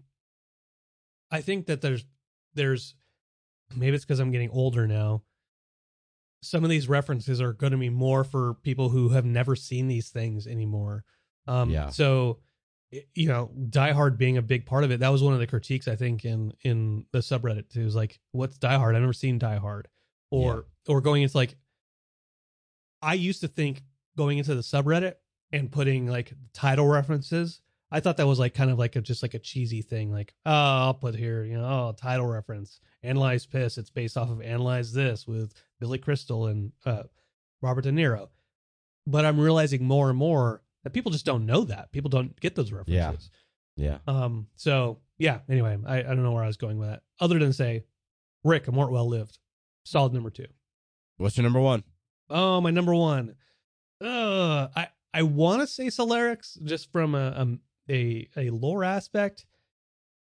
i 1.31 1.41
think 1.41 1.67
that 1.67 1.81
there's 1.81 2.05
there's 2.53 2.95
maybe 3.75 3.95
it's 3.95 4.05
because 4.05 4.19
i'm 4.19 4.31
getting 4.31 4.49
older 4.49 4.87
now 4.87 5.23
some 6.43 6.63
of 6.63 6.69
these 6.69 6.87
references 6.87 7.41
are 7.41 7.53
going 7.53 7.71
to 7.71 7.77
be 7.77 7.89
more 7.89 8.23
for 8.23 8.53
people 8.61 8.89
who 8.89 9.09
have 9.09 9.25
never 9.25 9.55
seen 9.55 9.87
these 9.87 10.09
things 10.09 10.45
anymore. 10.45 11.03
Um 11.47 11.69
Yeah. 11.69 11.89
so 11.89 12.39
you 13.13 13.27
know 13.27 13.51
die 13.69 13.91
hard 13.91 14.17
being 14.17 14.37
a 14.37 14.41
big 14.41 14.65
part 14.65 14.83
of 14.83 14.91
it 14.91 14.99
that 15.01 15.09
was 15.09 15.21
one 15.21 15.33
of 15.33 15.39
the 15.39 15.47
critiques 15.47 15.87
i 15.87 15.95
think 15.97 16.23
in 16.23 16.53
in 16.63 17.05
the 17.11 17.19
subreddit. 17.19 17.67
Too 17.69 17.81
is 17.81 17.95
like 17.95 18.19
what's 18.31 18.57
die 18.57 18.77
hard? 18.77 18.95
I've 18.95 19.01
never 19.01 19.11
seen 19.13 19.39
die 19.39 19.57
hard. 19.57 19.87
Or 20.29 20.65
or 20.87 21.01
going 21.01 21.23
into 21.23 21.35
like 21.37 21.55
i 23.05 23.13
used 23.13 23.41
to 23.41 23.47
think 23.47 23.83
going 24.17 24.37
into 24.37 24.55
the 24.55 24.61
subreddit 24.61 25.13
and 25.51 25.71
putting 25.71 26.07
like 26.07 26.33
title 26.53 26.87
references 26.87 27.61
i 27.91 27.99
thought 27.99 28.17
that 28.17 28.27
was 28.27 28.39
like 28.39 28.53
kind 28.53 28.71
of 28.71 28.79
like 28.79 28.95
a 28.95 29.01
just 29.01 29.21
like 29.23 29.33
a 29.33 29.39
cheesy 29.39 29.81
thing 29.81 30.11
like 30.11 30.33
oh 30.45 30.51
i'll 30.51 30.93
put 30.93 31.15
here 31.15 31.43
you 31.43 31.57
know 31.57 31.65
oh 31.65 31.95
title 31.97 32.25
reference. 32.27 32.79
Analyze 33.03 33.45
piss. 33.45 33.77
It's 33.77 33.91
based 33.91 34.17
off 34.17 34.31
of 34.31 34.41
analyze 34.41 34.91
this 34.91 35.27
with 35.27 35.53
billy 35.79 35.99
crystal 35.99 36.47
and 36.47 36.71
uh 36.87 37.03
robert 37.61 37.83
de 37.83 37.91
niro. 37.91 38.29
But 39.05 39.25
i'm 39.25 39.39
realizing 39.39 39.83
more 39.85 40.09
and 40.09 40.17
more 40.17 40.63
that 40.83 40.89
people 40.93 41.11
just 41.11 41.25
don't 41.25 41.45
know 41.45 41.65
that. 41.65 41.91
People 41.91 42.09
don't 42.09 42.39
get 42.39 42.55
those 42.55 42.71
references. 42.71 43.29
Yeah. 43.75 43.99
um 44.07 44.47
so 44.55 44.97
yeah 45.19 45.39
anyway 45.47 45.77
I, 45.85 45.99
I 45.99 46.01
don't 46.01 46.23
know 46.23 46.31
where 46.31 46.43
i 46.43 46.47
was 46.47 46.57
going 46.57 46.79
with 46.79 46.89
that 46.89 47.03
other 47.19 47.37
than 47.37 47.53
say 47.53 47.83
rick 48.43 48.65
and 48.67 48.75
mort 48.75 48.91
well 48.91 49.07
lived 49.07 49.37
solid 49.83 50.13
number 50.13 50.31
two. 50.31 50.47
What's 51.17 51.37
your 51.37 51.43
number 51.43 51.59
one? 51.61 51.83
Oh, 52.29 52.61
my 52.61 52.71
number 52.71 52.93
one. 52.93 53.35
I 54.01 54.87
I 55.13 55.23
want 55.23 55.61
to 55.61 55.67
say 55.67 55.87
Solaricks 55.87 56.61
just 56.63 56.91
from 56.91 57.15
a, 57.15 57.33
um 57.35 57.59
a 57.89 58.27
a 58.35 58.49
lore 58.49 58.83
aspect. 58.83 59.45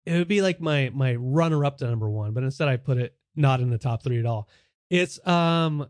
It 0.05 0.13
would 0.17 0.27
be 0.27 0.41
like 0.41 0.61
my 0.61 0.89
my 0.93 1.15
runner 1.15 1.65
up 1.65 1.77
to 1.79 1.87
number 1.87 2.09
one, 2.09 2.33
but 2.33 2.43
instead 2.43 2.67
I 2.67 2.77
put 2.77 2.97
it 2.97 3.15
not 3.35 3.59
in 3.59 3.69
the 3.69 3.77
top 3.77 4.03
three 4.03 4.19
at 4.19 4.25
all. 4.25 4.47
It's 4.89 5.25
um. 5.27 5.87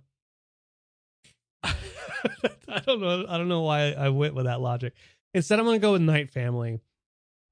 I 1.63 2.79
don't 2.85 3.01
know. 3.01 3.25
I 3.27 3.37
don't 3.37 3.49
know 3.49 3.61
why 3.61 3.91
I 3.91 4.09
went 4.09 4.35
with 4.35 4.45
that 4.45 4.61
logic. 4.61 4.93
Instead, 5.33 5.59
I'm 5.59 5.65
going 5.65 5.79
to 5.79 5.81
go 5.81 5.93
with 5.93 6.01
Night 6.01 6.31
Family 6.31 6.79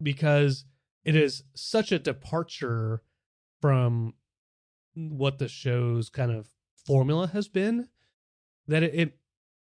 because 0.01 0.65
it 1.03 1.15
is 1.15 1.43
such 1.55 1.91
a 1.91 1.99
departure 1.99 3.01
from 3.61 4.13
what 4.95 5.39
the 5.39 5.47
show's 5.47 6.09
kind 6.09 6.31
of 6.31 6.49
formula 6.85 7.27
has 7.27 7.47
been 7.47 7.87
that 8.67 8.83
it, 8.83 8.93
it 8.93 9.17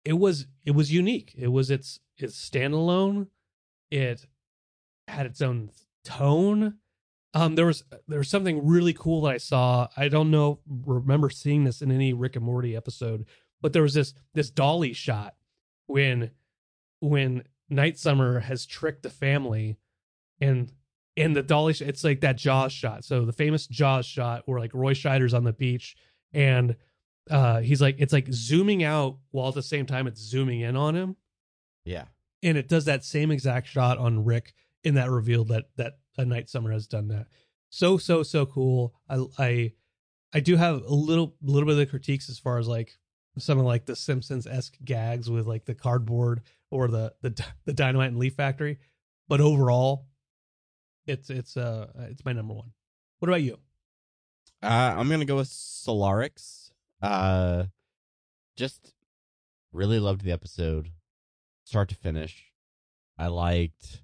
it 0.04 0.12
was 0.14 0.46
it 0.64 0.72
was 0.72 0.92
unique. 0.92 1.34
It 1.36 1.48
was 1.48 1.70
its 1.70 2.00
its 2.16 2.36
standalone. 2.36 3.28
It 3.90 4.26
had 5.08 5.26
its 5.26 5.40
own 5.40 5.70
tone. 6.04 6.74
Um, 7.32 7.56
there 7.56 7.66
was 7.66 7.84
there 8.06 8.18
was 8.18 8.28
something 8.28 8.66
really 8.66 8.92
cool 8.92 9.22
that 9.22 9.34
I 9.34 9.38
saw. 9.38 9.88
I 9.96 10.08
don't 10.08 10.30
know 10.30 10.60
remember 10.68 11.30
seeing 11.30 11.64
this 11.64 11.82
in 11.82 11.90
any 11.90 12.12
Rick 12.12 12.36
and 12.36 12.44
Morty 12.44 12.76
episode, 12.76 13.26
but 13.60 13.72
there 13.72 13.82
was 13.82 13.94
this 13.94 14.14
this 14.34 14.50
dolly 14.50 14.92
shot 14.92 15.34
when 15.86 16.30
when 17.00 17.44
Night 17.68 17.98
Summer 17.98 18.40
has 18.40 18.66
tricked 18.66 19.02
the 19.02 19.10
family, 19.10 19.78
and 20.40 20.72
in 21.16 21.32
the 21.32 21.42
dolly, 21.42 21.72
sh- 21.72 21.82
it's 21.82 22.04
like 22.04 22.20
that 22.20 22.36
Jaws 22.36 22.72
shot. 22.72 23.04
So 23.04 23.24
the 23.24 23.32
famous 23.32 23.66
Jaws 23.66 24.06
shot 24.06 24.42
where 24.46 24.60
like 24.60 24.74
Roy 24.74 24.94
Scheider's 24.94 25.34
on 25.34 25.44
the 25.44 25.52
beach 25.52 25.96
and 26.32 26.76
uh 27.30 27.60
he's 27.60 27.80
like 27.80 27.96
it's 27.98 28.12
like 28.12 28.26
zooming 28.32 28.84
out 28.84 29.16
while 29.30 29.48
at 29.48 29.54
the 29.54 29.62
same 29.62 29.86
time 29.86 30.06
it's 30.06 30.20
zooming 30.20 30.60
in 30.60 30.76
on 30.76 30.94
him. 30.94 31.16
Yeah. 31.84 32.04
and 32.42 32.56
it 32.58 32.68
does 32.68 32.84
that 32.86 33.04
same 33.04 33.30
exact 33.30 33.68
shot 33.68 33.98
on 33.98 34.24
rick 34.24 34.54
in 34.82 34.94
that 34.94 35.10
reveal 35.10 35.44
that 35.46 35.64
that 35.76 35.98
a 36.16 36.24
night 36.24 36.48
summer 36.48 36.70
has 36.70 36.86
done 36.86 37.08
that. 37.08 37.26
So 37.70 37.96
so 37.98 38.22
so 38.22 38.46
cool. 38.46 38.94
I 39.08 39.24
i 39.38 39.72
i 40.32 40.40
do 40.40 40.56
have 40.56 40.82
a 40.82 40.94
little 40.94 41.34
little 41.42 41.66
bit 41.66 41.72
of 41.72 41.78
the 41.78 41.86
critiques 41.86 42.28
as 42.28 42.38
far 42.38 42.58
as 42.58 42.68
like 42.68 42.98
some 43.38 43.58
of 43.58 43.64
like 43.64 43.84
the 43.86 43.96
simpsons-esque 43.96 44.76
gags 44.84 45.28
with 45.28 45.46
like 45.46 45.64
the 45.64 45.74
cardboard 45.74 46.42
or 46.70 46.88
the 46.88 47.14
the 47.22 47.44
the 47.64 47.72
dynamite 47.72 48.08
and 48.08 48.18
leaf 48.18 48.34
factory. 48.34 48.78
But 49.28 49.40
overall 49.40 50.06
it's 51.06 51.30
it's 51.30 51.56
uh 51.56 51.88
it's 52.10 52.24
my 52.24 52.32
number 52.32 52.54
one. 52.54 52.72
What 53.18 53.28
about 53.28 53.42
you? 53.42 53.58
Uh, 54.62 54.94
I'm 54.96 55.08
gonna 55.10 55.24
go 55.24 55.36
with 55.36 55.48
Solaricks. 55.48 56.63
Uh, 57.04 57.64
just 58.56 58.94
really 59.72 59.98
loved 59.98 60.22
the 60.24 60.32
episode, 60.32 60.88
start 61.64 61.90
to 61.90 61.94
finish. 61.94 62.46
I 63.18 63.26
liked 63.26 64.02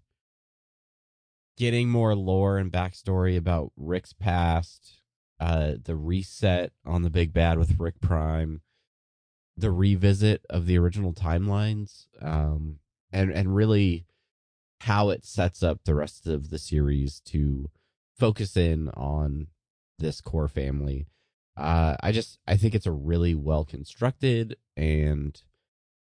getting 1.57 1.88
more 1.88 2.14
lore 2.14 2.59
and 2.59 2.70
backstory 2.70 3.38
about 3.38 3.72
Rick's 3.74 4.12
past. 4.12 5.01
Uh, 5.40 5.76
the 5.82 5.96
reset 5.96 6.72
on 6.84 7.01
the 7.01 7.09
big 7.09 7.32
bad 7.32 7.59
with 7.59 7.80
Rick 7.80 8.03
Prime, 8.03 8.61
the 9.57 9.70
revisit 9.70 10.44
of 10.51 10.66
the 10.66 10.76
original 10.76 11.14
timelines, 11.14 12.05
um, 12.20 12.80
and 13.11 13.30
and 13.32 13.57
really 13.57 14.05
how 14.80 15.09
it 15.09 15.24
sets 15.24 15.62
up 15.62 15.80
the 15.84 15.94
rest 15.94 16.26
of 16.26 16.51
the 16.51 16.59
series 16.59 17.20
to 17.20 17.70
focus 18.14 18.59
in 18.59 18.90
on 18.90 19.46
this 19.98 20.20
core 20.20 20.48
family. 20.48 21.07
Uh, 21.57 21.96
I 22.01 22.12
just 22.12 22.38
I 22.46 22.57
think 22.57 22.74
it's 22.74 22.86
a 22.86 22.92
really 22.92 23.34
well 23.34 23.64
constructed 23.64 24.57
and 24.76 25.40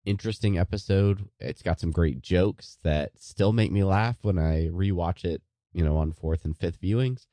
interesting 0.06 0.58
episode. 0.58 1.30
It's 1.40 1.62
got 1.62 1.80
some 1.80 1.92
great 1.92 2.22
jokes 2.22 2.78
that 2.84 3.12
still 3.18 3.54
make 3.54 3.72
me 3.72 3.84
laugh 3.84 4.18
when 4.22 4.38
I 4.38 4.68
rewatch 4.68 5.24
it, 5.26 5.42
you 5.74 5.84
know, 5.84 5.98
on 5.98 6.12
fourth 6.12 6.46
and 6.46 6.58
fifth 6.58 6.82
viewings. 6.82 7.26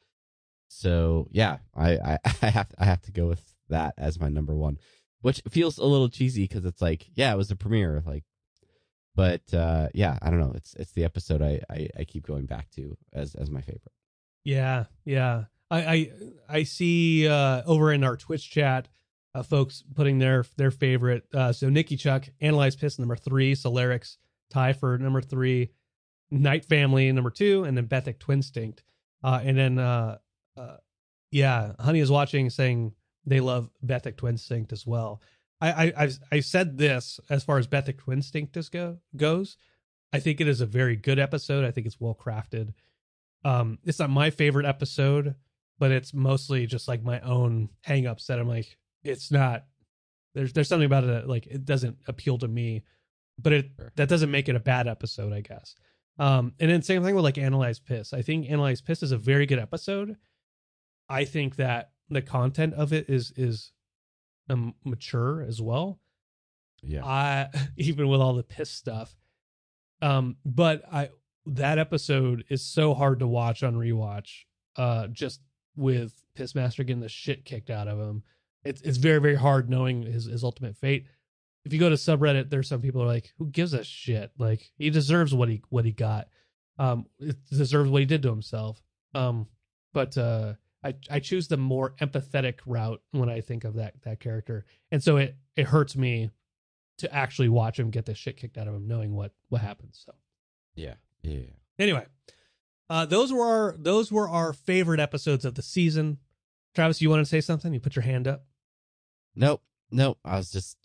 So 0.68 1.28
yeah, 1.30 1.58
I 1.74 1.92
I, 1.98 2.18
I 2.42 2.50
have 2.50 2.68
I 2.78 2.84
have 2.84 3.02
to 3.02 3.12
go 3.12 3.26
with 3.26 3.54
that 3.68 3.94
as 3.98 4.20
my 4.20 4.28
number 4.28 4.54
one, 4.54 4.78
which 5.20 5.42
feels 5.48 5.78
a 5.78 5.84
little 5.84 6.08
cheesy 6.08 6.44
because 6.44 6.64
it's 6.64 6.82
like 6.82 7.08
yeah, 7.14 7.32
it 7.32 7.36
was 7.36 7.48
the 7.48 7.56
premiere, 7.56 8.02
like, 8.06 8.24
but 9.14 9.42
uh, 9.52 9.88
yeah, 9.94 10.18
I 10.22 10.30
don't 10.30 10.40
know. 10.40 10.52
It's 10.54 10.74
it's 10.74 10.92
the 10.92 11.04
episode 11.04 11.42
I, 11.42 11.60
I 11.70 11.88
I 11.98 12.04
keep 12.04 12.26
going 12.26 12.46
back 12.46 12.70
to 12.72 12.96
as 13.12 13.34
as 13.34 13.50
my 13.50 13.60
favorite. 13.60 13.92
Yeah, 14.44 14.84
yeah. 15.04 15.44
I 15.70 15.78
I, 15.78 16.10
I 16.48 16.62
see 16.62 17.28
uh, 17.28 17.62
over 17.66 17.92
in 17.92 18.04
our 18.04 18.16
Twitch 18.16 18.50
chat, 18.50 18.88
uh, 19.34 19.42
folks 19.42 19.84
putting 19.94 20.18
their 20.18 20.44
their 20.56 20.70
favorite. 20.70 21.24
Uh, 21.32 21.52
so 21.52 21.68
Nikki 21.68 21.96
Chuck, 21.96 22.28
Analyze 22.40 22.76
Piss 22.76 22.98
number 22.98 23.16
three, 23.16 23.54
Solaricks 23.54 24.16
tie 24.50 24.72
for 24.72 24.98
number 24.98 25.20
three, 25.20 25.70
Night 26.30 26.64
Family 26.64 27.10
number 27.12 27.30
two, 27.30 27.64
and 27.64 27.76
then 27.76 27.86
Bethic 27.86 28.18
Twinstinct. 28.18 28.80
Uh, 29.22 29.40
and 29.42 29.56
then 29.58 29.78
uh, 29.78 30.18
uh, 30.56 30.76
yeah, 31.30 31.72
Honey 31.78 32.00
is 32.00 32.10
watching 32.10 32.50
saying 32.50 32.94
they 33.26 33.40
love 33.40 33.70
Bethic 33.82 34.16
Twinstinct 34.16 34.72
as 34.72 34.86
well. 34.86 35.20
I 35.60 35.86
I 35.86 35.92
I've, 35.96 36.18
I 36.32 36.40
said 36.40 36.78
this 36.78 37.20
as 37.28 37.44
far 37.44 37.58
as 37.58 37.66
Bethic 37.66 37.98
Twinstinct 37.98 38.56
is 38.56 38.68
go 38.68 38.98
goes. 39.16 39.56
I 40.12 40.20
think 40.20 40.40
it 40.40 40.48
is 40.48 40.60
a 40.60 40.66
very 40.66 40.96
good 40.96 41.18
episode. 41.18 41.64
I 41.64 41.70
think 41.70 41.86
it's 41.86 42.00
well 42.00 42.18
crafted. 42.18 42.72
Um, 43.44 43.78
it's 43.84 43.98
not 43.98 44.10
my 44.10 44.30
favorite 44.30 44.66
episode, 44.66 45.34
but 45.78 45.90
it's 45.90 46.12
mostly 46.12 46.66
just 46.66 46.88
like 46.88 47.02
my 47.02 47.20
own 47.20 47.68
hangups 47.86 48.26
that 48.26 48.38
I'm 48.38 48.48
like, 48.48 48.76
it's 49.02 49.30
not. 49.30 49.64
There's 50.34 50.52
there's 50.52 50.68
something 50.68 50.86
about 50.86 51.04
it 51.04 51.08
that 51.08 51.28
like 51.28 51.46
it 51.46 51.64
doesn't 51.64 51.98
appeal 52.06 52.38
to 52.38 52.48
me, 52.48 52.84
but 53.38 53.52
it 53.52 53.70
Sure. 53.76 53.92
that 53.96 54.08
doesn't 54.08 54.30
make 54.30 54.48
it 54.48 54.56
a 54.56 54.60
bad 54.60 54.86
episode, 54.86 55.32
I 55.32 55.40
guess. 55.40 55.74
Um, 56.18 56.52
and 56.58 56.70
then 56.70 56.82
same 56.82 57.02
thing 57.04 57.14
with 57.14 57.24
like 57.24 57.38
Analyze 57.38 57.78
Piss. 57.78 58.12
I 58.12 58.22
think 58.22 58.50
Analyze 58.50 58.80
Piss 58.80 59.02
is 59.02 59.12
a 59.12 59.18
very 59.18 59.46
good 59.46 59.58
episode. 59.58 60.16
I 61.08 61.24
think 61.24 61.56
that 61.56 61.92
the 62.10 62.22
content 62.22 62.74
of 62.74 62.92
it 62.92 63.08
is 63.08 63.32
is 63.36 63.72
um, 64.50 64.74
mature 64.84 65.42
as 65.42 65.60
well. 65.62 66.00
Yeah, 66.82 67.04
I 67.04 67.48
even 67.76 68.08
with 68.08 68.20
all 68.20 68.34
the 68.34 68.42
piss 68.42 68.70
stuff. 68.70 69.16
Um, 70.02 70.36
but 70.44 70.82
I 70.92 71.10
that 71.46 71.78
episode 71.78 72.44
is 72.48 72.62
so 72.62 72.94
hard 72.94 73.20
to 73.20 73.26
watch 73.26 73.62
on 73.62 73.74
rewatch. 73.74 74.44
Uh, 74.76 75.06
just 75.08 75.40
with 75.78 76.24
Pissmaster 76.36 76.78
getting 76.78 77.00
the 77.00 77.08
shit 77.08 77.44
kicked 77.44 77.70
out 77.70 77.88
of 77.88 77.98
him, 77.98 78.22
it's 78.64 78.82
it's 78.82 78.98
very 78.98 79.20
very 79.20 79.36
hard 79.36 79.70
knowing 79.70 80.02
his 80.02 80.26
his 80.26 80.44
ultimate 80.44 80.76
fate. 80.76 81.06
If 81.64 81.72
you 81.72 81.78
go 81.78 81.88
to 81.88 81.96
subreddit, 81.96 82.50
there's 82.50 82.68
some 82.68 82.80
people 82.80 83.00
who 83.00 83.06
are 83.06 83.12
like, 83.12 83.32
"Who 83.38 83.46
gives 83.46 83.72
a 83.72 83.84
shit? 83.84 84.32
Like 84.38 84.70
he 84.76 84.90
deserves 84.90 85.34
what 85.34 85.48
he 85.48 85.62
what 85.70 85.84
he 85.84 85.92
got. 85.92 86.28
Um, 86.78 87.06
it 87.18 87.36
deserves 87.50 87.90
what 87.90 88.00
he 88.00 88.06
did 88.06 88.22
to 88.22 88.30
himself. 88.30 88.82
Um, 89.14 89.46
but 89.92 90.16
uh, 90.16 90.54
I 90.84 90.94
I 91.10 91.20
choose 91.20 91.48
the 91.48 91.56
more 91.56 91.94
empathetic 92.00 92.58
route 92.66 93.02
when 93.10 93.28
I 93.28 93.40
think 93.40 93.64
of 93.64 93.74
that 93.74 93.94
that 94.02 94.20
character, 94.20 94.64
and 94.90 95.02
so 95.02 95.16
it 95.16 95.36
it 95.56 95.66
hurts 95.66 95.96
me 95.96 96.30
to 96.98 97.14
actually 97.14 97.48
watch 97.48 97.78
him 97.78 97.90
get 97.90 98.06
the 98.06 98.14
shit 98.14 98.36
kicked 98.36 98.58
out 98.58 98.68
of 98.68 98.74
him, 98.74 98.86
knowing 98.86 99.14
what 99.14 99.32
what 99.48 99.60
happens. 99.60 100.02
So 100.04 100.14
Yeah. 100.74 100.94
Yeah. 101.22 101.50
Anyway, 101.78 102.06
uh, 102.90 103.06
those 103.06 103.32
were 103.32 103.44
our 103.44 103.74
those 103.78 104.10
were 104.12 104.28
our 104.28 104.52
favorite 104.52 105.00
episodes 105.00 105.44
of 105.44 105.54
the 105.54 105.62
season. 105.62 106.18
Travis, 106.74 107.00
you 107.02 107.10
want 107.10 107.20
to 107.20 107.26
say 107.26 107.40
something? 107.40 107.72
You 107.72 107.80
put 107.80 107.96
your 107.96 108.02
hand 108.04 108.26
up. 108.28 108.44
Nope. 109.34 109.62
Nope. 109.90 110.18
I 110.24 110.36
was 110.36 110.50
just 110.50 110.76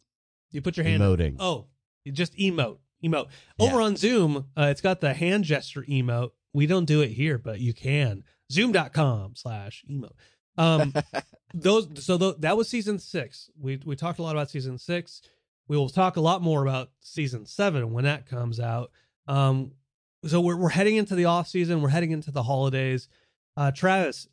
You 0.51 0.61
put 0.61 0.77
your 0.77 0.85
hand 0.85 1.03
up. 1.03 1.17
emoting. 1.19 1.35
Oh, 1.39 1.67
you 2.05 2.11
just 2.11 2.35
emote, 2.37 2.77
emote. 3.03 3.27
Over 3.59 3.81
on 3.81 3.95
Zoom, 3.95 4.47
uh, 4.57 4.67
it's 4.71 4.81
got 4.81 5.01
the 5.01 5.13
hand 5.13 5.43
gesture 5.43 5.83
emote. 5.83 6.31
We 6.53 6.67
don't 6.67 6.85
do 6.85 7.01
it 7.01 7.09
here, 7.09 7.37
but 7.37 7.59
you 7.59 7.73
can. 7.73 8.23
Zoom.com 8.51 9.35
slash 9.35 9.83
emote. 9.89 10.11
Um, 10.57 10.93
those 11.53 11.87
so 12.05 12.17
th- 12.17 12.35
that 12.39 12.55
was 12.57 12.69
season 12.69 12.99
six. 12.99 13.49
We 13.59 13.79
we 13.85 13.95
talked 13.95 14.19
a 14.19 14.23
lot 14.23 14.35
about 14.35 14.49
season 14.49 14.77
six. 14.77 15.21
We 15.67 15.77
will 15.77 15.89
talk 15.89 16.17
a 16.17 16.21
lot 16.21 16.41
more 16.41 16.61
about 16.61 16.91
season 17.01 17.45
seven 17.45 17.91
when 17.93 18.03
that 18.03 18.25
comes 18.25 18.59
out. 18.59 18.91
Um, 19.27 19.71
so 20.25 20.41
we're 20.41 20.57
we're 20.57 20.69
heading 20.69 20.95
into 20.95 21.15
the 21.15 21.25
off 21.25 21.47
season. 21.47 21.81
We're 21.81 21.89
heading 21.89 22.11
into 22.11 22.31
the 22.31 22.43
holidays. 22.43 23.07
Uh, 23.55 23.71
Travis, 23.71 24.27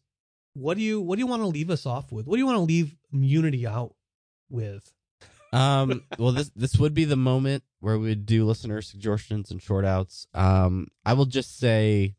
what 0.55 0.77
do 0.77 0.83
you 0.83 1.01
what 1.01 1.17
do 1.17 1.21
you 1.21 1.27
want 1.27 1.43
to 1.43 1.49
leave 1.49 1.71
us 1.71 1.87
off 1.87 2.13
with? 2.13 2.27
What 2.27 2.37
do 2.37 2.41
you 2.41 2.47
want 2.47 2.57
to 2.57 2.63
leave 2.63 2.97
Unity 3.13 3.67
out 3.67 3.95
with? 4.49 4.93
um 5.53 6.05
well 6.19 6.33
this 6.33 6.51
this 6.55 6.77
would 6.79 6.95
be 6.95 7.05
the 7.05 7.17
moment 7.17 7.65
where 7.81 7.99
we 7.99 8.09
would 8.09 8.25
do 8.25 8.45
listener 8.45 8.81
suggestions 8.81 9.51
and 9.51 9.61
short 9.61 9.85
outs 9.85 10.27
um 10.33 10.87
i 11.05 11.13
will 11.13 11.25
just 11.25 11.59
say 11.59 12.15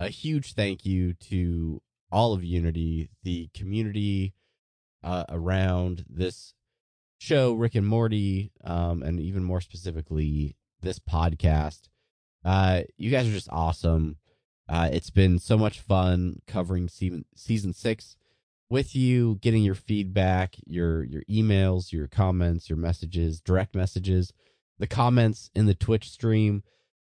a 0.00 0.08
huge 0.08 0.54
thank 0.54 0.84
you 0.84 1.12
to 1.12 1.80
all 2.10 2.32
of 2.32 2.42
unity 2.42 3.08
the 3.22 3.48
community 3.54 4.34
uh, 5.04 5.24
around 5.28 6.04
this 6.08 6.54
show 7.18 7.52
rick 7.52 7.76
and 7.76 7.86
morty 7.86 8.50
um 8.64 9.02
and 9.04 9.20
even 9.20 9.44
more 9.44 9.60
specifically 9.60 10.56
this 10.80 10.98
podcast 10.98 11.82
uh 12.44 12.82
you 12.96 13.10
guys 13.10 13.28
are 13.28 13.32
just 13.32 13.48
awesome 13.50 14.16
uh 14.68 14.88
it's 14.92 15.10
been 15.10 15.38
so 15.38 15.56
much 15.56 15.80
fun 15.80 16.40
covering 16.46 16.88
season 16.88 17.24
season 17.34 17.72
six 17.72 18.16
with 18.72 18.96
you, 18.96 19.36
getting 19.42 19.62
your 19.62 19.74
feedback, 19.74 20.56
your 20.66 21.04
your 21.04 21.22
emails, 21.30 21.92
your 21.92 22.08
comments, 22.08 22.70
your 22.70 22.78
messages, 22.78 23.38
direct 23.38 23.74
messages, 23.74 24.32
the 24.78 24.86
comments 24.86 25.50
in 25.54 25.66
the 25.66 25.74
Twitch 25.74 26.08
stream. 26.08 26.62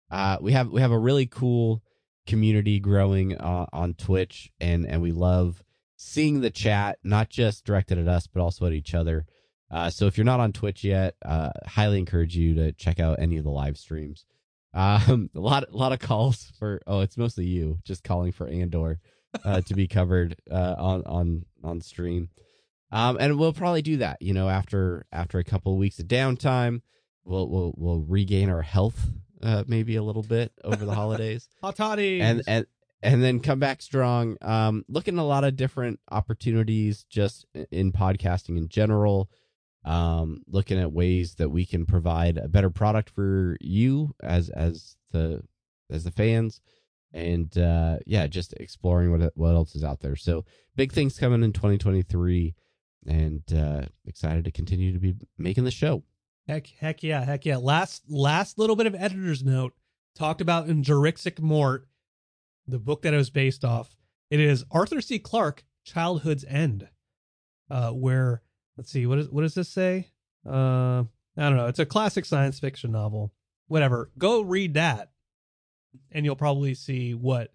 Uh, 0.10 0.38
we 0.42 0.52
have 0.52 0.70
we 0.72 0.82
have 0.82 0.92
a 0.92 0.98
really 0.98 1.28
cool 1.28 1.84
community 2.26 2.80
growing 2.80 3.38
uh, 3.38 3.68
on 3.72 3.94
Twitch, 3.94 4.52
and 4.60 4.84
and 4.88 5.00
we 5.04 5.12
love 5.12 5.64
seeing 5.96 6.42
the 6.42 6.50
chat, 6.50 6.98
not 7.04 7.30
just 7.30 7.66
directed 7.66 8.00
at 8.00 8.08
us, 8.08 8.26
but 8.26 8.42
also 8.42 8.66
at 8.66 8.74
each 8.74 8.96
other. 8.96 9.28
Uh, 9.70 9.92
so 9.92 10.08
if 10.08 10.18
you're 10.18 10.26
not 10.26 10.40
on 10.40 10.52
Twitch 10.52 10.84
yet, 10.84 11.18
uh, 11.24 11.52
highly 11.68 12.00
encourage 12.00 12.36
you 12.36 12.56
to 12.56 12.72
check 12.72 13.00
out 13.00 13.20
any 13.20 13.38
of 13.38 13.44
the 13.44 13.52
live 13.52 13.78
streams. 13.78 14.26
Um, 14.74 15.30
a 15.36 15.40
lot 15.40 15.66
a 15.72 15.76
lot 15.76 15.92
of 15.94 16.00
calls 16.00 16.52
for 16.60 16.82
oh, 16.88 17.02
it's 17.02 17.18
mostly 17.18 17.46
you 17.46 17.80
just 17.84 18.04
calling 18.04 18.32
for 18.32 18.48
Andor 18.48 19.00
uh, 19.44 19.62
to 19.62 19.74
be 19.74 19.88
covered 19.88 20.36
uh, 20.50 20.76
on 20.78 21.04
on 21.06 21.46
on 21.64 21.82
stream. 21.82 22.30
Um, 22.92 23.18
and 23.20 23.38
we'll 23.38 23.54
probably 23.54 23.84
do 23.84 23.98
that, 23.98 24.22
you 24.22 24.34
know, 24.34 24.50
after 24.50 25.06
after 25.12 25.38
a 25.38 25.44
couple 25.44 25.74
of 25.74 25.80
weeks 25.80 26.00
of 26.00 26.08
downtime, 26.08 26.82
we'll 27.24 27.48
we'll 27.48 27.74
we'll 27.78 28.02
regain 28.02 28.50
our 28.50 28.64
health, 28.64 29.10
uh, 29.44 29.64
maybe 29.68 29.96
a 29.96 30.04
little 30.04 30.24
bit 30.24 30.52
over 30.64 30.86
the 30.86 30.96
holidays, 30.96 31.48
Hot 31.62 31.76
toddies. 31.76 32.22
and 32.22 32.42
and 32.48 32.66
and 33.02 33.24
then 33.24 33.40
come 33.40 33.60
back 33.60 33.82
strong. 33.82 34.38
Um, 34.42 34.84
looking 34.88 35.18
at 35.18 35.22
a 35.22 35.24
lot 35.24 35.44
of 35.44 35.56
different 35.56 36.00
opportunities 36.12 37.06
just 37.10 37.46
in 37.72 37.92
podcasting 37.92 38.58
in 38.58 38.68
general. 38.70 39.30
Um, 39.86 40.44
looking 40.46 40.78
at 40.78 40.92
ways 40.92 41.36
that 41.36 41.50
we 41.50 41.66
can 41.66 41.86
provide 41.86 42.38
a 42.38 42.50
better 42.50 42.70
product 42.70 43.10
for 43.10 43.56
you 43.62 44.14
as 44.22 44.50
as 44.50 44.98
the 45.12 45.42
as 45.90 46.04
the 46.04 46.12
fans 46.12 46.60
and 47.14 47.58
uh 47.58 47.98
yeah 48.06 48.28
just 48.28 48.54
exploring 48.54 49.10
what 49.10 49.32
what 49.36 49.56
else 49.56 49.76
is 49.76 49.84
out 49.84 50.02
there 50.02 50.16
so 50.16 50.46
big 50.76 50.92
things 50.92 51.18
coming 51.18 51.42
in 51.44 51.52
2023 51.52 52.54
and 53.08 53.42
uh 53.52 53.82
excited 54.06 54.44
to 54.44 54.52
continue 54.52 54.94
to 54.94 55.00
be 55.00 55.16
making 55.38 55.64
the 55.64 55.72
show 55.72 56.04
Heck, 56.50 56.66
heck 56.80 57.04
yeah, 57.04 57.24
heck 57.24 57.46
yeah. 57.46 57.58
Last 57.58 58.10
last 58.10 58.58
little 58.58 58.76
bit 58.76 58.88
of 58.88 58.96
editor's 58.96 59.44
note 59.44 59.76
talked 60.16 60.42
about 60.42 60.68
in 60.68 60.82
Juricksic 60.82 61.40
Mort, 61.40 61.88
the 62.68 62.80
book 62.80 63.04
that 63.04 63.14
it 63.14 63.18
was 63.18 63.30
based 63.30 63.64
off. 63.64 63.96
It 64.32 64.40
is 64.40 64.66
Arthur 64.72 65.00
C. 65.00 65.20
Clarke, 65.20 65.64
Childhood's 65.84 66.44
End, 66.46 66.90
uh, 67.70 67.92
where 67.92 68.42
let's 68.80 68.92
see, 68.92 69.06
what 69.06 69.20
is 69.20 69.30
what 69.30 69.42
does 69.42 69.56
this 69.56 69.68
say? 69.68 70.08
Uh, 70.48 71.04
I 71.38 71.44
don't 71.44 71.58
know. 71.58 71.68
It's 71.68 71.80
a 71.80 71.86
classic 71.86 72.24
science 72.24 72.62
fiction 72.62 72.94
novel. 72.94 73.34
Whatever. 73.68 74.10
Go 74.18 74.42
read 74.42 74.76
that, 74.76 75.12
and 76.14 76.24
you'll 76.24 76.38
probably 76.38 76.74
see 76.74 77.14
what 77.14 77.52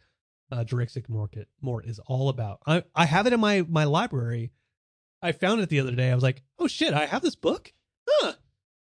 uh, 0.53 0.65
Juricksic 0.65 1.09
Mort, 1.09 1.35
Mort 1.63 1.87
is 1.87 1.99
all 2.01 2.29
about. 2.29 2.61
I 2.67 2.85
I 2.95 3.07
have 3.07 3.27
it 3.27 3.33
in 3.33 3.41
my 3.41 3.65
my 3.67 3.85
library. 3.85 4.53
I 5.23 5.33
found 5.33 5.63
it 5.63 5.71
the 5.71 5.81
other 5.81 5.93
day. 5.93 6.11
I 6.11 6.15
was 6.15 6.23
like, 6.23 6.43
oh 6.59 6.67
shit, 6.67 6.93
I 6.93 7.07
have 7.07 7.23
this 7.23 7.37
book. 7.37 7.73
Huh. 8.07 8.35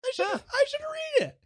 I 0.04 0.10
should 0.14 0.26
I 0.26 0.64
should 0.68 0.80
read 0.80 1.28
it 1.28 1.40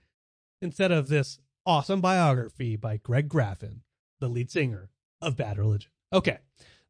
instead 0.61 0.93
of 0.93 1.09
this 1.09 1.39
awesome 1.65 2.03
biography 2.03 2.77
by 2.77 2.99
Greg 2.99 3.31
Graffin, 3.31 3.81
the 4.21 4.29
lead 4.29 4.51
singer 4.51 4.91
of 5.23 5.39
Bad 5.39 5.57
Religion. 5.57 5.91
Okay, 6.13 6.37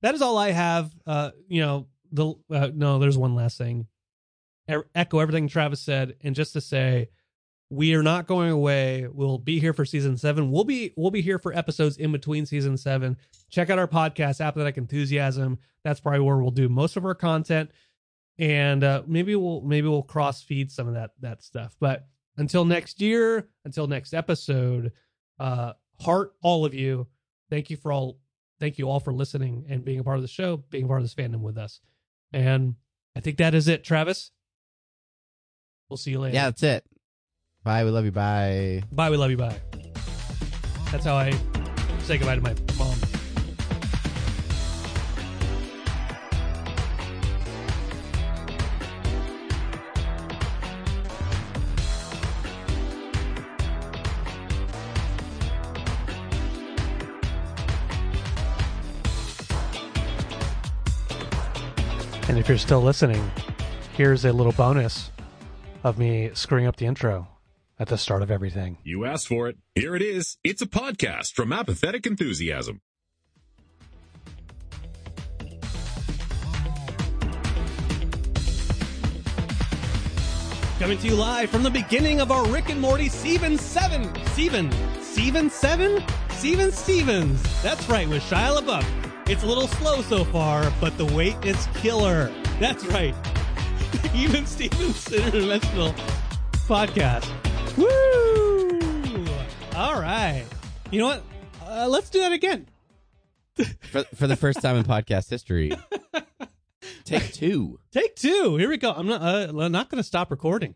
that 0.00 0.16
is 0.16 0.22
all 0.22 0.38
I 0.38 0.50
have. 0.50 0.92
Uh, 1.06 1.30
you 1.46 1.60
know, 1.60 1.86
the 2.12 2.34
uh, 2.50 2.70
no, 2.74 2.98
there's 2.98 3.18
one 3.18 3.34
last 3.34 3.58
thing. 3.58 3.86
E- 4.70 4.76
echo 4.94 5.18
everything 5.18 5.48
Travis 5.48 5.80
said, 5.80 6.14
and 6.22 6.34
just 6.34 6.52
to 6.52 6.60
say, 6.60 7.08
we 7.70 7.94
are 7.94 8.02
not 8.02 8.26
going 8.26 8.50
away. 8.50 9.08
We'll 9.10 9.38
be 9.38 9.58
here 9.58 9.72
for 9.72 9.84
season 9.84 10.16
seven. 10.16 10.50
We'll 10.50 10.64
be 10.64 10.92
we'll 10.96 11.10
be 11.10 11.22
here 11.22 11.38
for 11.38 11.56
episodes 11.56 11.96
in 11.96 12.12
between 12.12 12.46
season 12.46 12.76
seven. 12.76 13.16
Check 13.50 13.70
out 13.70 13.78
our 13.78 13.88
podcast, 13.88 14.44
Apathetic 14.44 14.76
Enthusiasm. 14.76 15.58
That's 15.82 16.00
probably 16.00 16.20
where 16.20 16.36
we'll 16.38 16.50
do 16.52 16.68
most 16.68 16.96
of 16.96 17.04
our 17.04 17.14
content 17.14 17.70
and 18.38 18.82
uh, 18.82 19.02
maybe 19.06 19.36
we'll 19.36 19.60
maybe 19.60 19.88
we'll 19.88 20.02
cross 20.02 20.42
feed 20.42 20.70
some 20.70 20.88
of 20.88 20.94
that 20.94 21.10
that 21.20 21.42
stuff. 21.42 21.76
But 21.78 22.06
until 22.36 22.64
next 22.64 23.00
year, 23.00 23.48
until 23.64 23.86
next 23.86 24.14
episode, 24.14 24.92
uh, 25.38 25.74
heart 26.00 26.32
all 26.42 26.64
of 26.64 26.74
you. 26.74 27.06
Thank 27.50 27.70
you 27.70 27.76
for 27.76 27.92
all. 27.92 28.18
Thank 28.58 28.78
you 28.78 28.88
all 28.88 29.00
for 29.00 29.12
listening 29.12 29.66
and 29.68 29.84
being 29.84 29.98
a 29.98 30.04
part 30.04 30.16
of 30.16 30.22
the 30.22 30.28
show, 30.28 30.58
being 30.70 30.84
a 30.84 30.88
part 30.88 31.00
of 31.00 31.04
this 31.04 31.14
fandom 31.14 31.40
with 31.40 31.58
us. 31.58 31.80
And 32.32 32.74
I 33.16 33.20
think 33.20 33.36
that 33.38 33.54
is 33.54 33.68
it, 33.68 33.84
Travis. 33.84 34.30
We'll 35.88 35.96
see 35.98 36.10
you 36.12 36.20
later. 36.20 36.34
yeah 36.34 36.44
that's 36.46 36.62
it 36.62 36.84
bye 37.64 37.84
we 37.84 37.90
love 37.90 38.06
you 38.06 38.12
bye 38.12 38.82
Bye. 38.90 39.10
We 39.10 39.18
love 39.18 39.30
you. 39.30 39.36
Bye. 39.36 39.60
That's 40.90 41.04
how 41.04 41.16
I 41.16 41.30
say 42.00 42.16
goodbye 42.16 42.36
to 42.36 42.40
my 42.40 42.54
mom. 42.78 42.91
And 62.32 62.40
if 62.40 62.48
you're 62.48 62.56
still 62.56 62.80
listening, 62.80 63.30
here's 63.94 64.24
a 64.24 64.32
little 64.32 64.54
bonus 64.54 65.10
of 65.84 65.98
me 65.98 66.30
screwing 66.32 66.66
up 66.66 66.76
the 66.76 66.86
intro 66.86 67.28
at 67.78 67.88
the 67.88 67.98
start 67.98 68.22
of 68.22 68.30
everything. 68.30 68.78
You 68.82 69.04
asked 69.04 69.28
for 69.28 69.48
it. 69.48 69.58
Here 69.74 69.94
it 69.94 70.00
is. 70.00 70.38
It's 70.42 70.62
a 70.62 70.66
podcast 70.66 71.34
from 71.34 71.52
Apathetic 71.52 72.06
Enthusiasm. 72.06 72.80
Coming 80.78 80.96
to 81.00 81.06
you 81.06 81.14
live 81.16 81.50
from 81.50 81.62
the 81.62 81.70
beginning 81.70 82.22
of 82.22 82.32
our 82.32 82.46
Rick 82.46 82.70
and 82.70 82.80
Morty 82.80 83.10
Season 83.10 83.58
7. 83.58 84.10
Steven. 84.28 84.72
Steven 85.02 85.50
7? 85.50 86.02
Steven 86.30 86.72
Stevens. 86.72 87.62
That's 87.62 87.86
right, 87.90 88.08
with 88.08 88.22
Shia 88.22 88.58
LaBeouf. 88.58 89.11
It's 89.26 89.42
a 89.42 89.46
little 89.46 89.68
slow 89.68 90.02
so 90.02 90.24
far, 90.24 90.70
but 90.80 90.96
the 90.98 91.06
wait 91.06 91.36
is 91.44 91.66
killer. 91.74 92.30
That's 92.58 92.84
right. 92.86 93.14
Even 94.14 94.44
Stevens 94.46 95.04
Interdimensional 95.06 95.94
Podcast. 96.66 97.28
Woo! 97.76 99.26
All 99.76 100.00
right. 100.00 100.44
You 100.90 100.98
know 101.00 101.06
what? 101.06 101.22
Uh, 101.64 101.88
let's 101.88 102.10
do 102.10 102.20
that 102.20 102.32
again. 102.32 102.66
for, 103.90 104.02
for 104.14 104.26
the 104.26 104.36
first 104.36 104.60
time 104.60 104.76
in 104.76 104.84
podcast 104.84 105.28
history 105.28 105.70
take 107.04 107.32
two 107.34 107.78
Take 107.92 108.16
two. 108.16 108.56
Here 108.56 108.68
we 108.68 108.76
go. 108.78 108.90
I'm 108.92 109.06
not. 109.06 109.20
Uh, 109.22 109.52
I'm 109.60 109.72
not 109.72 109.88
going 109.90 109.98
to 110.02 110.06
stop 110.06 110.30
recording. 110.30 110.74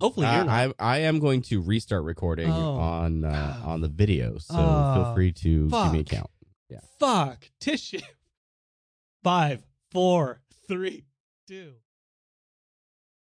Hopefully, 0.00 0.26
Uh. 0.26 0.44
I 0.46 0.72
I 0.78 0.98
am 0.98 1.18
going 1.20 1.42
to 1.42 1.60
restart 1.60 2.04
recording 2.04 2.50
Oh. 2.50 2.76
on 2.76 3.24
uh, 3.24 3.60
on 3.64 3.80
the 3.80 3.88
video, 3.88 4.38
so 4.38 4.54
feel 4.54 5.14
free 5.14 5.32
to 5.32 5.68
give 5.68 5.92
me 5.92 6.00
a 6.00 6.04
fuck. 6.04 6.30
Count. 6.70 6.84
Fuck. 6.98 7.50
Tissue. 7.60 8.00
Five, 9.24 9.64
four, 9.90 10.40
three, 10.68 11.04
two. 11.46 11.74